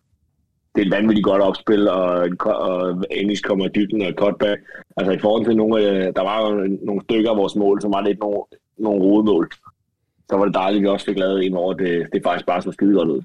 [0.74, 4.60] Det er et vanvittigt godt opspil, og, og Ennis kommer i dybden og cutback.
[4.96, 7.92] Altså i forhold til nogle, øh, der var jo nogle stykker af vores mål, som
[7.92, 8.42] var lidt nogle,
[8.78, 9.50] nogle rodemål.
[10.30, 12.62] Så var det dejligt, at vi også fik lavet en over, det, det faktisk bare
[12.62, 13.22] så skide godt ud.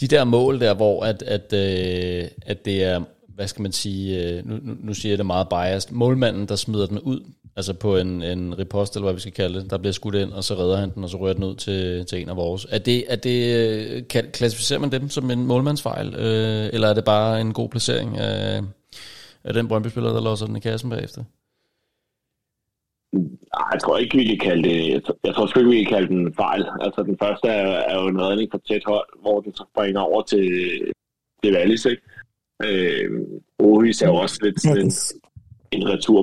[0.00, 4.28] de der mål der, hvor at, at, øh, at det er, hvad skal man sige,
[4.28, 7.20] øh, nu, nu, siger jeg det meget biased, målmanden, der smider den ud,
[7.56, 10.32] altså på en, en ripost, eller hvad vi skal kalde det, der bliver skudt ind,
[10.32, 12.66] og så redder han den, og så rører den ud til, til en af vores.
[12.70, 16.94] Er det, er det, øh, kan, klassificerer man dem som en målmandsfejl, øh, eller er
[16.94, 18.62] det bare en god placering af,
[19.44, 21.24] af den Brøndby-spiller, der låser den i kassen bagefter?
[23.72, 24.92] Jeg tror ikke, vi kan kalde det,
[25.24, 26.64] jeg tror- sgu ikke, vi kan kalde den en fejl.
[26.80, 30.00] Altså den første er, er jo en redning fra tæt hold, hvor den så springer
[30.00, 30.46] over til,
[31.44, 32.02] til Wallis, ikke?
[32.64, 33.10] Øh,
[33.58, 34.92] Ohis er jo også lidt sådan en,
[35.70, 36.22] en retur.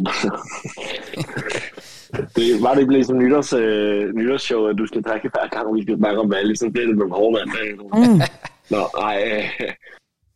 [2.35, 5.81] det var det blevet som nytårs, øh, nytårsshow, at du skal trække hver gang, vi
[5.81, 7.49] skal snakke om Wallis, så bliver det nogle hårde vand.
[7.79, 8.19] Mm.
[8.69, 9.69] Nå, ej, øh,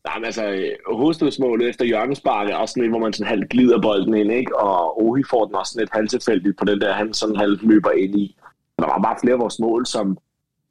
[0.05, 3.81] nej, men altså, hovedstødsmålet efter hjørnespark er også sådan et, hvor man sådan halvt glider
[3.81, 4.59] bolden ind, ikke?
[4.59, 7.91] Og Ohi får den også sådan et halvtilfældigt på den der, han sådan halvt løber
[7.91, 8.35] ind i.
[8.79, 10.17] Der var bare flere af vores mål, som,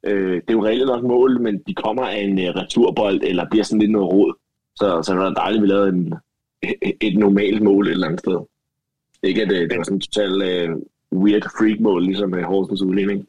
[0.03, 3.49] øh, det er jo reelt nok mål, men de kommer af en øh, returbold, eller
[3.49, 4.33] bliver sådan lidt noget råd.
[4.75, 6.13] Så, så det var dejligt, at vi lavede en,
[7.01, 8.39] et, normalt mål et eller andet sted.
[9.23, 10.75] Ikke at det, det var sådan en total øh,
[11.21, 13.27] weird freak-mål, ligesom med Horsens udligning.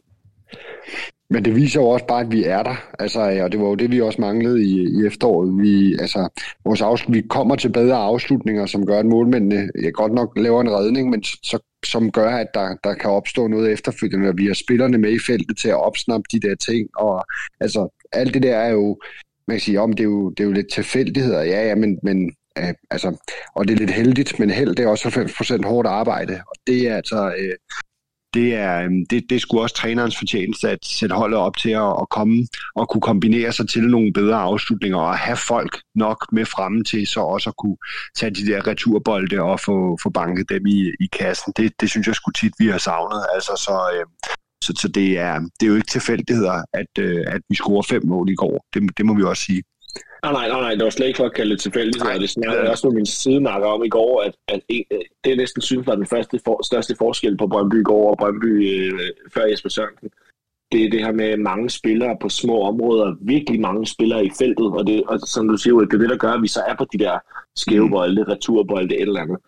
[1.30, 2.76] Men det viser jo også bare, at vi er der.
[2.98, 5.62] Altså, øh, og det var jo det, vi også manglede i, i efteråret.
[5.62, 6.28] Vi, altså,
[6.64, 10.60] vores afslut, vi kommer til bedre afslutninger, som gør, at målmændene ja, godt nok laver
[10.60, 14.46] en redning, men så, som gør, at der, der kan opstå noget efterfølgende, og vi
[14.46, 16.88] har spillerne med i feltet til at opsnappe de der ting.
[16.96, 17.24] Og
[17.60, 18.98] altså, alt det der er jo,
[19.48, 21.98] man kan sige, om det er jo, det er jo lidt tilfældigheder, ja, ja, men,
[22.02, 23.16] men øh, altså,
[23.54, 26.88] og det er lidt heldigt, men held det er også 90% hårdt arbejde, og det
[26.88, 27.54] er altså, øh,
[28.34, 31.90] det er, øhm, det, det skulle også trænerens fortjeneste at sætte holdet op til at,
[32.00, 36.44] at komme og kunne kombinere sig til nogle bedre afslutninger og have folk nok med
[36.44, 37.76] fremme til så også at kunne
[38.18, 41.52] tage de der returbolde og få, få banket dem i, i kassen.
[41.56, 43.26] Det, det synes jeg skulle tit, vi har savnet.
[43.34, 44.06] Altså, så, øh,
[44.64, 48.06] så, så det, er, det er jo ikke tilfældigheder, at, øh, at vi scorer fem
[48.06, 48.66] mål i går.
[48.74, 49.62] Det, det må vi også sige.
[50.22, 52.04] Nej, nej, nej, nej, det var slet ikke for at kalde det tilfældigt.
[52.04, 54.84] Nej, det snakkede jeg også med min sidenakker om i går, at, at en,
[55.24, 58.18] det er næsten synes var den første for, største forskel på Brøndby i går og
[58.18, 59.00] Brøndby øh,
[59.34, 60.10] før Jesper Sørensen.
[60.72, 64.66] Det er det her med mange spillere på små områder, virkelig mange spillere i feltet,
[64.66, 66.74] og, det, og som du siger, det er det, der gør, at vi så er
[66.74, 67.18] på de der
[67.56, 69.38] skæve bolde, returbolde, et eller andet.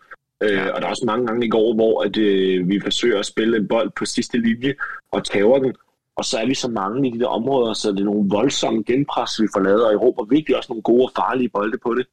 [0.43, 3.25] Øh, og der er også mange gange i går, hvor at, øh, vi forsøger at
[3.25, 4.75] spille en bold på sidste linje
[5.11, 5.73] og tager den,
[6.19, 8.83] og så er vi så mange i de der områder, så det er nogle voldsomme
[8.83, 12.05] genpres, vi får lavet, og Europa virkelig også nogle gode og farlige bolde på det.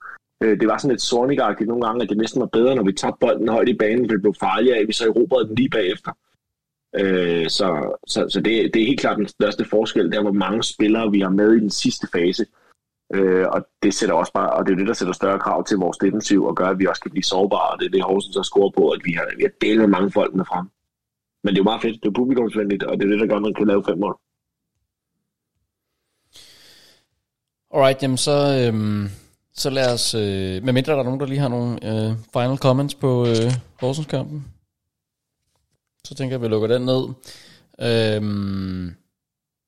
[0.43, 2.93] Øh, det var sådan lidt sornig nogle gange, at det næsten var bedre, når vi
[2.93, 5.71] tabte bolden højt i banen, for det blev farligere, at vi så erobrede den lige
[5.71, 6.13] bagefter.
[7.01, 7.69] Øh, så
[8.07, 11.21] så, så det, det er helt klart den største forskel, der hvor mange spillere vi
[11.21, 12.47] har med i den sidste fase.
[13.15, 15.77] Øh, og det sætter også bare, og det er det, der sætter større krav til
[15.77, 18.37] vores defensiv, og gør, at vi også kan blive sårbare, og det er det, Horsens
[18.37, 20.67] har scoret på, at vi har, vi har delt mange folk med frem.
[21.47, 22.03] Men det er jo meget fedt.
[22.03, 24.19] Det er publikumsvenligt, og det er det, der gør, at man kan lave fem mål.
[27.75, 29.09] Alright, jamen så, øhm,
[29.55, 32.59] så lad os, øh, med mindre der er nogen, der lige har nogle øh, final
[32.59, 34.45] comments på øh, Horsens-kampen,
[36.05, 37.03] så tænker jeg, at vi lukker den ned.
[37.81, 38.95] Øhm,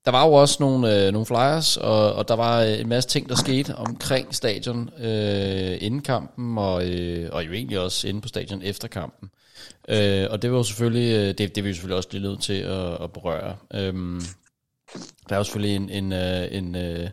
[0.04, 3.08] der var jo også nogle, øh, nogle flyers, og, og der var øh, en masse
[3.08, 8.20] ting, der skete omkring stadion øh, inden kampen, og, øh, og jo egentlig også inde
[8.20, 9.30] på stadion efter kampen.
[9.32, 9.47] Øh,
[9.88, 12.22] Øh, og det var jo selvfølgelig, øh, det, det er vi jo selvfølgelig også lige
[12.22, 13.56] nødt til at, at berøre.
[13.74, 14.20] Øhm,
[15.28, 17.08] der er jo selvfølgelig en, en, øh, en, en,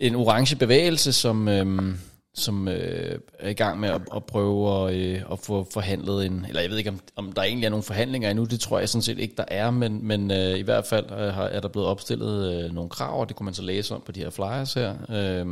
[0.00, 1.98] en orange bevægelse, som, øhm,
[2.34, 6.44] som øh, er i gang med at, at prøve at, øh, at få forhandlet en,
[6.48, 8.88] eller jeg ved ikke, om, om der egentlig er nogle forhandlinger endnu, det tror jeg
[8.88, 11.88] sådan set ikke, der er, men, men øh, i hvert fald øh, er der blevet
[11.88, 14.74] opstillet øh, nogle krav, og det kunne man så læse om på de her flyers
[14.74, 14.94] her.
[15.10, 15.46] Øh,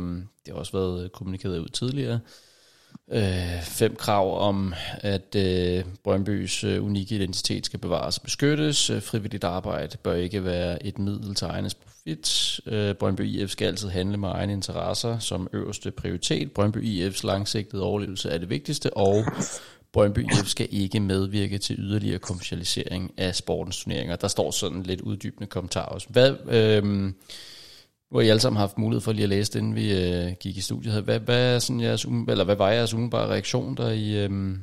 [0.45, 2.48] det har også været kommunikeret ud tidligere øh,
[3.11, 8.89] Øh, fem krav om, at øh, Brøndbys øh, unikke identitet skal bevares og beskyttes.
[8.89, 12.59] Øh, frivilligt arbejde bør ikke være et middel til egenes profit.
[12.65, 16.51] Øh, Brøndby IF skal altid handle med egne interesser som øverste prioritet.
[16.51, 19.25] Brøndby IF's langsigtede overlevelse er det vigtigste, og
[19.93, 24.15] Brøndby IF skal ikke medvirke til yderligere kommercialisering af sportens turneringer.
[24.15, 26.35] Der står sådan lidt uddybende kommentarer Hvad...
[26.49, 27.11] Øh,
[28.09, 30.33] hvor I alle sammen har haft mulighed for lige at læse det, inden vi øh,
[30.39, 31.03] gik i studiet.
[31.03, 34.57] Hvad, hvad, er sådan jeres, um, eller hvad var jeres umiddelbare reaktion, da I øh,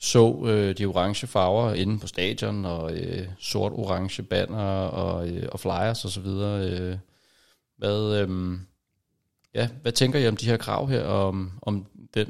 [0.00, 5.60] så øh, de orange farver inde på stadion, og øh, sort-orange banner og, øh, og
[5.60, 6.26] flyers osv.?
[6.26, 6.96] Øh,
[7.76, 8.58] hvad, øh,
[9.54, 12.28] ja, hvad tænker I om de her krav her, og om, om den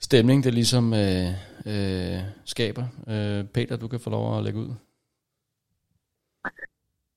[0.00, 1.28] stemning, det ligesom øh,
[1.66, 2.84] øh, skaber?
[3.08, 4.74] Øh, Peter, du kan få lov at lægge ud.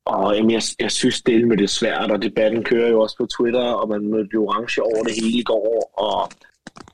[0.06, 3.26] Og jamen, jeg, jeg synes, det med det svært, og debatten kører jo også på
[3.26, 6.32] Twitter, og man mødte jo orange over det hele i går, og,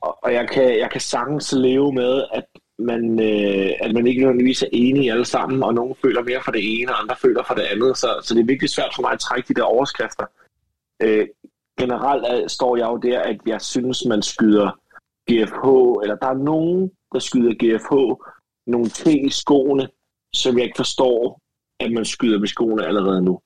[0.00, 2.44] og, og jeg, kan, jeg kan sagtens leve med, at
[2.78, 6.52] man, øh, at man ikke nødvendigvis er enige alle sammen, og nogen føler mere for
[6.52, 9.02] det ene, og andre føler for det andet, så, så det er virkelig svært for
[9.02, 10.26] mig at trække de der overskrifter.
[11.02, 11.26] Øh,
[11.78, 14.70] generelt er, står jeg jo der, at jeg synes, man skyder
[15.30, 15.66] GFH,
[16.02, 17.94] eller der er nogen, der skyder GFH
[18.66, 19.88] nogle ting i skoene,
[20.34, 21.40] som jeg ikke forstår,
[21.80, 23.40] at man skyder med skoene allerede nu.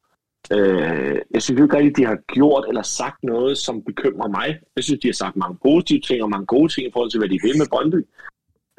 [0.52, 4.58] Øh, jeg synes ikke rigtigt, at de har gjort eller sagt noget, som bekymrer mig.
[4.76, 7.18] Jeg synes, de har sagt mange positive ting og mange gode ting i forhold til,
[7.18, 8.06] hvad de vil med Brøndby.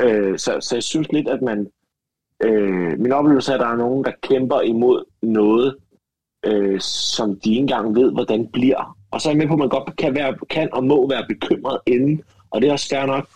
[0.01, 1.67] Øh, så, så jeg synes lidt, at man...
[2.43, 5.75] Øh, min oplevelse er, at der er nogen, der kæmper imod noget,
[6.45, 8.97] øh, som de ikke engang ved, hvordan bliver.
[9.11, 11.25] Og så er jeg med på, at man godt kan, være, kan og må være
[11.29, 12.21] bekymret inden,
[12.51, 13.27] og det er også fair nok.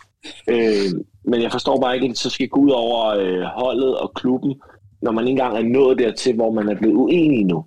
[0.48, 3.98] Øh, men jeg forstår bare ikke, at det så skal gå ud over øh, holdet
[3.98, 4.60] og klubben,
[5.02, 7.64] når man ikke engang er nået dertil, hvor man er blevet uenig nu.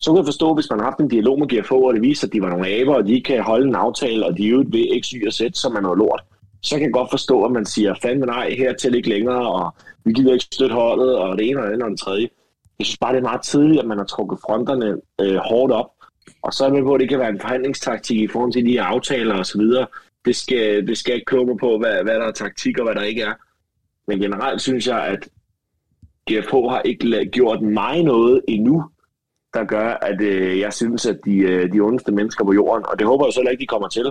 [0.00, 2.26] Så kan jeg forstå, hvis man har haft en dialog med GFO, og det viser,
[2.26, 4.50] at de var nogle aber, og de ikke kan holde en aftale, og de er
[4.50, 6.22] jo ved X, Y og Z, som er noget lort,
[6.62, 9.74] så kan jeg godt forstå, at man siger, fandme nej, her til ikke længere, og
[10.04, 12.28] vi gider ikke støtte holdet, og det ene og det andet og det tredje.
[12.78, 15.90] Jeg synes bare, det er meget tidligt, at man har trukket fronterne øh, hårdt op,
[16.42, 18.66] og så er jeg med på, at det kan være en forhandlingstaktik i forhold til
[18.66, 19.60] de her aftaler osv.
[20.24, 23.02] Det skal, det skal ikke komme på, hvad, hvad der er taktik og hvad der
[23.02, 23.32] ikke er.
[24.08, 25.28] Men generelt synes jeg, at
[26.30, 28.84] GFH har ikke gjort mig noget endnu,
[29.54, 32.98] der gør, at øh, jeg synes, at de, øh, de ondeste mennesker på jorden, og
[32.98, 34.06] det håber jeg så ikke, de kommer til.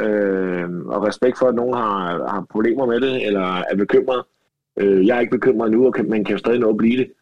[0.00, 4.22] Øh, og respekt for, at nogen har, har problemer med det, eller er bekymret.
[4.76, 7.12] Øh, jeg er ikke bekymret nu, men kan stadig nå at blive det.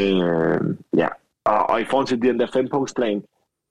[0.00, 0.60] Øh,
[0.96, 1.08] ja.
[1.44, 3.22] og, og i forhold til den der fempunktsplan,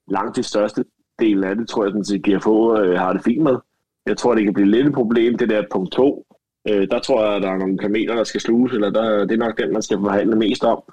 [0.07, 0.85] langt det største
[1.19, 2.49] del af det, tror jeg, at GFH
[2.83, 3.57] øh, har det fint med.
[4.05, 6.25] jeg tror, det kan blive lidt et problem, det der punkt 2.
[6.69, 9.31] Øh, der tror jeg, at der er nogle kameler, der skal sluges, eller der, det
[9.31, 10.83] er nok den, man skal forhandle mest om.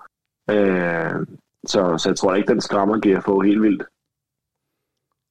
[0.51, 1.27] Øh,
[1.67, 3.83] så, så jeg tror ikke, den skræmmer få helt vildt.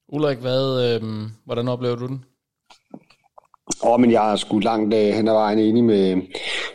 [0.08, 1.02] Ulrik, hvad, øh,
[1.44, 2.24] hvordan oplever du den?
[3.82, 6.16] Åh, oh, men jeg er sgu langt øh, hen ad vejen enig med,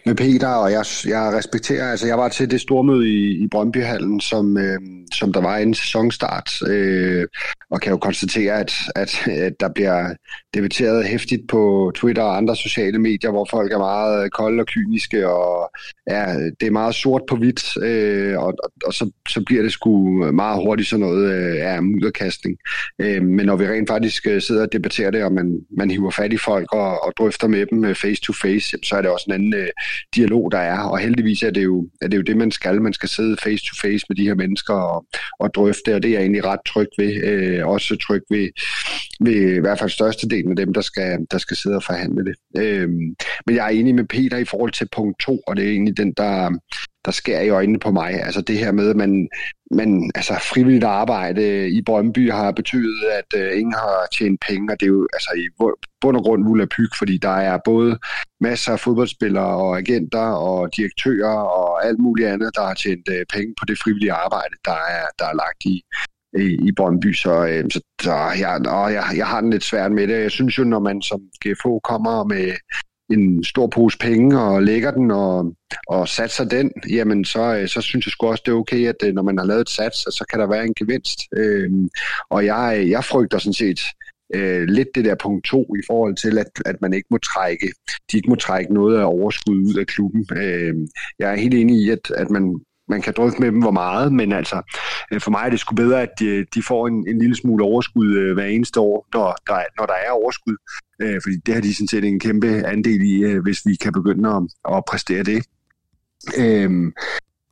[0.06, 4.20] med Peter, og jeg, jeg respekterer, altså jeg var til det stormøde i, i Brøndbyhallen,
[4.20, 4.80] som, øh,
[5.14, 7.28] som der var en sæsonstart, øh,
[7.72, 10.14] og kan jo konstatere, at, at, at der bliver
[10.54, 14.68] debatteret hæftigt på Twitter og andre sociale medier, hvor folk er meget øh, kolde og
[14.68, 15.72] kyniske, og
[16.10, 16.26] ja,
[16.60, 19.92] det er meget sort på hvidt, øh, og, og, og så, så bliver det sgu
[20.32, 22.58] meget hurtigt sådan noget øh, ja, mudderkastning.
[23.02, 26.12] Øh, men når vi rent faktisk øh, sidder og debatterer det, og man, man hiver
[26.12, 29.26] fat i folk og, og drøfter med dem face to face, så er det også
[29.28, 29.68] en anden øh,
[30.16, 32.82] dialog, der er, og heldigvis er det, jo, er det jo det, man skal.
[32.82, 35.06] Man skal sidde face to face med de her mennesker og,
[35.40, 37.24] og drøfte, og det er jeg egentlig ret tryg ved.
[37.24, 38.49] Øh, også tryg ved,
[39.20, 42.36] ved i hvert fald størstedelen af dem, der skal, der skal sidde og forhandle det.
[42.57, 42.90] Øh,
[43.45, 45.98] men jeg er enig med Peter i forhold til punkt 2, og det er egentlig
[45.98, 46.49] den, der,
[47.06, 48.23] der sker i øjnene på mig.
[48.23, 49.30] Altså det her med, at man,
[49.72, 54.80] man altså frivilligt arbejde i Brøndby har betydet, at uh, ingen har tjent penge, og
[54.80, 55.48] det er jo altså i
[56.02, 57.99] bund og grund pyg, fordi der er både
[58.41, 63.23] masser af fodboldspillere og agenter og direktører og alt muligt andet, der har tjent uh,
[63.34, 65.82] penge på det frivillige arbejde, der er, der er lagt i,
[66.38, 69.91] i, i Brøndby, så, øh, så der, jeg, og jeg, jeg har den lidt svært
[69.91, 70.22] med det.
[70.22, 72.52] Jeg synes jo, når man som GFO kommer med
[73.10, 75.53] en stor pose penge og lægger den og,
[75.88, 78.95] og satser den, jamen så, øh, så synes jeg sgu også, det er okay, at
[79.03, 81.20] øh, når man har lavet et sats, så kan der være en gevinst.
[81.38, 81.72] Øh,
[82.30, 83.80] og jeg, øh, jeg frygter sådan set
[84.36, 87.68] øh, lidt det der punkt to i forhold til, at, at man ikke må trække,
[88.12, 90.28] de ikke må trække noget af overskud ud af klubben.
[90.38, 90.74] Øh,
[91.20, 94.14] jeg er helt enig i, at, at man man kan drøfte med dem, hvor meget,
[94.14, 94.76] men altså,
[95.12, 97.64] øh, for mig er det sgu bedre, at de, de får en, en lille smule
[97.64, 100.56] overskud øh, hver eneste år, når der, når der er overskud.
[101.02, 103.94] Øh, fordi det har de sådan set en kæmpe andel i, øh, hvis vi kan
[103.94, 105.45] begynde at, at præstere det.
[106.38, 106.94] Øhm,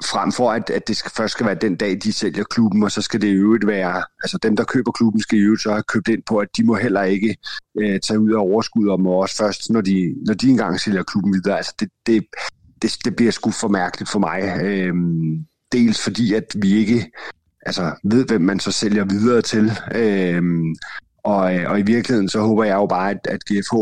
[0.05, 2.91] frem for at, at det skal, først skal være den dag, de sælger klubben, og
[2.91, 5.71] så skal det i øvrigt være, altså dem, der køber klubben, skal i øvrigt så
[5.71, 7.35] have købt ind på, at de må heller ikke
[7.79, 11.33] øh, tage ud af overskud, og også først, når de, når de engang sælger klubben
[11.33, 11.57] videre.
[11.57, 12.25] Altså det, det,
[12.81, 14.59] det, det bliver sgu for mærkeligt for mig.
[14.63, 17.11] Øhm, dels fordi, at vi ikke
[17.65, 19.71] altså, ved, hvem man så sælger videre til.
[19.95, 20.75] Øhm,
[21.23, 23.75] og, øh, og i virkeligheden, så håber jeg jo bare, at, at GFH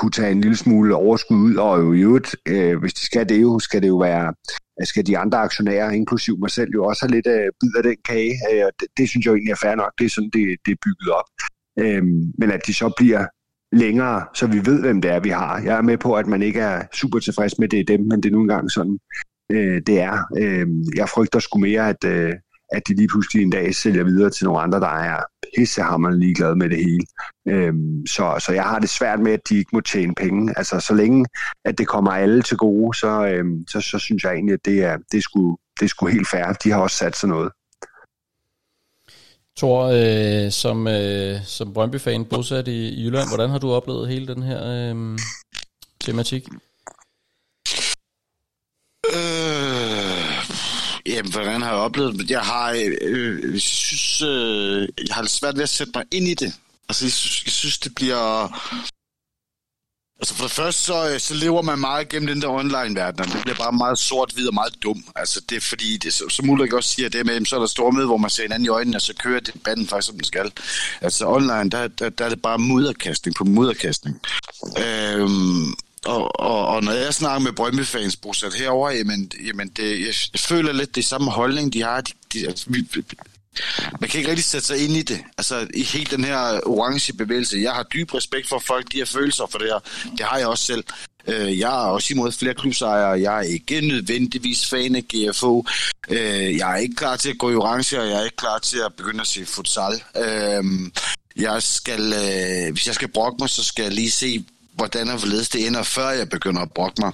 [0.00, 3.28] kunne tage en lille smule overskud ud, og jo i øvrigt, øh, hvis de skal
[3.28, 4.34] det jo, skal det jo være,
[4.80, 7.82] øh, skal de andre aktionærer, inklusiv mig selv, jo også have lidt øh, bid af
[7.82, 10.10] den kage, øh, og det, det synes jeg jo egentlig er fair nok, det er
[10.10, 11.28] sådan, det, det er bygget op.
[11.82, 12.04] Øh,
[12.40, 13.24] men at de så bliver
[13.72, 15.60] længere, så vi ved, hvem det er, vi har.
[15.60, 18.22] Jeg er med på, at man ikke er super tilfreds med, det er dem, men
[18.22, 18.98] det er nu engang sådan,
[19.52, 20.16] øh, det er.
[20.38, 20.66] Øh,
[20.96, 22.32] jeg frygter sgu mere, at, øh,
[22.72, 25.22] at de lige pludselig en dag sælger videre til nogle andre, der er
[25.56, 27.06] pissehammerende ligeglade med det hele.
[27.48, 30.54] Øhm, så, så jeg har det svært med, at de ikke må tjene penge.
[30.56, 31.26] Altså, så længe
[31.64, 34.84] at det kommer alle til gode, så, øhm, så, så synes jeg egentlig, at det
[34.84, 36.52] er, det er, sgu, det er sgu helt fair.
[36.64, 37.50] De har også sat sig noget.
[39.56, 44.34] Thor, øh, som, øh, som Brøndby-fan bosat i, i Jylland, hvordan har du oplevet hele
[44.34, 45.18] den her øh,
[46.00, 46.48] tematik?
[51.20, 52.30] Jamen, hvordan har jeg oplevet det?
[52.30, 56.28] Jeg har, øh, øh jeg synes, øh, jeg har svært ved at sætte mig ind
[56.28, 56.54] i det.
[56.88, 58.48] Altså, jeg synes, jeg synes det bliver
[60.22, 63.26] Altså for det første, så, øh, så lever man meget gennem den der online-verden, og
[63.26, 65.04] det bliver bare meget sort-hvid og meget dum.
[65.16, 68.06] Altså det er fordi, det, som Ulrik også siger, det med, så er der stormøde,
[68.06, 70.52] hvor man ser hinanden i øjnene, og så kører debatten faktisk, som den skal.
[71.00, 74.20] Altså online, der, der, der er det bare mudderkastning på mudderkastning.
[74.78, 75.74] Øhm,
[76.06, 80.40] og, og, og når jeg snakker med Brøndby-fans bosat herovre, jamen, jamen det, jeg, jeg
[80.40, 82.00] føler lidt det samme holdning, de har.
[82.00, 82.88] De, de, altså, vi,
[84.00, 85.20] man kan ikke rigtig sætte sig ind i det.
[85.38, 87.58] Altså i helt den her orange bevægelse.
[87.58, 90.10] Jeg har dyb respekt for folk, de har følelser for det her.
[90.16, 90.84] Det har jeg også selv.
[91.26, 93.20] Øh, jeg er også imod flere klubsejere.
[93.20, 95.64] Jeg er ikke nødvendigvis fan af GFO.
[96.08, 98.58] Øh, jeg er ikke klar til at gå i orange, og jeg er ikke klar
[98.58, 100.02] til at begynde at se futsal.
[100.16, 100.64] Øh,
[101.36, 102.14] jeg skal,
[102.72, 104.44] hvis jeg skal brokke mig, så skal jeg lige se,
[104.80, 107.12] hvordan og hvorledes det ender, før jeg begynder at brokke mig.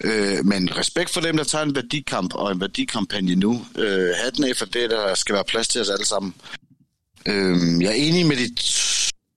[0.00, 3.66] Øh, men respekt for dem, der tager en værdikamp og en værdikampagne nu.
[3.76, 6.34] Øh, hatten af for det, der skal være plads til os alle sammen.
[7.26, 8.60] Øh, jeg er enig med dit...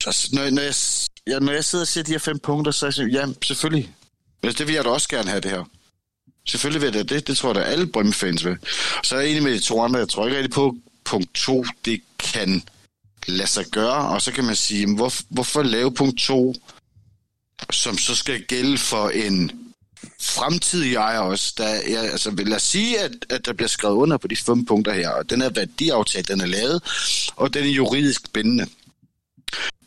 [0.05, 0.73] Altså, når, når, jeg,
[1.27, 3.93] ja, når jeg sidder og siger de her fem punkter, så er jeg ja, selvfølgelig.
[4.43, 5.63] Altså, det vil jeg da også gerne have, det her.
[6.47, 7.27] Selvfølgelig vil jeg det.
[7.27, 8.57] Det tror jeg, at alle Brøndby-fans vil.
[9.03, 9.99] Så er jeg enig med de to andre.
[9.99, 10.75] Jeg tror ikke rigtig på,
[11.05, 12.63] punkt to, det kan
[13.27, 14.07] lade sig gøre.
[14.09, 16.55] Og så kan man sige, hvor, hvorfor lave punkt to
[17.71, 19.51] som så skal gælde for en
[20.21, 21.53] fremtidig ejer også.
[21.57, 24.65] Der, ja, altså, vil jeg sige, at, at der bliver skrevet under på de fem
[24.65, 26.83] punkter her, og den her værdiaftale, den er lavet,
[27.35, 28.67] og den er juridisk bindende.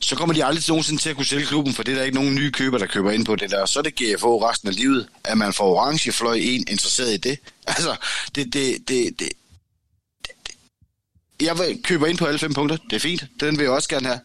[0.01, 2.15] så kommer de aldrig nogensinde til at kunne sælge klubben, for det er der ikke
[2.15, 3.67] nogen nye køber, der køber ind på det der.
[3.67, 7.17] Så er det GFO resten af livet, at man får orange fløj en interesseret i
[7.17, 7.39] det.
[7.67, 7.97] Altså,
[8.35, 9.29] det, det, det, det,
[10.29, 10.57] det,
[11.41, 12.77] jeg vil køber ind på alle fem punkter.
[12.91, 13.25] Det er fint.
[13.41, 14.21] Den vil jeg også gerne have.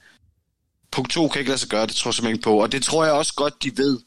[0.92, 2.62] Punkt to kan ikke lade sig gøre, det tror jeg simpelthen på.
[2.62, 4.00] Og det tror jeg også godt, de ved.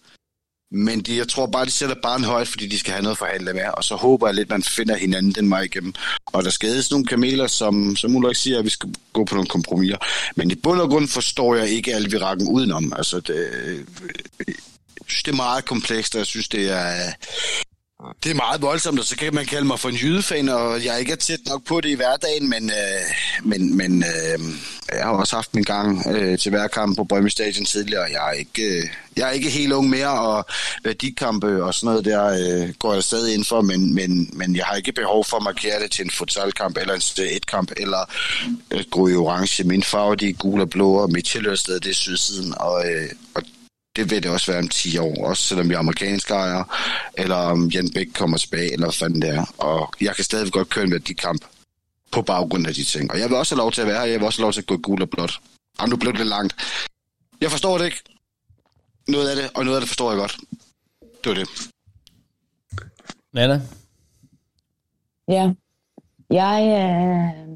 [0.72, 3.18] Men de, jeg tror bare, de sætter barn højt, fordi de skal have noget at
[3.18, 3.62] forhandle med.
[3.76, 5.94] Og så håber jeg lidt, man finder hinanden den vej igennem.
[6.26, 9.48] Og der skal nogle kameler, som, som Ulrik siger, at vi skal gå på nogle
[9.48, 9.96] kompromiser.
[10.36, 12.92] Men i bund og grund forstår jeg ikke alvirakken udenom.
[12.96, 13.84] Altså, det, øh,
[14.48, 14.54] jeg
[15.06, 17.12] synes, det er meget komplekst, og jeg synes, det er,
[18.24, 21.00] det er meget voldsomt, og så kan man kalde mig for en jydefan, og jeg
[21.00, 23.02] ikke er tæt nok på det i hverdagen, men, øh,
[23.42, 24.38] men, men øh,
[24.92, 28.10] jeg har også haft min gang øh, til hver kamp på Brømme Stadion tidligere, og
[28.10, 28.84] jeg er ikke, øh,
[29.16, 30.46] jeg er ikke helt ung mere, og
[30.84, 34.64] værdikampe og sådan noget der øh, går jeg stadig ind for, men, men, men jeg
[34.64, 38.10] har ikke behov for at markere det til en futsalkamp eller en et kamp eller
[38.70, 39.64] øh, gå i orange.
[39.64, 43.08] Min farve, de er gul og blå, og mit tilhørssted, det er sydsiden, og, øh,
[43.34, 43.42] og
[44.00, 46.64] det vil det også være om 10 år, også selvom vi er amerikanske ejere,
[47.14, 49.54] eller om Jan Bæk kommer tilbage, eller hvad fanden det er.
[49.58, 51.44] Og jeg kan stadig godt køre en værdikamp
[52.12, 53.10] på baggrund af de ting.
[53.10, 54.52] Og jeg vil også have lov til at være her, jeg vil også have lov
[54.52, 55.40] til at gå gul og blåt.
[55.78, 56.54] Og nu blev det lidt langt.
[57.40, 58.02] Jeg forstår det ikke.
[59.08, 60.36] Noget af det, og noget af det forstår jeg godt.
[61.24, 61.48] Det var det.
[63.32, 63.60] Nana?
[65.28, 65.50] Ja.
[66.30, 67.50] Jeg, øh...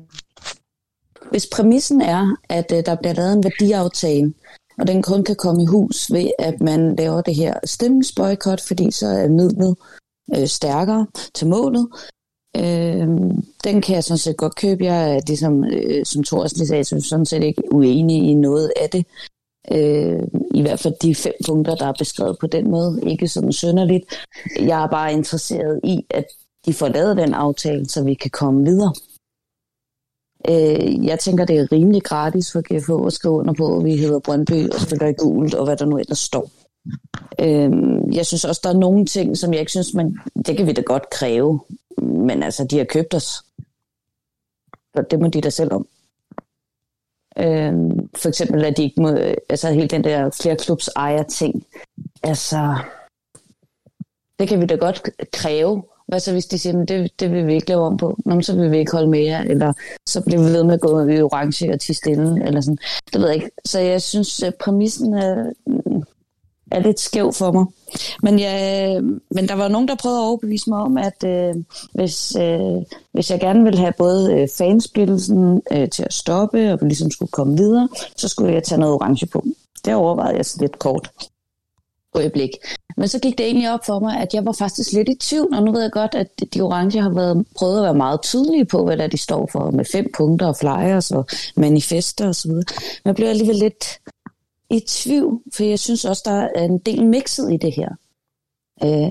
[1.30, 4.34] Hvis præmissen er, at øh, der bliver lavet en værdiaftale,
[4.78, 8.90] og den kun kan komme i hus ved, at man laver det her stemningsboykot, fordi
[8.90, 9.76] så er midlet
[10.36, 11.88] øh, stærkere til målet.
[12.56, 13.08] Øh,
[13.64, 14.84] den kan jeg sådan set godt købe.
[14.84, 18.72] Jeg er ligesom, øh, som Thor lige sagde, så sådan set ikke uenig i noget
[18.76, 19.06] af det.
[19.72, 20.22] Øh,
[20.54, 23.00] I hvert fald de fem punkter, der er beskrevet på den måde.
[23.06, 24.04] Ikke sådan sønderligt.
[24.60, 26.24] Jeg er bare interesseret i, at
[26.66, 28.94] de får lavet den aftale, så vi kan komme videre.
[30.48, 33.96] Øh, jeg tænker, det er rimelig gratis for GFH at skrive under på, at vi
[33.96, 36.50] hedder Brøndby og spiller i gult, og hvad der nu ellers står.
[37.40, 37.70] Øh,
[38.16, 40.72] jeg synes også, der er nogle ting, som jeg ikke synes, man, det kan vi
[40.72, 41.60] da godt kræve,
[42.02, 43.44] men altså, de har købt os.
[44.94, 45.86] Og det må de da selv om.
[47.38, 47.72] Øh,
[48.16, 49.08] for eksempel, at de ikke må,
[49.48, 51.66] altså helt den der flere klubs ejer ting.
[52.22, 52.78] Altså,
[54.38, 57.46] det kan vi da godt kræve, hvad så hvis de siger, at det, det vil
[57.46, 58.18] vi ikke lave om på?
[58.24, 59.72] Nå, så vil vi ikke holde mere, eller
[60.06, 62.78] så bliver vi ved med at gå i orange og til stille, eller sådan.
[63.12, 63.50] Det ved jeg ikke.
[63.64, 65.52] Så jeg synes, at præmissen er,
[66.70, 67.66] er lidt skæv for mig.
[68.22, 71.54] Men, jeg, øh, men der var nogen, der prøvede at overbevise mig om, at øh,
[71.92, 72.82] hvis, øh,
[73.12, 77.32] hvis jeg gerne ville have både øh, fansplittelsen øh, til at stoppe, og ligesom skulle
[77.32, 79.44] komme videre, så skulle jeg tage noget orange på.
[79.84, 81.10] Det overvejede jeg så lidt kort
[82.14, 82.50] øjeblik.
[82.96, 85.54] Men så gik det egentlig op for mig, at jeg var faktisk lidt i tvivl,
[85.54, 88.64] og nu ved jeg godt, at de orange har været, prøvet at være meget tydelige
[88.64, 91.26] på, hvad der de står for, med fem punkter og flyers og
[91.56, 92.50] manifester osv.
[92.50, 92.64] Men
[93.04, 93.98] jeg blev alligevel lidt
[94.70, 97.88] i tvivl, for jeg synes også, der er en del mixet i det her.
[98.84, 99.10] Øh,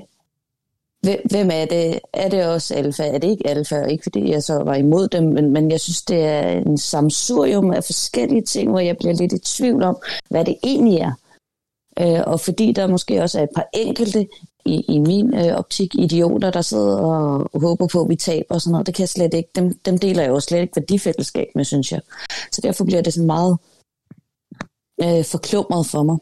[1.03, 1.99] hvem er det?
[2.13, 3.03] Er det også alfa?
[3.03, 3.83] Er det ikke alfa?
[3.85, 7.71] Ikke fordi jeg så var imod dem, men, men jeg synes, det er en samsurium
[7.71, 9.97] af forskellige ting, hvor jeg bliver lidt i tvivl om,
[10.29, 11.11] hvad det egentlig er.
[11.99, 14.27] Øh, og fordi der måske også er et par enkelte
[14.65, 18.61] i, i min øh, optik idioter, der sidder og håber på, at vi taber og
[18.61, 19.49] sådan noget, det kan jeg slet ikke.
[19.55, 22.01] Dem, dem deler jeg jo slet ikke værdifællesskab med, synes jeg.
[22.51, 23.57] Så derfor bliver det sådan meget
[25.03, 26.17] øh, forklumret for mig.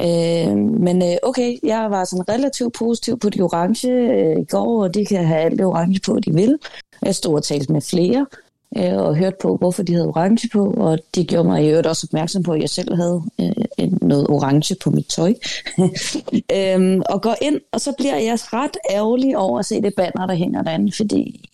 [0.00, 4.82] Øh, men øh, okay, jeg var sådan relativt positiv på de orange øh, i går,
[4.82, 6.58] og de kan have alt det orange på, de vil.
[7.02, 8.26] Jeg stod og talte med flere,
[8.76, 11.86] øh, og hørte på, hvorfor de havde orange på, og de gjorde mig i øvrigt
[11.86, 15.34] også opmærksom på, at jeg selv havde øh, noget orange på mit tøj.
[16.56, 20.26] øhm, og går ind, og så bliver jeg ret ærgerlig over at se det banner,
[20.26, 21.50] der hænger derinde, fordi,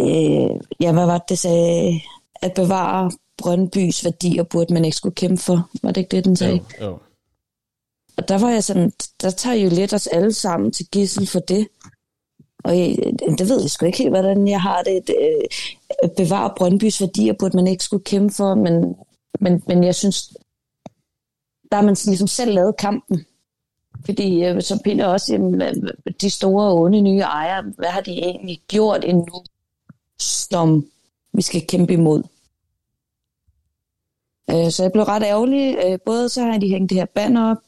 [0.00, 2.00] øh, ja, hvad var det, det sagde?
[2.42, 5.68] At bevare Brøndbys værdier burde man ikke skulle kæmpe for.
[5.82, 6.60] Var det ikke det, den sagde?
[6.80, 6.98] Jo, jo.
[8.16, 11.38] Og der var jeg sådan, der tager jo lidt os alle sammen til gissel for
[11.38, 11.68] det.
[12.64, 12.96] Og jeg,
[13.38, 15.06] det ved jeg sgu ikke helt, hvordan jeg har det.
[15.06, 15.16] det
[16.04, 18.96] øh, bevare Brøndbys værdier burde man ikke skulle kæmpe for, men,
[19.40, 20.36] men, men jeg synes,
[21.70, 23.24] der har man ligesom selv lavet kampen.
[24.04, 25.62] Fordi, øh, som Peter også, jamen,
[26.20, 29.44] de store onde nye ejere, hvad har de egentlig gjort endnu,
[30.18, 30.86] som
[31.32, 32.22] vi skal kæmpe imod?
[34.50, 35.78] Øh, så jeg blev ret ærgerlig.
[36.06, 37.58] Både så har de hængt det her band op,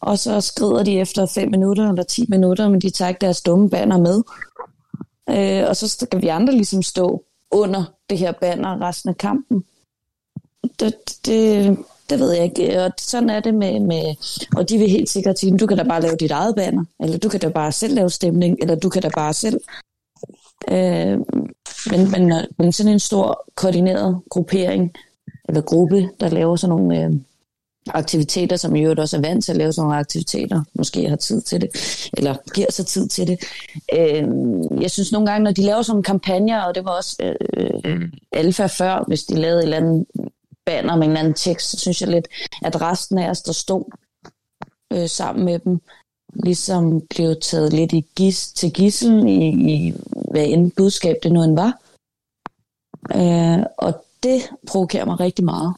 [0.00, 3.40] og så skrider de efter 5 minutter eller 10 minutter, men de tager ikke deres
[3.42, 4.22] dumme banner med.
[5.30, 9.64] Øh, og så skal vi andre ligesom stå under det her banner resten af kampen.
[10.80, 10.94] Det,
[11.26, 11.78] det,
[12.10, 12.82] det ved jeg ikke.
[12.84, 14.14] Og sådan er det med, med
[14.56, 17.18] og de vil helt sikkert sige, du kan da bare lave dit eget banner, eller
[17.18, 19.60] du kan da bare selv lave stemning, eller du kan da bare selv.
[20.70, 21.18] Øh,
[21.90, 24.92] men, men, men sådan en stor koordineret gruppering,
[25.48, 27.12] eller gruppe, der laver sådan nogle øh,
[27.94, 31.16] aktiviteter, som i øvrigt også er vant til at lave sådan nogle aktiviteter, måske har
[31.16, 31.70] tid til det,
[32.16, 33.38] eller giver sig tid til det.
[33.92, 34.24] Øh,
[34.82, 37.16] jeg synes nogle gange, når de laver sådan nogle kampagner, og det var også
[37.56, 40.06] øh, alfa før, hvis de lavede et eller andet
[40.66, 42.28] banner med en eller anden tekst, så synes jeg lidt,
[42.62, 43.84] at resten af os, der stod
[44.92, 45.80] øh, sammen med dem,
[46.44, 49.94] ligesom blev taget lidt i gis, til gissel i, i
[50.30, 51.80] hvad end budskab det nu end var.
[53.14, 55.74] Øh, og det provokerer mig rigtig meget.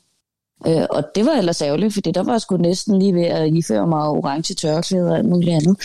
[0.66, 3.55] Øh, og det var ellers ærgerligt, fordi der var jeg sgu næsten lige ved at
[3.55, 5.77] iføre mig orange tørklæder og alt muligt andet.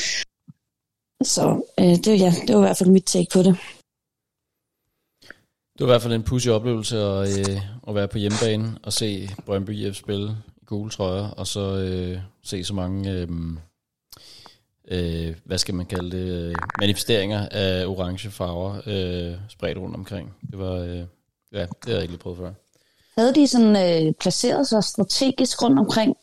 [1.23, 3.57] Så øh, det, ja, det var i hvert fald mit take på det.
[5.77, 8.93] Det var i hvert fald en pussy oplevelse at, øh, at være på hjemmebane og
[8.93, 13.27] se Brøndby IF spille i gule trøjer, og så øh, se så mange, øh,
[14.87, 20.35] øh, hvad skal man kalde det, øh, manifesteringer af orange farver øh, spredt rundt omkring.
[20.51, 21.03] Det var, øh,
[21.51, 22.51] ja, det har jeg ikke lige prøvet før.
[23.17, 26.15] Havde de sådan øh, placeret sig strategisk rundt omkring,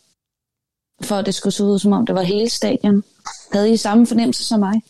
[1.02, 3.04] for at det skulle se ud som om det var hele stadion?
[3.52, 4.82] Havde I samme fornemmelse som mig?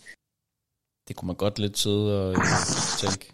[1.09, 2.39] Det kunne man godt lidt sidde og øh,
[2.99, 3.33] tænke.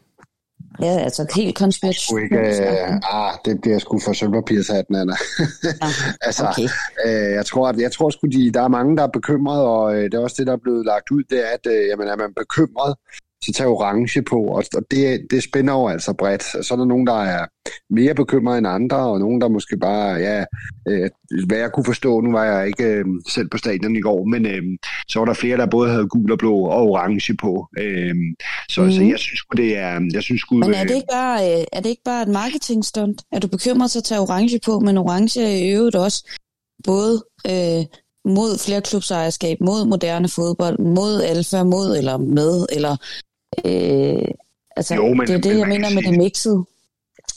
[0.81, 2.23] Ja, altså helt konspirativt.
[2.23, 5.17] Ikke, øh, ah, det bliver sgu for sølvpapirshatten, Anna.
[5.65, 5.89] Ja,
[6.27, 6.69] altså, okay.
[7.07, 9.95] øh, jeg tror, at, jeg tror sgu, de, der er mange, der er bekymrede, og
[9.97, 12.09] øh, det er også det, der er blevet lagt ud, det er, at øh, jamen,
[12.09, 12.95] er man bekymret,
[13.45, 16.43] så tag orange på, og, det, det spænder jo altså bredt.
[16.43, 17.47] Så er der nogen, der er
[17.91, 20.45] mere bekymrede end andre, og nogen, der måske bare, ja,
[20.89, 21.11] øh,
[21.47, 24.47] hvad jeg kunne forstå, nu var jeg ikke øh, selv på stadion i går, men
[24.47, 24.63] øh,
[25.09, 27.69] så var der flere, der både havde gul og blå og orange på.
[27.79, 28.15] Øh,
[28.71, 28.93] så, mm.
[28.93, 31.81] så jeg synes det er, jeg synes sgu, Men er det ikke bare, øh, er
[31.81, 33.23] det ikke bare et marketingstunt?
[33.33, 36.31] Er du bekymret til at tage orange på, men orange er i øvrigt også
[36.85, 37.85] både øh,
[38.25, 42.97] mod flerklubsejerskab, mod moderne fodbold, mod alfa, mod eller med, eller
[43.65, 44.29] øh,
[44.77, 46.65] altså, Jo, men- det er det, men jeg mener med det mixede.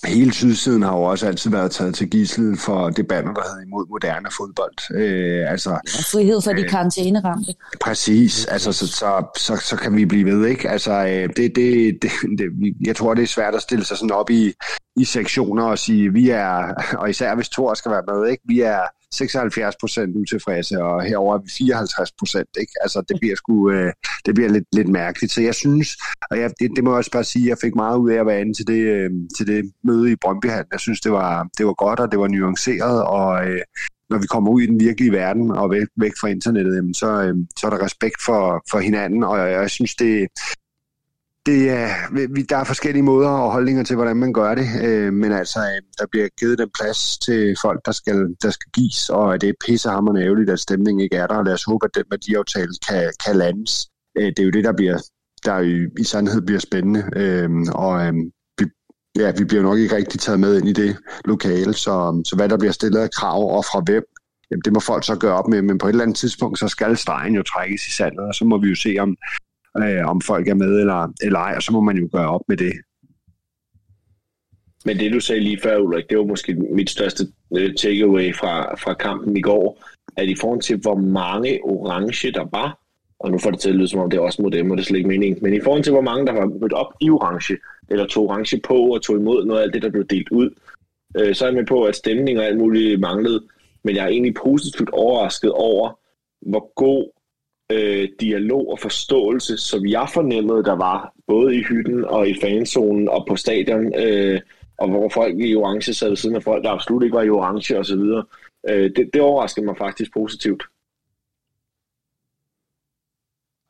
[0.06, 3.66] Hele sydsiden har jo også altid været taget til gissel for det banner, der hedder
[3.66, 4.96] imod moderne fodbold.
[5.02, 6.70] Øh, altså, Og frihed for de Øh.
[6.70, 7.54] karantæneramte.
[7.82, 10.70] Præcis, altså så, så, så, så kan vi blive ved, ikke?
[10.70, 12.46] Altså, øh, det, det, det, det,
[12.86, 14.54] jeg tror, det er svært at stille sig sådan op i,
[14.96, 18.44] i sektioner og sige, vi er, og især hvis Thor skal være med, ikke?
[18.48, 18.80] Vi er
[19.14, 22.74] 76 procent utilfredse, og herover er vi 54 procent, ikke?
[22.82, 23.94] Altså, det bliver sgu, øh,
[24.26, 25.34] det bliver lidt, lidt mærkeligt.
[25.34, 25.88] Så jeg synes,
[26.32, 28.26] og jeg, det, det må jeg også bare sige, jeg fik meget ud af at
[28.26, 30.72] være inde til det, øh, til det møde i Brøndbyhallen.
[30.72, 33.62] Jeg synes, det var, det var godt, og det var nuanceret, og øh,
[34.10, 37.10] når vi kommer ud i den virkelige verden og væk, væk fra internettet, jamen, så,
[37.24, 40.28] øh, så er der respekt for, for hinanden, og jeg, jeg synes, det,
[41.46, 41.90] det er,
[42.34, 45.60] vi, der er forskellige måder og holdninger til, hvordan man gør det, øh, men altså,
[45.60, 49.50] øh, der bliver givet den plads til folk, der skal, der skal gives, og det
[49.50, 52.74] er pissehammerende ærgerligt, at stemningen ikke er der, og lad os håbe, at den værdiaftale
[52.88, 53.88] kan, kan landes.
[54.18, 54.98] Øh, det er jo det, der bliver,
[55.46, 58.14] der i, i sandhed bliver spændende, øh, og øh,
[58.60, 58.66] vi,
[59.20, 62.50] ja, vi bliver nok ikke rigtig taget med ind i det lokale, så, så hvad
[62.50, 64.04] der bliver stillet af krav og fra hvem,
[64.52, 66.68] jamen, det må folk så gøre op med, men på et eller andet tidspunkt, så
[66.68, 69.16] skal stregen jo trækkes i sandet, og så må vi jo se, om,
[69.78, 72.42] øh, om folk er med eller, eller ej, og så må man jo gøre op
[72.48, 72.74] med det.
[74.86, 77.24] Men det, du sagde lige før, Ulrik, det var måske mit største
[77.58, 79.84] øh, takeaway fra, fra kampen i går,
[80.18, 82.80] at i forhold til, hvor mange orange der var,
[83.20, 84.78] og nu får det til at lyde, som om det er også mod dem, og
[84.78, 86.94] det er slet ikke meningen, men i forhold til, hvor mange der var mødt op
[87.02, 87.58] i orange,
[87.90, 90.50] eller tog orange på og tog imod noget af alt det, der blev delt ud,
[91.20, 93.44] øh, så er jeg med på, at stemning og alt muligt manglede,
[93.84, 96.00] men jeg er egentlig positivt overrasket over,
[96.42, 97.21] hvor god
[97.72, 103.10] øh, dialog og forståelse, som jeg fornemmede, der var, både i hytten og i fanzonen
[103.10, 104.40] og på stadion, øh,
[104.78, 107.30] og hvor folk i orange sad ved siden af folk, der absolut ikke var i
[107.30, 108.04] orange osv.
[108.70, 110.64] Øh, det, det overraskede mig faktisk positivt.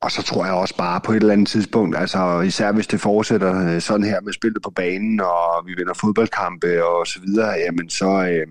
[0.01, 2.99] Og så tror jeg også bare på et eller andet tidspunkt, altså især hvis det
[3.01, 7.49] fortsætter øh, sådan her med spillet på banen, og vi vinder fodboldkampe og så videre,
[7.49, 8.47] jamen så, øh,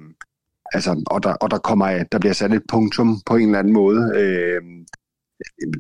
[0.73, 3.73] altså, og, der, og der, kommer, der bliver sat et punktum på en eller anden
[3.73, 4.63] måde, øh,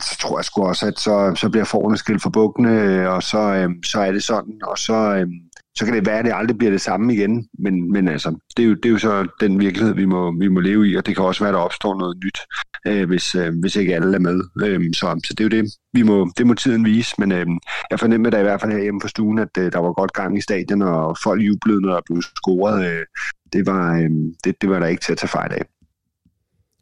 [0.02, 3.22] så tror jeg sgu også, at så, så bliver forerne skilt for bukkene, øh, og
[3.22, 5.26] så, øh, så er det sådan, og så, øh,
[5.74, 8.62] så kan det være, at det aldrig bliver det samme igen, men, men altså, det
[8.62, 11.06] er, jo, det er jo så den virkelighed, vi må, vi må leve i, og
[11.06, 12.38] det kan også være, at der opstår noget nyt,
[12.86, 14.40] øh, hvis, øh, hvis ikke alle er med.
[14.64, 17.46] Øh, så, så det er jo det, vi må, det må tiden vise, men øh,
[17.90, 20.38] jeg fornemmer da i hvert fald herhjemme på stuen, at øh, der var godt gang
[20.38, 22.86] i stadion, og folk jublede, når der blev scoret.
[22.86, 23.06] Øh,
[23.52, 24.10] det, var, øh,
[24.44, 25.64] det, det var der ikke til at tage fejl af.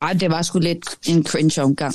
[0.02, 1.94] Ej, det var sgu lidt en cringe omgang.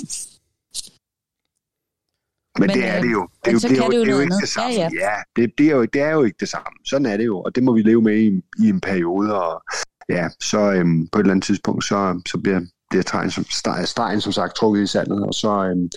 [2.60, 3.28] Men, Men, det er øh, det jo.
[3.46, 4.74] Det er jo, det er jo, det det er jo ikke det samme.
[4.76, 6.72] Ja, Ja, det, det, er jo, det er jo ikke det samme.
[6.86, 8.28] Sådan er det jo, og det må vi leve med i,
[8.66, 9.42] i en periode.
[9.42, 9.64] Og
[10.10, 13.86] ja, så øhm, på et eller andet tidspunkt, så, så bliver, bliver stregen, som, stregen,
[13.86, 15.90] stregen som sagt trukket i sandet, og så, øhm,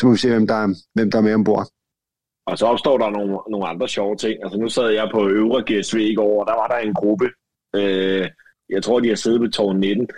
[0.00, 1.66] så må vi se, hvem der, er- hvem der er med ombord.
[2.46, 4.34] Og så opstår der nogle, nogle andre sjove ting.
[4.44, 7.26] Altså nu sad jeg på Øvre GSV i går, og der var der en gruppe,
[7.76, 8.28] øh,
[8.68, 10.08] jeg tror, de har siddet på tårn 19.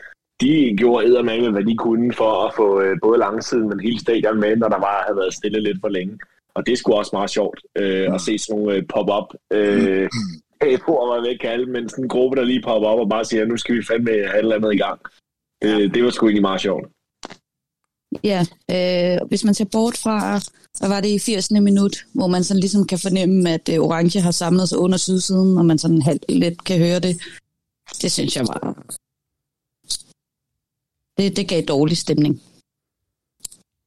[0.40, 4.40] De gjorde eddermame, hvad de kunne for at få øh, både langsiden, men hele stadion
[4.40, 6.18] med, når der bare havde været stille lidt for længe.
[6.54, 8.14] Og det skulle også meget sjovt øh, mm.
[8.14, 10.78] at se sådan nogle øh, pop-up øh, mm.
[10.86, 13.44] på, hvad jeg kalde, men sådan en gruppe, der lige popper op og bare siger,
[13.44, 15.00] nu skal vi fandme have et eller andet i gang.
[15.64, 16.86] Øh, det var sgu egentlig meget sjovt.
[18.24, 18.40] Ja,
[18.70, 20.40] øh, hvis man ser bort fra,
[20.78, 21.50] hvad var det i 80.
[21.50, 25.58] minut, hvor man sådan ligesom kan fornemme, at øh, Orange har samlet sig under sydsiden,
[25.58, 27.22] og man sådan halvt lidt kan høre det.
[28.02, 28.84] Det synes jeg var...
[31.16, 32.42] Det, det gav dårlig stemning.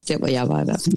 [0.08, 0.96] Der, hvor jeg var i hvert fald.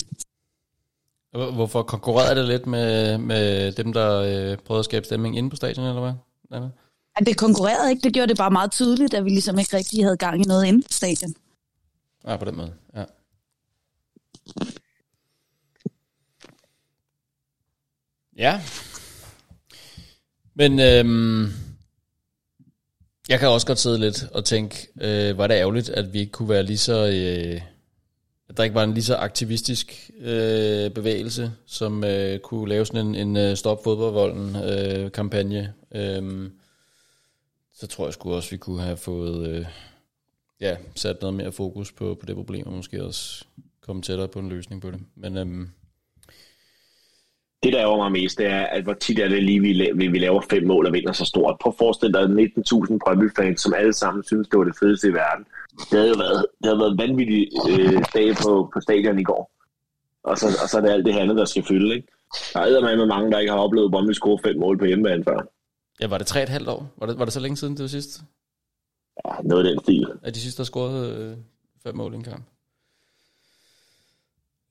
[1.53, 5.55] Hvorfor konkurrerede det lidt med, med dem, der øh, prøvede at skabe stemning inde på
[5.55, 6.13] stadion, eller hvad?
[6.51, 6.69] Anna?
[7.19, 8.03] Ja, det konkurrerede ikke.
[8.03, 10.65] Det gjorde det bare meget tydeligt, at vi ligesom ikke rigtig havde gang i noget
[10.65, 11.33] inde på stadion.
[12.27, 12.73] Ja, på den måde.
[12.95, 13.05] Ja.
[18.37, 18.61] Ja.
[20.53, 21.53] Men øhm,
[23.31, 26.31] jeg kan også godt sidde lidt og tænke, øh, var det ærgerligt, at vi ikke
[26.31, 27.07] kunne være lige så...
[27.07, 27.61] Øh,
[28.49, 33.07] at der ikke var en lige så aktivistisk øh, bevægelse, som øh, kunne lave sådan
[33.07, 35.73] en, en øh, Stop Fodboldvolden øh, kampagne.
[35.95, 36.49] Øh,
[37.73, 39.65] så tror jeg sgu også, vi kunne have fået øh,
[40.61, 43.45] ja, sat noget mere fokus på, på det problem, og måske også
[43.81, 44.99] komme tættere på en løsning på det.
[45.15, 45.69] Men øhm,
[47.63, 50.19] det, der ærger mig mest, det er, at hvor tit er det lige, vi, vi
[50.19, 51.57] laver fem mål og vinder så stort.
[51.63, 55.45] På forestil dig 19.000 Brøndby-fans, som alle sammen synes, det var det fedeste i verden.
[55.91, 59.51] Det havde jo været, det havde været vanvittigt øh, dag på, på stadion i går.
[60.23, 61.95] Og så, og så er det alt det andet, der skal fylde.
[61.95, 62.07] Ikke?
[62.53, 65.39] Der er med mange, der ikke har oplevet Brøndby score fem mål på hjemmebane før.
[66.01, 66.93] Ja, var det tre et halvt år?
[66.97, 68.21] Var det, var det så længe siden, det var sidst?
[69.25, 70.07] Ja, noget af den stil.
[70.25, 71.37] Ja, de sidste, der scorede øh,
[71.83, 72.43] fem mål i en kamp.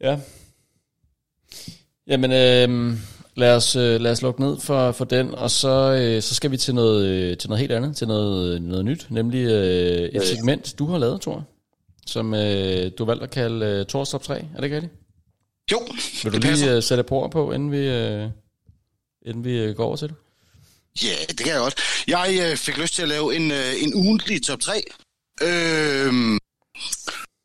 [0.01, 0.21] Ja.
[2.11, 2.99] Jamen, øh,
[3.35, 6.51] lad, os, øh, lad os lukke ned for, for den, og så, øh, så skal
[6.51, 10.23] vi til noget, øh, til noget helt andet, til noget, noget nyt, nemlig øh, et
[10.27, 11.45] segment, du har lavet, Thor,
[12.07, 14.35] som øh, du har valgt at kalde øh, Thors Top 3.
[14.35, 14.95] Er det ikke rigtigt?
[15.73, 15.81] Jo,
[16.25, 18.29] Vil du lige øh, sætte på på, inden vi, øh,
[19.27, 20.17] inden vi øh, går over til det?
[21.05, 21.75] Ja, det kan jeg godt.
[22.09, 24.83] Jeg øh, fik lyst til at lave en, øh, en ugentlig top 3.
[25.43, 26.40] Øhm,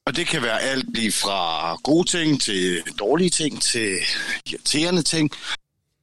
[0.05, 3.97] og det kan være alt lige fra gode ting til dårlige ting til
[4.45, 5.31] irriterende ting.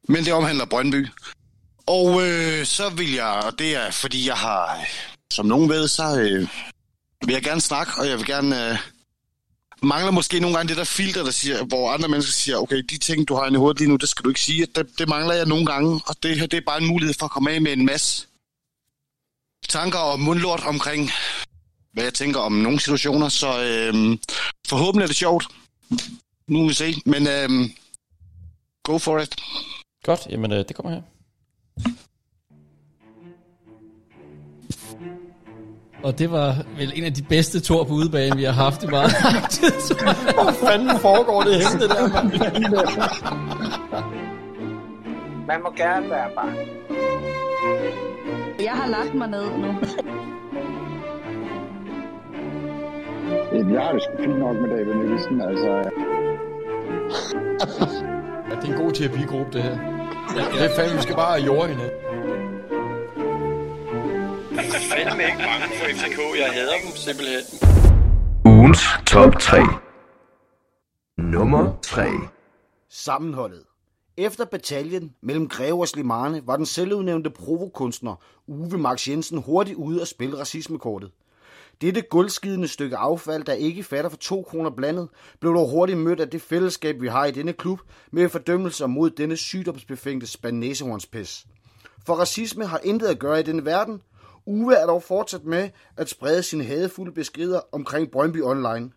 [0.09, 1.09] Men det omhandler Brøndby.
[1.87, 4.87] Og øh, så vil jeg, og det er fordi jeg har,
[5.33, 6.49] som nogen ved, så øh,
[7.27, 8.71] vil jeg gerne snakke, og jeg vil gerne...
[8.71, 8.79] Øh,
[9.83, 12.99] mangler måske nogle gange det der filter, der siger, hvor andre mennesker siger, okay, de
[12.99, 14.67] ting, du har i hovedet lige nu, det skal du ikke sige.
[14.75, 17.27] Det, det mangler jeg nogle gange, og det her det er bare en mulighed for
[17.27, 18.27] at komme af med en masse
[19.69, 21.11] tanker og mundlort omkring,
[21.93, 23.29] hvad jeg tænker om nogle situationer.
[23.29, 24.19] Så øhm,
[24.67, 25.47] forhåbentlig er det sjovt.
[26.49, 27.71] Nu vil vi se, men øhm,
[28.83, 29.37] go for it.
[30.05, 31.03] Godt, jamen øh, det kommer her.
[36.03, 38.87] Og det var vel en af de bedste tor på udebane, vi har haft i
[38.87, 39.13] meget
[39.51, 39.95] tid.
[40.35, 42.23] Hvor fanden foregår det henne, det der?
[45.47, 46.69] Man må gerne være bange.
[48.63, 49.75] Jeg har lagt mig ned nu.
[53.55, 55.71] Jeg har det sgu fint nok med David Nielsen, altså.
[58.51, 59.79] ja, det er en god terapigruppe, det her.
[60.37, 61.91] Ja, det er fandme, vi skal bare have jord hende
[64.93, 66.19] fandme ikke bange for FCK.
[66.41, 67.45] Jeg hader dem simpelthen.
[68.45, 69.59] Ugens top 3.
[71.19, 72.09] Nummer 3.
[72.91, 73.63] Sammenholdet.
[74.17, 78.15] Efter bataljen mellem Greve og Slimane var den selvudnævnte provokunstner
[78.47, 81.11] Uwe Max Jensen hurtigt ude at spille racismekortet.
[81.83, 85.09] Dette guldskidende stykke affald, der ikke fatter for to kroner blandet,
[85.41, 87.81] blev dog hurtigt mødt af det fællesskab, vi har i denne klub,
[88.11, 91.47] med fordømmelser mod denne sygdomsbefængte spanæsehornspis.
[92.07, 94.01] For racisme har intet at gøre i denne verden,
[94.47, 98.91] Uwe er dog fortsat med at sprede sine hadefulde beskeder omkring Brøndby Online.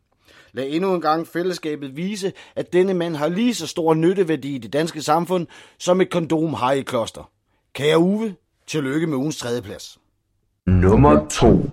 [0.51, 4.57] Lad endnu en gang fællesskabet vise, at denne mand har lige så stor nytteværdi i
[4.57, 5.47] det danske samfund,
[5.79, 7.31] som et kondom har i kloster.
[7.73, 8.35] Kære Uwe,
[8.67, 9.99] tillykke med ugens tredjeplads.
[10.67, 11.69] Nummer 2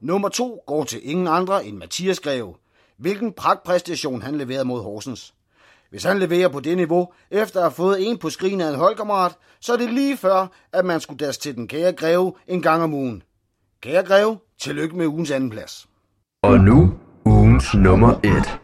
[0.00, 2.54] Nummer 2 går til ingen andre end Mathias Greve.
[2.96, 5.34] Hvilken pragtpræstation han leverede mod Horsens.
[5.90, 8.74] Hvis han leverer på det niveau, efter at have fået en på skrin af en
[8.74, 12.62] holdkammerat, så er det lige før, at man skulle daske til den kære greve en
[12.62, 13.22] gang om ugen.
[13.80, 15.88] Kære greve, tillykke med ugens anden plads.
[16.42, 16.94] Og nu
[17.24, 18.58] ugens nummer 1.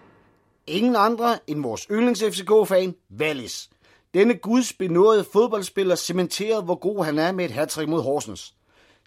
[0.66, 3.70] Ingen andre end vores yndlings FCK-fan, Wallis.
[4.14, 8.54] Denne gudsbenåede fodboldspiller cementerede, hvor god han er med et hattrick mod Horsens.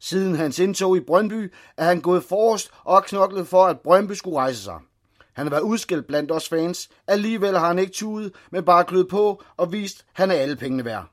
[0.01, 4.37] Siden hans indtog i Brøndby er han gået forrest og knoklet for, at Brøndby skulle
[4.37, 4.79] rejse sig.
[5.33, 6.89] Han har været udskilt blandt os fans.
[7.07, 10.55] Alligevel har han ikke tudet, men bare klød på og vist, at han er alle
[10.55, 11.05] pengene værd.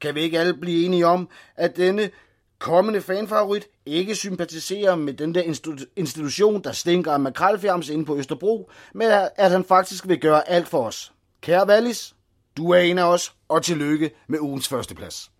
[0.00, 2.10] Kan vi ikke alle blive enige om, at denne
[2.58, 8.16] kommende fanfavorit ikke sympatiserer med den der institu- institution, der stinker af makrelfjams inde på
[8.16, 11.12] Østerbro, men at han faktisk vil gøre alt for os.
[11.40, 12.14] Kære Wallis,
[12.56, 15.31] du er en af os, og tillykke med ugens førsteplads.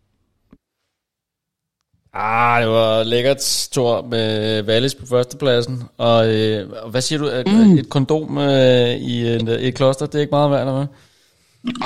[2.15, 5.83] Ah, det var lækkert, Thor, med Wallis på førstepladsen.
[5.99, 7.51] Og, øh, hvad siger du?
[7.51, 7.79] Mm.
[7.79, 10.87] Et kondom øh, i en, et kloster, det er ikke meget værd, eller hvad?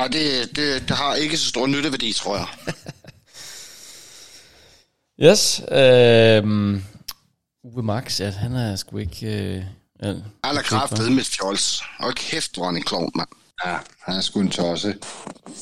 [0.02, 2.46] Og det, det, det har ikke så stor nytteværdi, tror jeg.
[5.30, 5.62] yes.
[5.72, 6.80] Øh,
[7.64, 9.26] Uwe Max, ja, han er sgu ikke...
[9.26, 9.62] Øh,
[10.02, 10.06] ja,
[10.44, 11.82] Han er kraftet med fjols.
[11.98, 13.28] Og kæft, hvor han en klovn, mand.
[13.64, 14.98] Ja, han er sgu en tosse.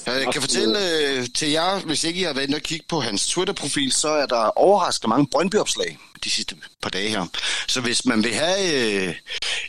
[0.06, 3.00] Jeg kan fortælle øh, til jer, hvis ikke I har været inde og kigge på
[3.00, 7.26] hans Twitter-profil, så er der overraskende mange Brøndby-opslag de sidste par dage her.
[7.68, 9.14] Så hvis man vil have øh,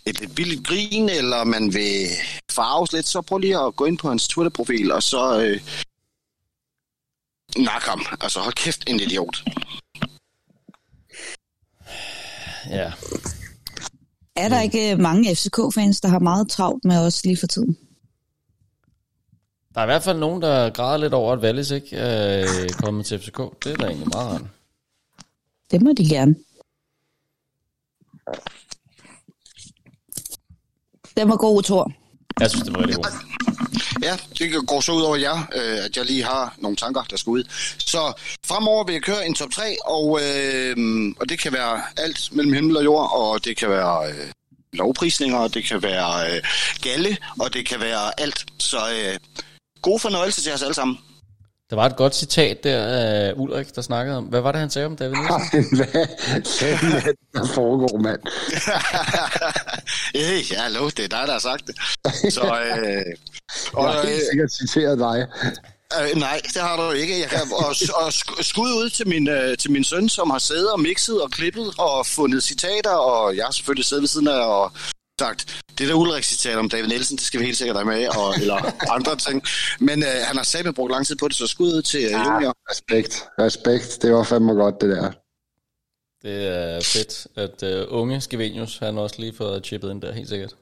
[0.05, 2.07] et lidt billigt grin, eller man vil
[2.51, 5.61] farves lidt, så prøv lige at gå ind på hans Twitter-profil, og så øh,
[7.57, 8.05] nak ham.
[8.21, 9.43] Altså hold kæft, en idiot.
[12.69, 12.91] Ja.
[14.35, 17.77] Er der ikke øh, mange FCK-fans, der har meget travlt med os lige for tiden?
[19.75, 23.05] Der er i hvert fald nogen, der græder lidt over, at Wallis ikke er kommet
[23.05, 23.37] til FCK.
[23.63, 24.41] Det er da egentlig meget rart.
[25.71, 26.35] Det må de gerne.
[31.17, 31.91] Den var god, Thor.
[32.39, 33.13] Jeg synes, det var rigtig godt.
[34.03, 37.17] Ja, det går så ud over jer, øh, at jeg lige har nogle tanker, der
[37.17, 37.43] skal ud.
[37.79, 38.13] Så
[38.45, 40.75] fremover vil jeg køre en top 3, og, øh,
[41.19, 44.31] og det kan være alt mellem himmel og jord, og det kan være øh,
[44.73, 46.43] lovprisninger, og det kan være øh,
[46.81, 48.45] galle, og det kan være alt.
[48.59, 49.17] Så øh,
[49.89, 50.97] god fornøjelse til os alle sammen.
[51.69, 54.23] Der var et godt citat der af Ulrik, der snakkede om...
[54.23, 55.77] Hvad var det, han sagde om David Nielsen?
[55.77, 56.07] Hvad
[56.59, 58.19] fanden er det, der foregår, mand?
[60.15, 61.75] Øh, ja, hallo, det er dig, der har sagt det.
[62.33, 63.05] Så, øh, Jeg
[63.73, 65.27] og, har helt øh, sikkert citeret dig.
[66.01, 67.19] Øh, nej, det har du ikke.
[67.19, 70.39] Jeg kan, og, og sk- skud ud til min, øh, til min søn, som har
[70.39, 74.27] siddet og mixet og klippet og fundet citater, og jeg har selvfølgelig siddet ved siden
[74.27, 74.71] af og
[75.19, 78.35] sagt, det der Ulrik-citat om David Nielsen, det skal vi helt sikkert have med, og,
[78.35, 78.55] eller
[78.95, 79.43] andre ting.
[79.79, 82.11] Men øh, han har sammen brugt lang tid på det, så skud ud til øh,
[82.11, 82.55] junior.
[82.71, 84.01] Respekt, respekt.
[84.01, 85.11] Det var fandme godt, det der.
[86.23, 90.29] Det er fedt, at uh, unge Skevenius, han også lige fået chippet ind der, helt
[90.29, 90.55] sikkert.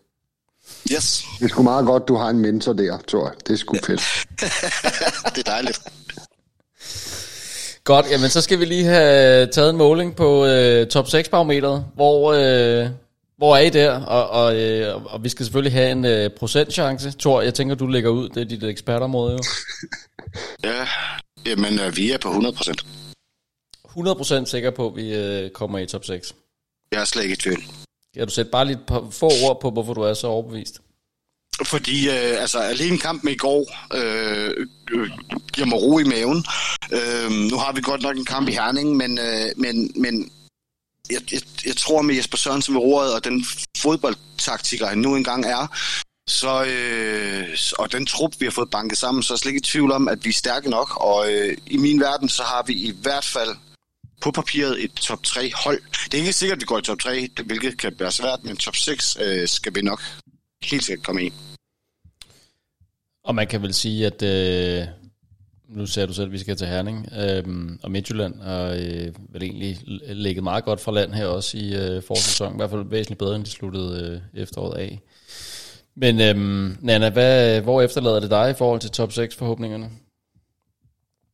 [0.91, 3.33] Yes, Det er sgu meget godt, du har en mentor der, Thor.
[3.47, 4.01] Det er sgu fedt.
[5.35, 5.79] det er dejligt.
[7.83, 11.85] Godt, jamen så skal vi lige have taget en måling på uh, top 6 barometeret.
[11.95, 12.89] Hvor, uh,
[13.43, 13.91] hvor er I der?
[14.05, 17.13] Og, og, uh, og vi skal selvfølgelig have en uh, procentchance.
[17.19, 18.29] Thor, jeg tænker, du lægger ud.
[18.29, 19.39] Det er dit ekspertområde jo.
[20.69, 20.87] Ja,
[21.45, 22.85] jamen øh, vi er på 100 procent.
[23.87, 26.35] 100% sikker på, at vi uh, kommer i top 6.
[26.91, 27.63] Jeg er slet ikke i tvivl.
[28.15, 30.81] Kan du sætte bare lidt på, få ord på, hvorfor du er så overbevist?
[31.65, 33.61] Fordi øh, altså, alene kampen i går
[33.93, 35.09] øh, øh,
[35.53, 36.45] giver mig ro i maven.
[36.91, 40.31] Øh, nu har vi godt nok en kamp i Herning, men, øh, men, men
[41.11, 43.45] jeg, jeg, jeg tror med Jesper Sørensen ved roret, og den
[43.77, 45.67] fodboldtaktiker, han nu engang er,
[46.29, 49.65] så, øh, og den trup, vi har fået banket sammen, så er jeg slet ikke
[49.65, 51.01] i tvivl om, at vi er stærke nok.
[51.01, 53.55] Og øh, i min verden, så har vi i hvert fald
[54.21, 55.81] på papiret et top 3 hold.
[56.05, 58.57] Det er ikke sikkert, at vi går i top 3, hvilket kan være svært, men
[58.57, 60.01] top 6 øh, skal vi nok
[60.63, 61.33] helt sikkert komme i.
[63.23, 64.87] Og man kan vel sige, at øh,
[65.75, 67.43] nu ser du selv, at vi skal til Herning, øh,
[67.83, 69.77] og Midtjylland og øh, vel egentlig
[70.07, 73.35] ligget meget godt fra land her også i øh, forsæsonen, i hvert fald væsentligt bedre,
[73.35, 74.99] end de sluttede øh, efteråret af.
[75.95, 76.35] Men øh,
[76.81, 79.89] Nana, hvad, hvor efterlader det dig i forhold til top 6 forhåbningerne?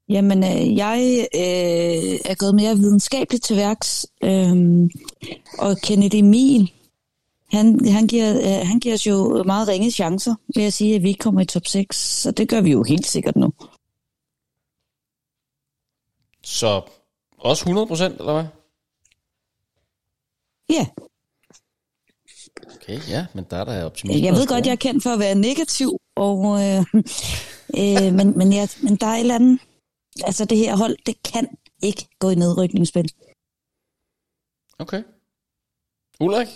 [0.10, 4.90] Jamen, øh, jeg øh, er gået mere videnskabeligt til værks, øh,
[5.60, 6.72] og Kenneth Emil,
[7.52, 11.04] han, han, giver, øh, han giver os jo meget ringe chancer ved at sige, at
[11.04, 13.54] vi ikke kommer i top 6, så det gør vi jo helt sikkert nu.
[16.50, 16.82] Så
[17.38, 18.48] også 100% eller hvad?
[20.70, 20.88] Ja,
[22.76, 24.26] Okay, ja, men der er der optimisme.
[24.26, 26.80] jeg ved godt, jeg er kendt for at være negativ, og, øh,
[27.82, 29.60] øh, men, men, jeg, men der er et eller andet,
[30.24, 33.12] altså det her hold, det kan ikke gå i nedrykningsspil.
[34.80, 35.04] Okay.
[36.20, 36.48] Ulrik?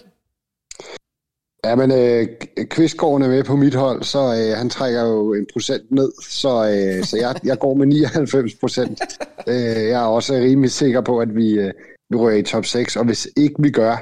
[1.65, 2.27] Ja, men øh,
[2.69, 6.49] Kvistgården er med på mit hold, så øh, han trækker jo en procent ned, så,
[6.49, 9.01] øh, så jeg, jeg går med 99 procent.
[9.49, 11.71] øh, jeg er også rimelig sikker på, at vi, øh,
[12.09, 13.95] vi rører i top 6, og hvis ikke vi gør,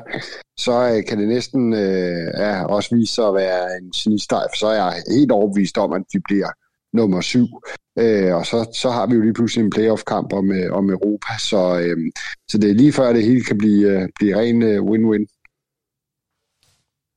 [0.60, 4.58] så øh, kan det næsten øh, ja, også vise sig at være en genistreg, for
[4.58, 6.50] så er jeg helt overbevist om, at vi bliver
[6.94, 7.48] nummer syv.
[8.00, 11.34] Øh, og så, så har vi jo lige pludselig en playoff-kamp om, øh, om Europa,
[11.40, 11.98] så, øh,
[12.50, 15.41] så det er lige før, det hele kan blive, øh, blive ren øh, win-win.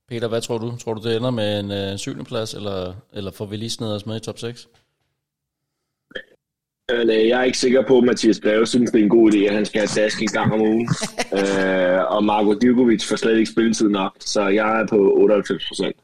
[0.09, 0.77] Peter, hvad tror du?
[0.77, 3.95] Tror du, det ender med en øh, syvende plads, eller, eller får vi lige snedet
[3.95, 4.67] os med i top 6?
[6.91, 9.33] Men, øh, jeg er ikke sikker på, at Mathias Breve synes, det er en god
[9.33, 10.89] idé, at han skal have dask en gang om ugen.
[11.37, 15.95] øh, og Marko Djokovic får slet ikke spilletid nok, så jeg er på 98 procent.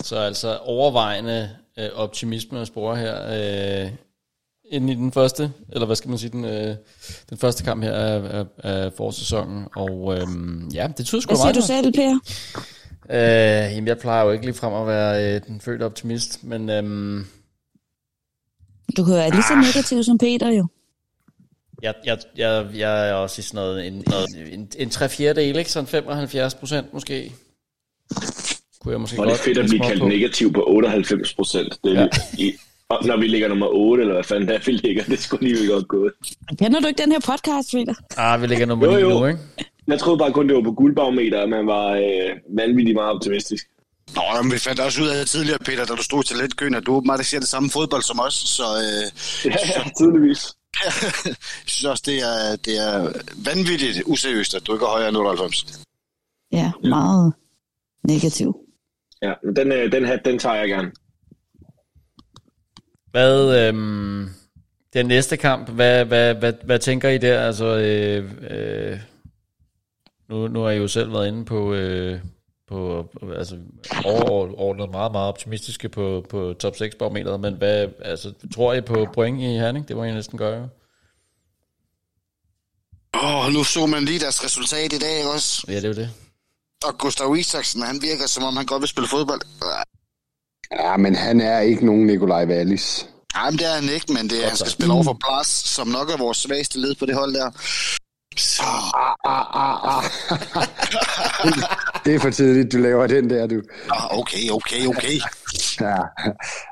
[0.00, 3.90] Så altså overvejende øh, optimisme at spore her øh,
[4.70, 6.76] inden i den første, eller hvad skal man sige, den, øh,
[7.30, 9.66] den første kamp her af, af, af forsæsonen.
[9.76, 10.26] Og øh,
[10.74, 12.18] ja, det tyder sgu Hvad siger meget du selv, Per?
[13.10, 16.70] Øh, jamen, jeg plejer jo ikke lige frem at være øh, den fødte optimist, men
[16.70, 17.26] øhm,
[18.96, 20.66] Du kan være lige så negativ som Peter jo.
[21.82, 24.04] jeg, jeg, jeg, jeg er også i sådan noget, en,
[24.52, 25.72] en, en 3 fjerdedel, ikke?
[25.72, 27.32] Sådan 75 procent måske.
[28.80, 30.08] Kunne jeg måske Og det er godt fedt at blive kaldt på.
[30.08, 31.78] negativ på 98 procent.
[31.84, 32.50] Det er Ja.
[32.90, 32.96] Ja.
[32.96, 35.68] og når vi ligger nummer 8, eller hvad fanden der vi ligger, det skulle lige
[35.72, 36.12] godt gået.
[36.58, 37.94] Kender du ikke den her podcast, Peter?
[38.16, 39.08] Ah, vi ligger nummer Jo, 9 jo.
[39.08, 39.40] nu, ikke?
[39.86, 43.66] Jeg troede bare kun, det var på guldbarometer, at man var øh, vanvittigt meget optimistisk.
[44.14, 46.86] Nå, jamen, vi fandt også ud af tidligere, Peter, da du stod til talentkøen, at
[46.86, 49.04] du åbenbart ser det samme fodbold som os, så øh,
[49.44, 50.54] Ja, ja, tydeligvis.
[51.26, 51.34] jeg
[51.66, 53.12] synes også, det er, det er
[53.44, 55.80] vanvittigt useriøst, at du ikke er højere end 98.
[56.52, 57.32] Ja, meget
[58.08, 58.56] negativ.
[59.22, 60.90] Ja, men den, øh, den hat, den tager jeg gerne.
[63.10, 64.28] Hvad, øhm,
[64.92, 67.40] den næste kamp, hvad, hvad, hvad, hvad tænker I der?
[67.40, 69.00] Altså, øh, øh,
[70.28, 72.20] nu, nu har I jo selv været inde på, øh,
[72.68, 73.58] på altså,
[74.04, 79.06] overordnet meget, meget optimistiske på, på top 6 barometeret, men hvad, altså, tror I på
[79.14, 79.88] point i Herning?
[79.88, 80.68] Det må I næsten gøre, jo.
[83.14, 85.64] Åh, oh, nu så man lige deres resultat i dag, også?
[85.68, 86.10] Ja, det er jo det.
[86.84, 89.40] Og Gustav Isaksen, han virker, som om han godt vil spille fodbold.
[90.78, 93.08] Ja, men han er ikke nogen Nikolaj Wallis.
[93.34, 95.46] Nej, men det er han ikke, men det er, han skal spille over for Blas,
[95.46, 97.50] som nok er vores svageste led på det hold der.
[98.36, 98.62] Så,
[99.24, 100.04] Ah, ah, ah.
[102.04, 103.62] det er for tidligt, du laver den der, du.
[103.90, 105.16] ah, okay, okay, okay.
[105.80, 105.96] Ja.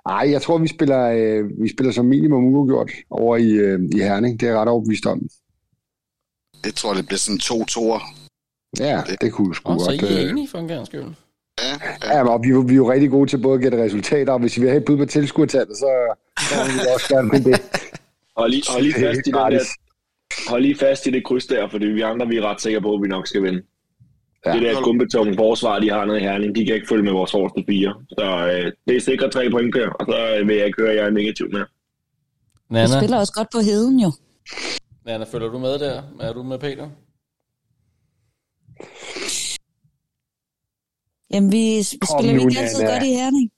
[0.07, 3.99] Ej, jeg tror, vi spiller, øh, vi spiller som minimum uafgjort over i, øh, i
[3.99, 4.41] Herning.
[4.41, 5.21] Det er jeg ret overbevist om.
[6.65, 8.01] Jeg tror, det bliver sådan to toer.
[8.79, 10.03] Ja, det kunne sgu Og så godt.
[10.03, 11.05] I er øh, enige for en gang skyld.
[11.63, 11.75] Ja,
[12.13, 12.19] ja.
[12.19, 14.33] Ja, og vi, er jo- vi er jo rigtig gode til både at gætte resultater,
[14.33, 17.29] og hvis vi vil have et bud på tilskuertallet, så, så vil vi også gerne
[17.29, 17.61] med det.
[18.37, 19.65] Hold lige, hold lige Det fast i den der,
[20.51, 22.95] hold lige fast i det kryds der, fordi vi andre vi er ret sikre på,
[22.95, 23.63] at vi nok skal vinde.
[24.47, 24.53] Ja.
[24.53, 27.31] Det der gumbetunge forsvar, de har nede i Herning, de kan ikke følge med vores
[27.31, 27.95] forreste fire.
[28.09, 30.91] Så øh, det er sikkert tre point der, og så øh, vil jeg ikke høre,
[30.91, 31.61] at jeg er negativ med.
[31.61, 34.13] Vi Nana, spiller også godt på heden jo.
[35.07, 36.03] Nana, følger du med der?
[36.21, 36.89] Er du med, Peter?
[41.33, 43.51] Jamen, vi, vi spiller vi ikke altid godt i Herning.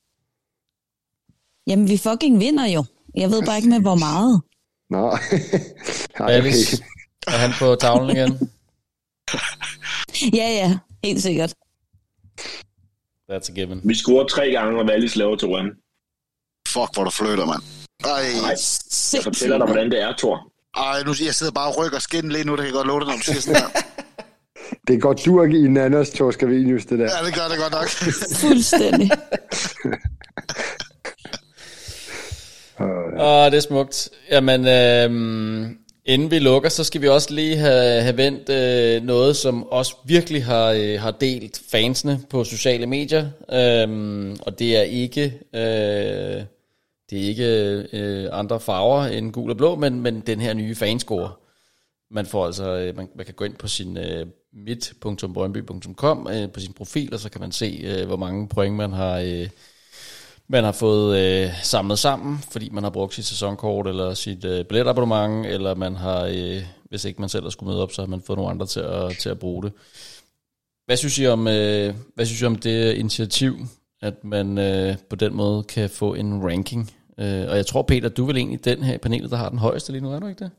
[1.66, 2.84] Jamen, vi fucking vinder jo.
[3.16, 4.42] Jeg ved bare ikke med, hvor meget.
[4.90, 5.04] Nå.
[6.24, 6.84] Ej, Alice,
[7.26, 8.50] er han på tavlen igen?
[10.34, 11.54] Ja, ja, helt sikkert.
[13.30, 13.80] That's a given.
[13.84, 15.66] Vi scorer tre gange, og Wallis laver to dem.
[16.68, 17.62] Fuck, hvor du flytter, mand.
[18.04, 18.24] Ej,
[19.14, 20.52] Jeg fortæller dig, hvordan det er, Thor.
[20.76, 23.00] ej, nu jeg sidder bare og rykker skin lige nu, det kan jeg godt love
[23.00, 23.68] dig, når du siger sådan der.
[24.90, 27.04] Det er godt, du er i Nannas Thor Scavenius, det der.
[27.04, 27.88] Ja, det gør det godt nok.
[28.48, 29.10] Fuldstændig.
[33.20, 34.08] Åh, det er smukt.
[34.30, 39.36] Jamen, øhm, inden vi lukker, så skal vi også lige have, have vendt øh, noget,
[39.36, 43.28] som også virkelig har, øh, har delt fansene på sociale medier.
[43.52, 46.42] Øhm, og det er ikke, øh,
[47.10, 50.74] det er ikke øh, andre farver end gul og blå, men, men den her nye
[50.74, 51.30] fanscore.
[52.10, 56.60] Man får altså, øh, man, man kan gå ind på sin øh, mit.brøndby.com øh, på
[56.60, 59.48] sin profil, og så kan man se, øh, hvor mange point man har, øh,
[60.48, 64.64] man har fået øh, samlet sammen, fordi man har brugt sit sæsonkort, eller sit øh,
[64.64, 68.06] billetabonnement, eller man har, øh, hvis ikke man selv har skulle møde op, så har
[68.06, 69.72] man fået nogle andre til at, til at bruge det.
[70.86, 73.56] Hvad synes I om, øh, hvad synes I om det initiativ,
[74.02, 76.90] at man øh, på den måde kan få en ranking?
[77.18, 79.48] Øh, og jeg tror, Peter, du er vel egentlig den her i panelet, der har
[79.48, 80.50] den højeste lige nu, er du ikke det?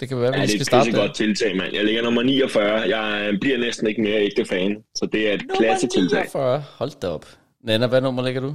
[0.00, 1.74] Det kan være, at Ja, vi det er skal et starte godt tiltag, mand.
[1.74, 2.66] Jeg ligger nummer 49.
[2.96, 6.18] Jeg bliver næsten ikke mere ægte fan, så det er et klasse tiltag.
[6.18, 6.64] 49.
[6.78, 7.26] Hold da op.
[7.64, 8.54] Nana, hvad nummer ligger du?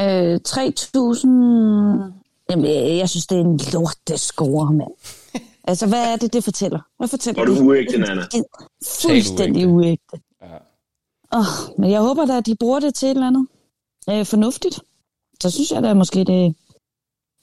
[0.00, 2.12] Øh, 3000...
[2.50, 4.90] Jamen, jeg, jeg synes, det er en lortescore, mand.
[5.64, 6.80] Altså, hvad er det, det fortæller?
[6.98, 8.22] Hvad fortæller Var du uægte, Nana?
[9.02, 10.20] Fuldstændig uægte.
[10.42, 10.56] Ja.
[11.32, 11.44] Oh,
[11.78, 13.46] men jeg håber da, at de bruger det til et eller andet
[14.10, 14.80] øh, fornuftigt.
[15.42, 16.52] Så synes jeg da måske, det er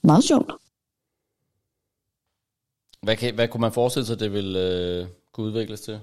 [0.02, 0.52] meget sjovt.
[3.02, 6.00] Hvad, kan, hvad kunne man forestille sig, det vil øh, kunne udvikles til?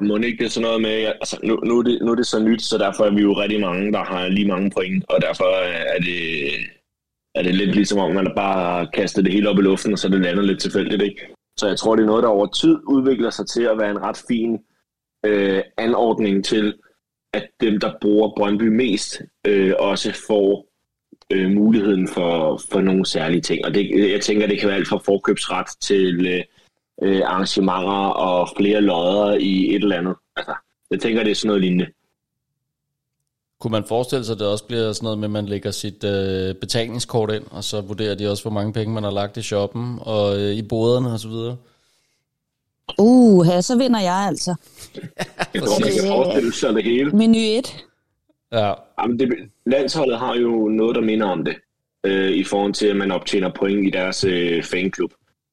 [0.00, 2.14] Må det ikke det er sådan noget med, altså nu, nu, er det, nu er
[2.14, 5.04] det så nyt, så derfor er vi jo rigtig mange, der har lige mange point,
[5.08, 5.44] og derfor
[5.94, 6.20] er det,
[7.34, 9.98] er det lidt ligesom om, man bare kaster kastet det hele op i luften, og
[9.98, 11.34] så det lander lidt tilfældigt, ikke?
[11.56, 14.02] Så jeg tror, det er noget, der over tid udvikler sig til at være en
[14.02, 14.58] ret fin
[15.26, 16.74] øh, anordning til,
[17.32, 20.67] at dem, der bruger Brøndby mest, øh, også får
[21.32, 23.64] øh, muligheden for, for nogle særlige ting.
[23.64, 26.44] Og det, jeg tænker, det kan være alt fra forkøbsret til øh,
[27.02, 30.14] øh, arrangementer og flere lodder i et eller andet.
[30.36, 30.54] Altså,
[30.90, 31.86] jeg tænker, det er sådan noget lignende.
[33.60, 36.04] Kunne man forestille sig, at det også bliver sådan noget med, at man lægger sit
[36.04, 39.42] øh, betalingskort ind, og så vurderer de også, hvor mange penge man har lagt i
[39.42, 41.56] shoppen og øh, i boderne osv.?
[42.98, 44.54] Uh, her, så vinder jeg altså.
[45.54, 47.10] Jeg tror, man kan forestille sig det hele.
[47.10, 47.84] Menu 1.
[48.52, 48.72] Ja.
[49.00, 51.56] Jamen, det, landsholdet har jo noget, der minder om det,
[52.04, 55.12] øh, i forhold til, at man optjener point i deres øh, fanklub.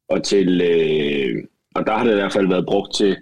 [0.10, 1.44] Og, til, øh,
[1.76, 3.18] og der har det i hvert fald været brugt til,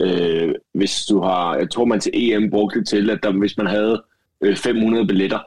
[0.00, 3.56] øh, hvis du har, jeg tror man til EM brugte det til, at der, hvis
[3.56, 4.02] man havde
[4.40, 5.38] øh, 500 billetter,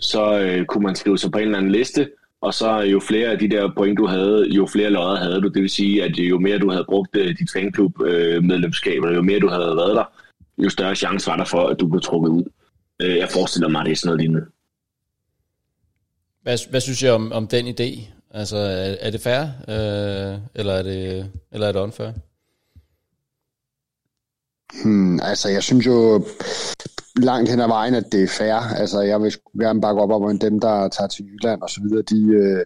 [0.00, 2.10] så øh, kunne man skrive sig på en eller anden liste,
[2.40, 5.40] og så øh, jo flere af de der point, du havde, jo flere lodder havde
[5.40, 5.48] du.
[5.48, 9.16] Det vil sige, at jo mere du havde brugt øh, dit fanklub øh, medlemskab, eller
[9.16, 10.04] jo mere du havde været der,
[10.58, 12.44] jo større chance var der for, at du blev trukket ud.
[13.00, 14.46] Øh, jeg forestiller mig, at det er sådan noget lignende.
[16.42, 18.10] Hvad, hvad synes jeg om, om den idé?
[18.30, 22.12] Altså, er, er det fair, øh, eller, er det, eller er det unfair?
[24.84, 26.26] Hmm, altså, jeg synes jo
[27.16, 28.54] langt hen ad vejen, at det er fair.
[28.54, 31.80] Altså, jeg vil gerne bakke op om, at dem, der tager til Jylland og så
[31.82, 32.64] videre, de, øh,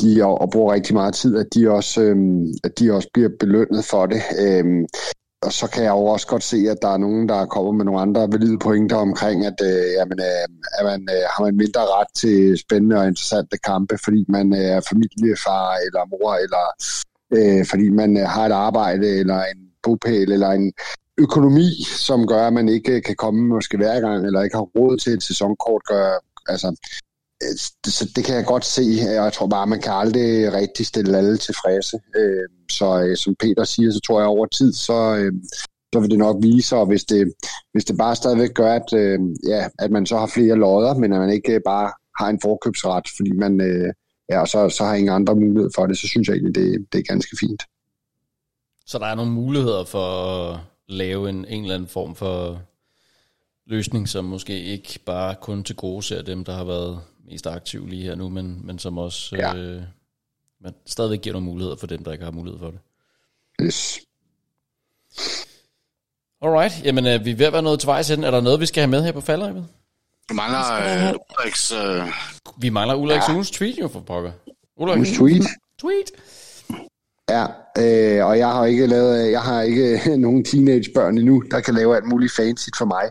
[0.00, 2.16] de og, og bruger rigtig meget tid, at de også, øh,
[2.64, 4.22] at de også bliver belønnet for det.
[4.40, 4.64] Øh,
[5.42, 7.84] og så kan jeg jo også godt se, at der er nogen, der kommer med
[7.84, 10.44] nogle andre valide pointer omkring, at øh, jamen, øh,
[10.78, 14.68] at man, øh, har man mindre ret til spændende og interessante kampe, fordi man øh,
[14.76, 16.66] er familiefar eller mor, eller
[17.36, 20.72] øh, fordi man øh, har et arbejde, eller en bopæl, eller en
[21.18, 21.70] økonomi,
[22.08, 24.96] som gør, at man ikke øh, kan komme måske hver gang, eller ikke har råd
[24.98, 26.06] til et sæsonkort, gør,
[26.48, 26.68] altså,
[27.42, 27.56] Øh,
[27.86, 31.36] så det kan jeg godt se, jeg tror bare, man kan aldrig rigtig stille alle
[31.36, 31.96] tilfredse.
[32.16, 34.96] Øh, så øh, som Peter siger, så tror jeg over tid, så,
[35.92, 37.32] så vil det nok vise, og hvis det,
[37.72, 38.92] hvis det bare stadigvæk gør, at,
[39.48, 43.04] ja, at man så har flere lodder, men at man ikke bare har en forkøbsret,
[43.16, 43.60] fordi man
[44.32, 46.86] ja, og så, så har ingen andre mulighed for det, så synes jeg egentlig, det,
[46.92, 47.62] det er ganske fint.
[48.86, 50.06] Så der er nogle muligheder for
[50.50, 52.62] at lave en, en eller anden form for
[53.66, 57.88] løsning, som måske ikke bare kun til gode ser dem, der har været mest aktive
[57.88, 59.54] lige her nu, men, men som også ja.
[59.54, 59.82] øh,
[60.60, 62.80] men stadigvæk giver nogle muligheder for dem, der ikke har mulighed for det.
[63.62, 64.00] Yes.
[66.42, 68.24] Alright, jamen øh, vi er ved at være nået til vejs enden.
[68.24, 69.68] Er der noget, vi skal have med her på faldrebet?
[70.28, 71.72] Vi mangler øh, Ulriks...
[71.72, 72.08] Øh...
[72.56, 73.32] Vi mangler Ulriks ja.
[73.32, 74.32] ugens tweet jo for pokker.
[74.76, 75.42] Ulriks tweet?
[75.78, 76.10] Tweet.
[77.30, 77.46] Ja,
[77.78, 81.96] øh, og jeg har ikke lavet, jeg har ikke nogen teenagebørn endnu, der kan lave
[81.96, 83.04] alt muligt fancy for mig.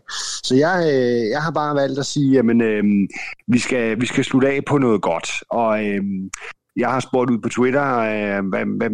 [0.43, 2.83] Så jeg, øh, jeg har bare valgt at sige, jamen, øh,
[3.47, 5.29] vi, skal, vi skal slutte af på noget godt.
[5.49, 6.03] Og øh,
[6.75, 8.89] jeg har spurgt ud på Twitter, øh, hvad, hvad,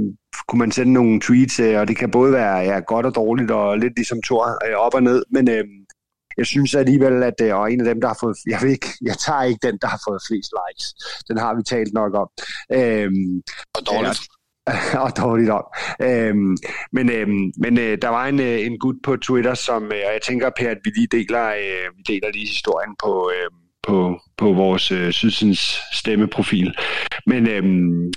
[0.47, 3.51] kunne man sende nogle tweets, øh, og det kan både være ja, godt og dårligt,
[3.51, 5.63] og lidt ligesom Thor, øh, op og ned, men øh,
[6.37, 8.87] jeg synes alligevel, at øh, og en af dem, der har fået, jeg ved ikke,
[9.01, 10.93] jeg tager ikke den, der har fået flest likes.
[11.27, 12.29] Den har vi talt nok om.
[12.71, 13.11] Øh,
[13.75, 14.19] og dårligt.
[15.05, 15.65] Og dårligt om.
[16.01, 16.57] Øhm,
[16.91, 20.13] men øhm, men øh, der var en, øh, en gut på Twitter, som, øh, og
[20.13, 23.51] jeg tænker, Per, at vi lige deler, øh, vi deler lige historien på, øh,
[23.83, 26.75] på, på vores øh, sydsens stemmeprofil.
[27.25, 28.13] Men øhm,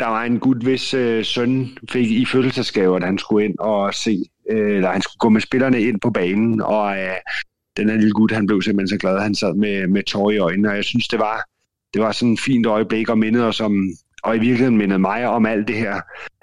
[0.00, 3.94] der var en gut, hvis øh, søn fik i fødselsdagsgave, at han skulle ind og
[3.94, 7.16] se, øh, eller han skulle gå med spillerne ind på banen, og øh,
[7.76, 10.30] den her lille gut, han blev simpelthen så glad, at han sad med, med tårer
[10.30, 11.44] i øjnene, og jeg synes, det var,
[11.94, 13.72] det var sådan et fint øjeblik og mindede os om,
[14.26, 16.00] og i virkeligheden mindede mig om alt det her,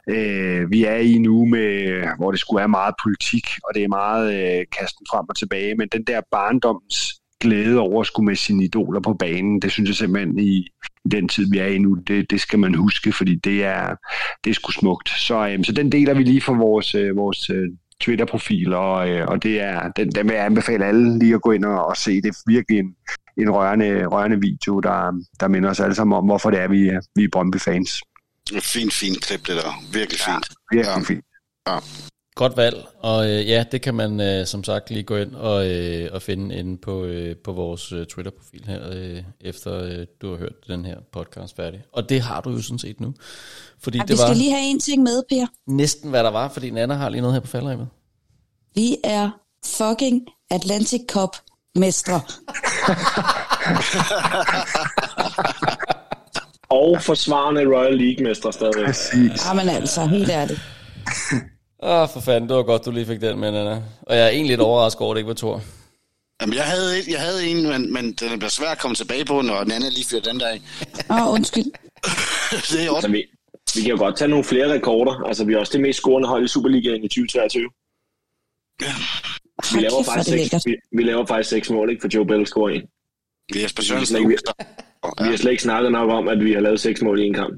[0.09, 3.87] øh, vi er i nu, med, hvor det skulle være meget politik, og det er
[3.87, 8.35] meget øh, kasten frem og tilbage, men den der barndoms glæde over at skulle med
[8.35, 10.67] sine idoler på banen, det synes jeg simpelthen i,
[11.05, 13.95] i den tid, vi er i nu, det, det skal man huske, fordi det er,
[14.43, 15.09] det er sgu smukt.
[15.09, 17.69] Så, øh, så den deler vi lige for vores, øh, vores øh,
[18.03, 21.51] Twitter-profil, og, øh, og det er, den, den vil jeg anbefale alle lige at gå
[21.51, 22.21] ind og, og se.
[22.21, 22.95] Det er virkelig en,
[23.37, 26.91] en rørende, rørende video, der, der minder os alle sammen om, hvorfor det er, vi,
[27.15, 28.01] vi er Brøndby-fans.
[28.61, 29.83] Fint, fint klip, det der.
[29.93, 30.49] Virkelig fint.
[30.71, 31.13] Ja, virkelig ja.
[31.13, 31.25] fint.
[31.67, 31.77] Ja.
[32.35, 35.69] Godt valg, og øh, ja, det kan man øh, som sagt lige gå ind og,
[35.69, 40.29] øh, og finde inde på, øh, på vores øh, Twitter-profil her, øh, efter øh, du
[40.29, 41.83] har hørt den her podcast færdig.
[41.91, 43.13] Og det har du jo sådan set nu.
[43.79, 45.45] Fordi ja, det vi skal var lige have en ting med, Per.
[45.67, 47.87] Næsten hvad der var, fordi Nana har lige noget her på faldrebet.
[48.75, 49.29] Vi er
[49.65, 51.35] fucking Atlantic Cup
[51.75, 52.21] mestre.
[56.69, 58.85] og forsvarende Royal League-mestre stadigvæk.
[58.85, 59.45] Præcis.
[59.45, 60.61] Jamen altså, helt ærligt.
[61.85, 63.83] Åh, oh, for fanden, det var godt, du lige fik den med, Nana.
[64.01, 65.61] Og jeg er egentlig lidt overrasket over, at det ikke var Thor.
[66.41, 69.41] Jamen, jeg havde, jeg havde en, men, men den bliver svært at komme tilbage på,
[69.41, 70.61] når Nana lige fyrer den dag.
[71.09, 71.63] Åh, oh, undskyld.
[72.71, 73.25] det er altså, vi,
[73.75, 75.23] vi kan jo godt tage nogle flere rekorder.
[75.27, 77.69] Altså, vi er også det mest scorende hold i Superligaen i 2023.
[78.81, 78.93] Ja.
[79.73, 82.01] Vi laver, faktisk seks, vi, vi laver faktisk seks mål, ikke?
[82.01, 82.81] For Joe Bell scorer en.
[83.55, 84.29] Jesper Sørensen.
[84.29, 84.35] Vi,
[85.21, 87.33] Vi har slet ikke snakket nok om, at vi har lavet seks mål i en
[87.33, 87.53] kamp.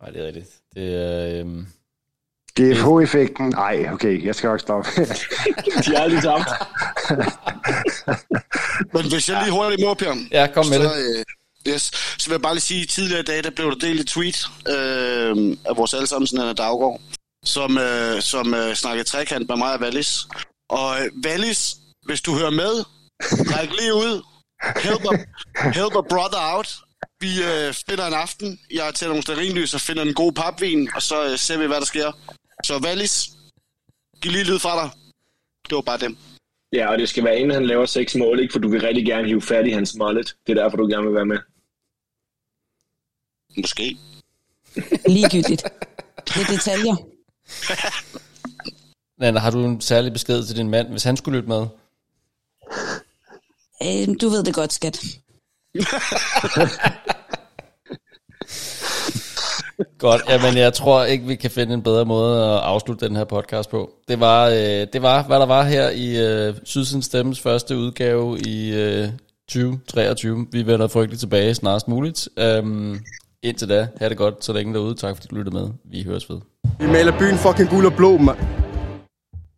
[0.00, 0.48] Nej, det er rigtigt.
[0.74, 1.40] Det er...
[1.40, 1.66] Øhm...
[2.60, 3.48] GFH-effekten?
[3.48, 4.90] Nej, okay, jeg skal nok stoppe.
[5.84, 6.48] De har aldrig tabt.
[8.94, 10.14] Men hvis jeg lige hurtigt må, Per.
[10.30, 11.18] Ja, kom med så, det.
[11.18, 11.82] Øh, yes,
[12.18, 14.06] så vil jeg bare lige sige, at tidligere i dag, der blev der delt et
[14.06, 17.00] tweet øh, af vores allesammen, Anna Daggaard,
[17.44, 20.18] som, øh, som øh, snakkede trekant med mig og Wallis.
[20.68, 21.76] Og øh, Wallis,
[22.06, 22.84] hvis du hører med,
[23.54, 24.22] ræk lige ud.
[24.76, 25.16] Help a,
[25.78, 26.76] help a brother out.
[27.20, 28.60] Vi øh, finder en aften.
[28.70, 31.76] Jeg tænder nogle sterinlys og finder en god papvin, og så øh, ser vi, hvad
[31.76, 32.12] der sker.
[32.64, 33.30] Så Wallis,
[34.20, 34.90] giv lige lyd fra dig.
[35.68, 36.16] Det var bare dem.
[36.72, 38.52] Ja, og det skal være inden han laver seks mål, ikke?
[38.52, 40.36] For du vil rigtig gerne hive fat i hans mullet.
[40.46, 41.38] Det er derfor, du gerne vil være med.
[43.56, 43.96] Måske.
[45.06, 45.62] Ligegyldigt.
[46.28, 46.96] Det er detaljer.
[49.20, 51.66] Nana, har du en særlig besked til din mand, hvis han skulle lytte med?
[53.82, 55.04] Øh, du ved det godt, skat.
[59.98, 63.24] Godt, jamen jeg tror ikke, vi kan finde en bedre måde at afslutte den her
[63.24, 63.90] podcast på.
[64.08, 68.38] Det var, øh, det var hvad der var her i øh, Sydsens Stemmes første udgave
[68.38, 69.08] i øh,
[69.48, 70.46] 2023.
[70.52, 72.28] Vi vender frygteligt tilbage snarest muligt.
[72.60, 73.00] Um,
[73.42, 74.94] indtil da, have det godt så længe derude.
[74.94, 75.68] Tak fordi du lyttede med.
[75.84, 76.38] Vi høres ved.
[76.78, 78.61] Vi maler byen fucking gul og blå, mand.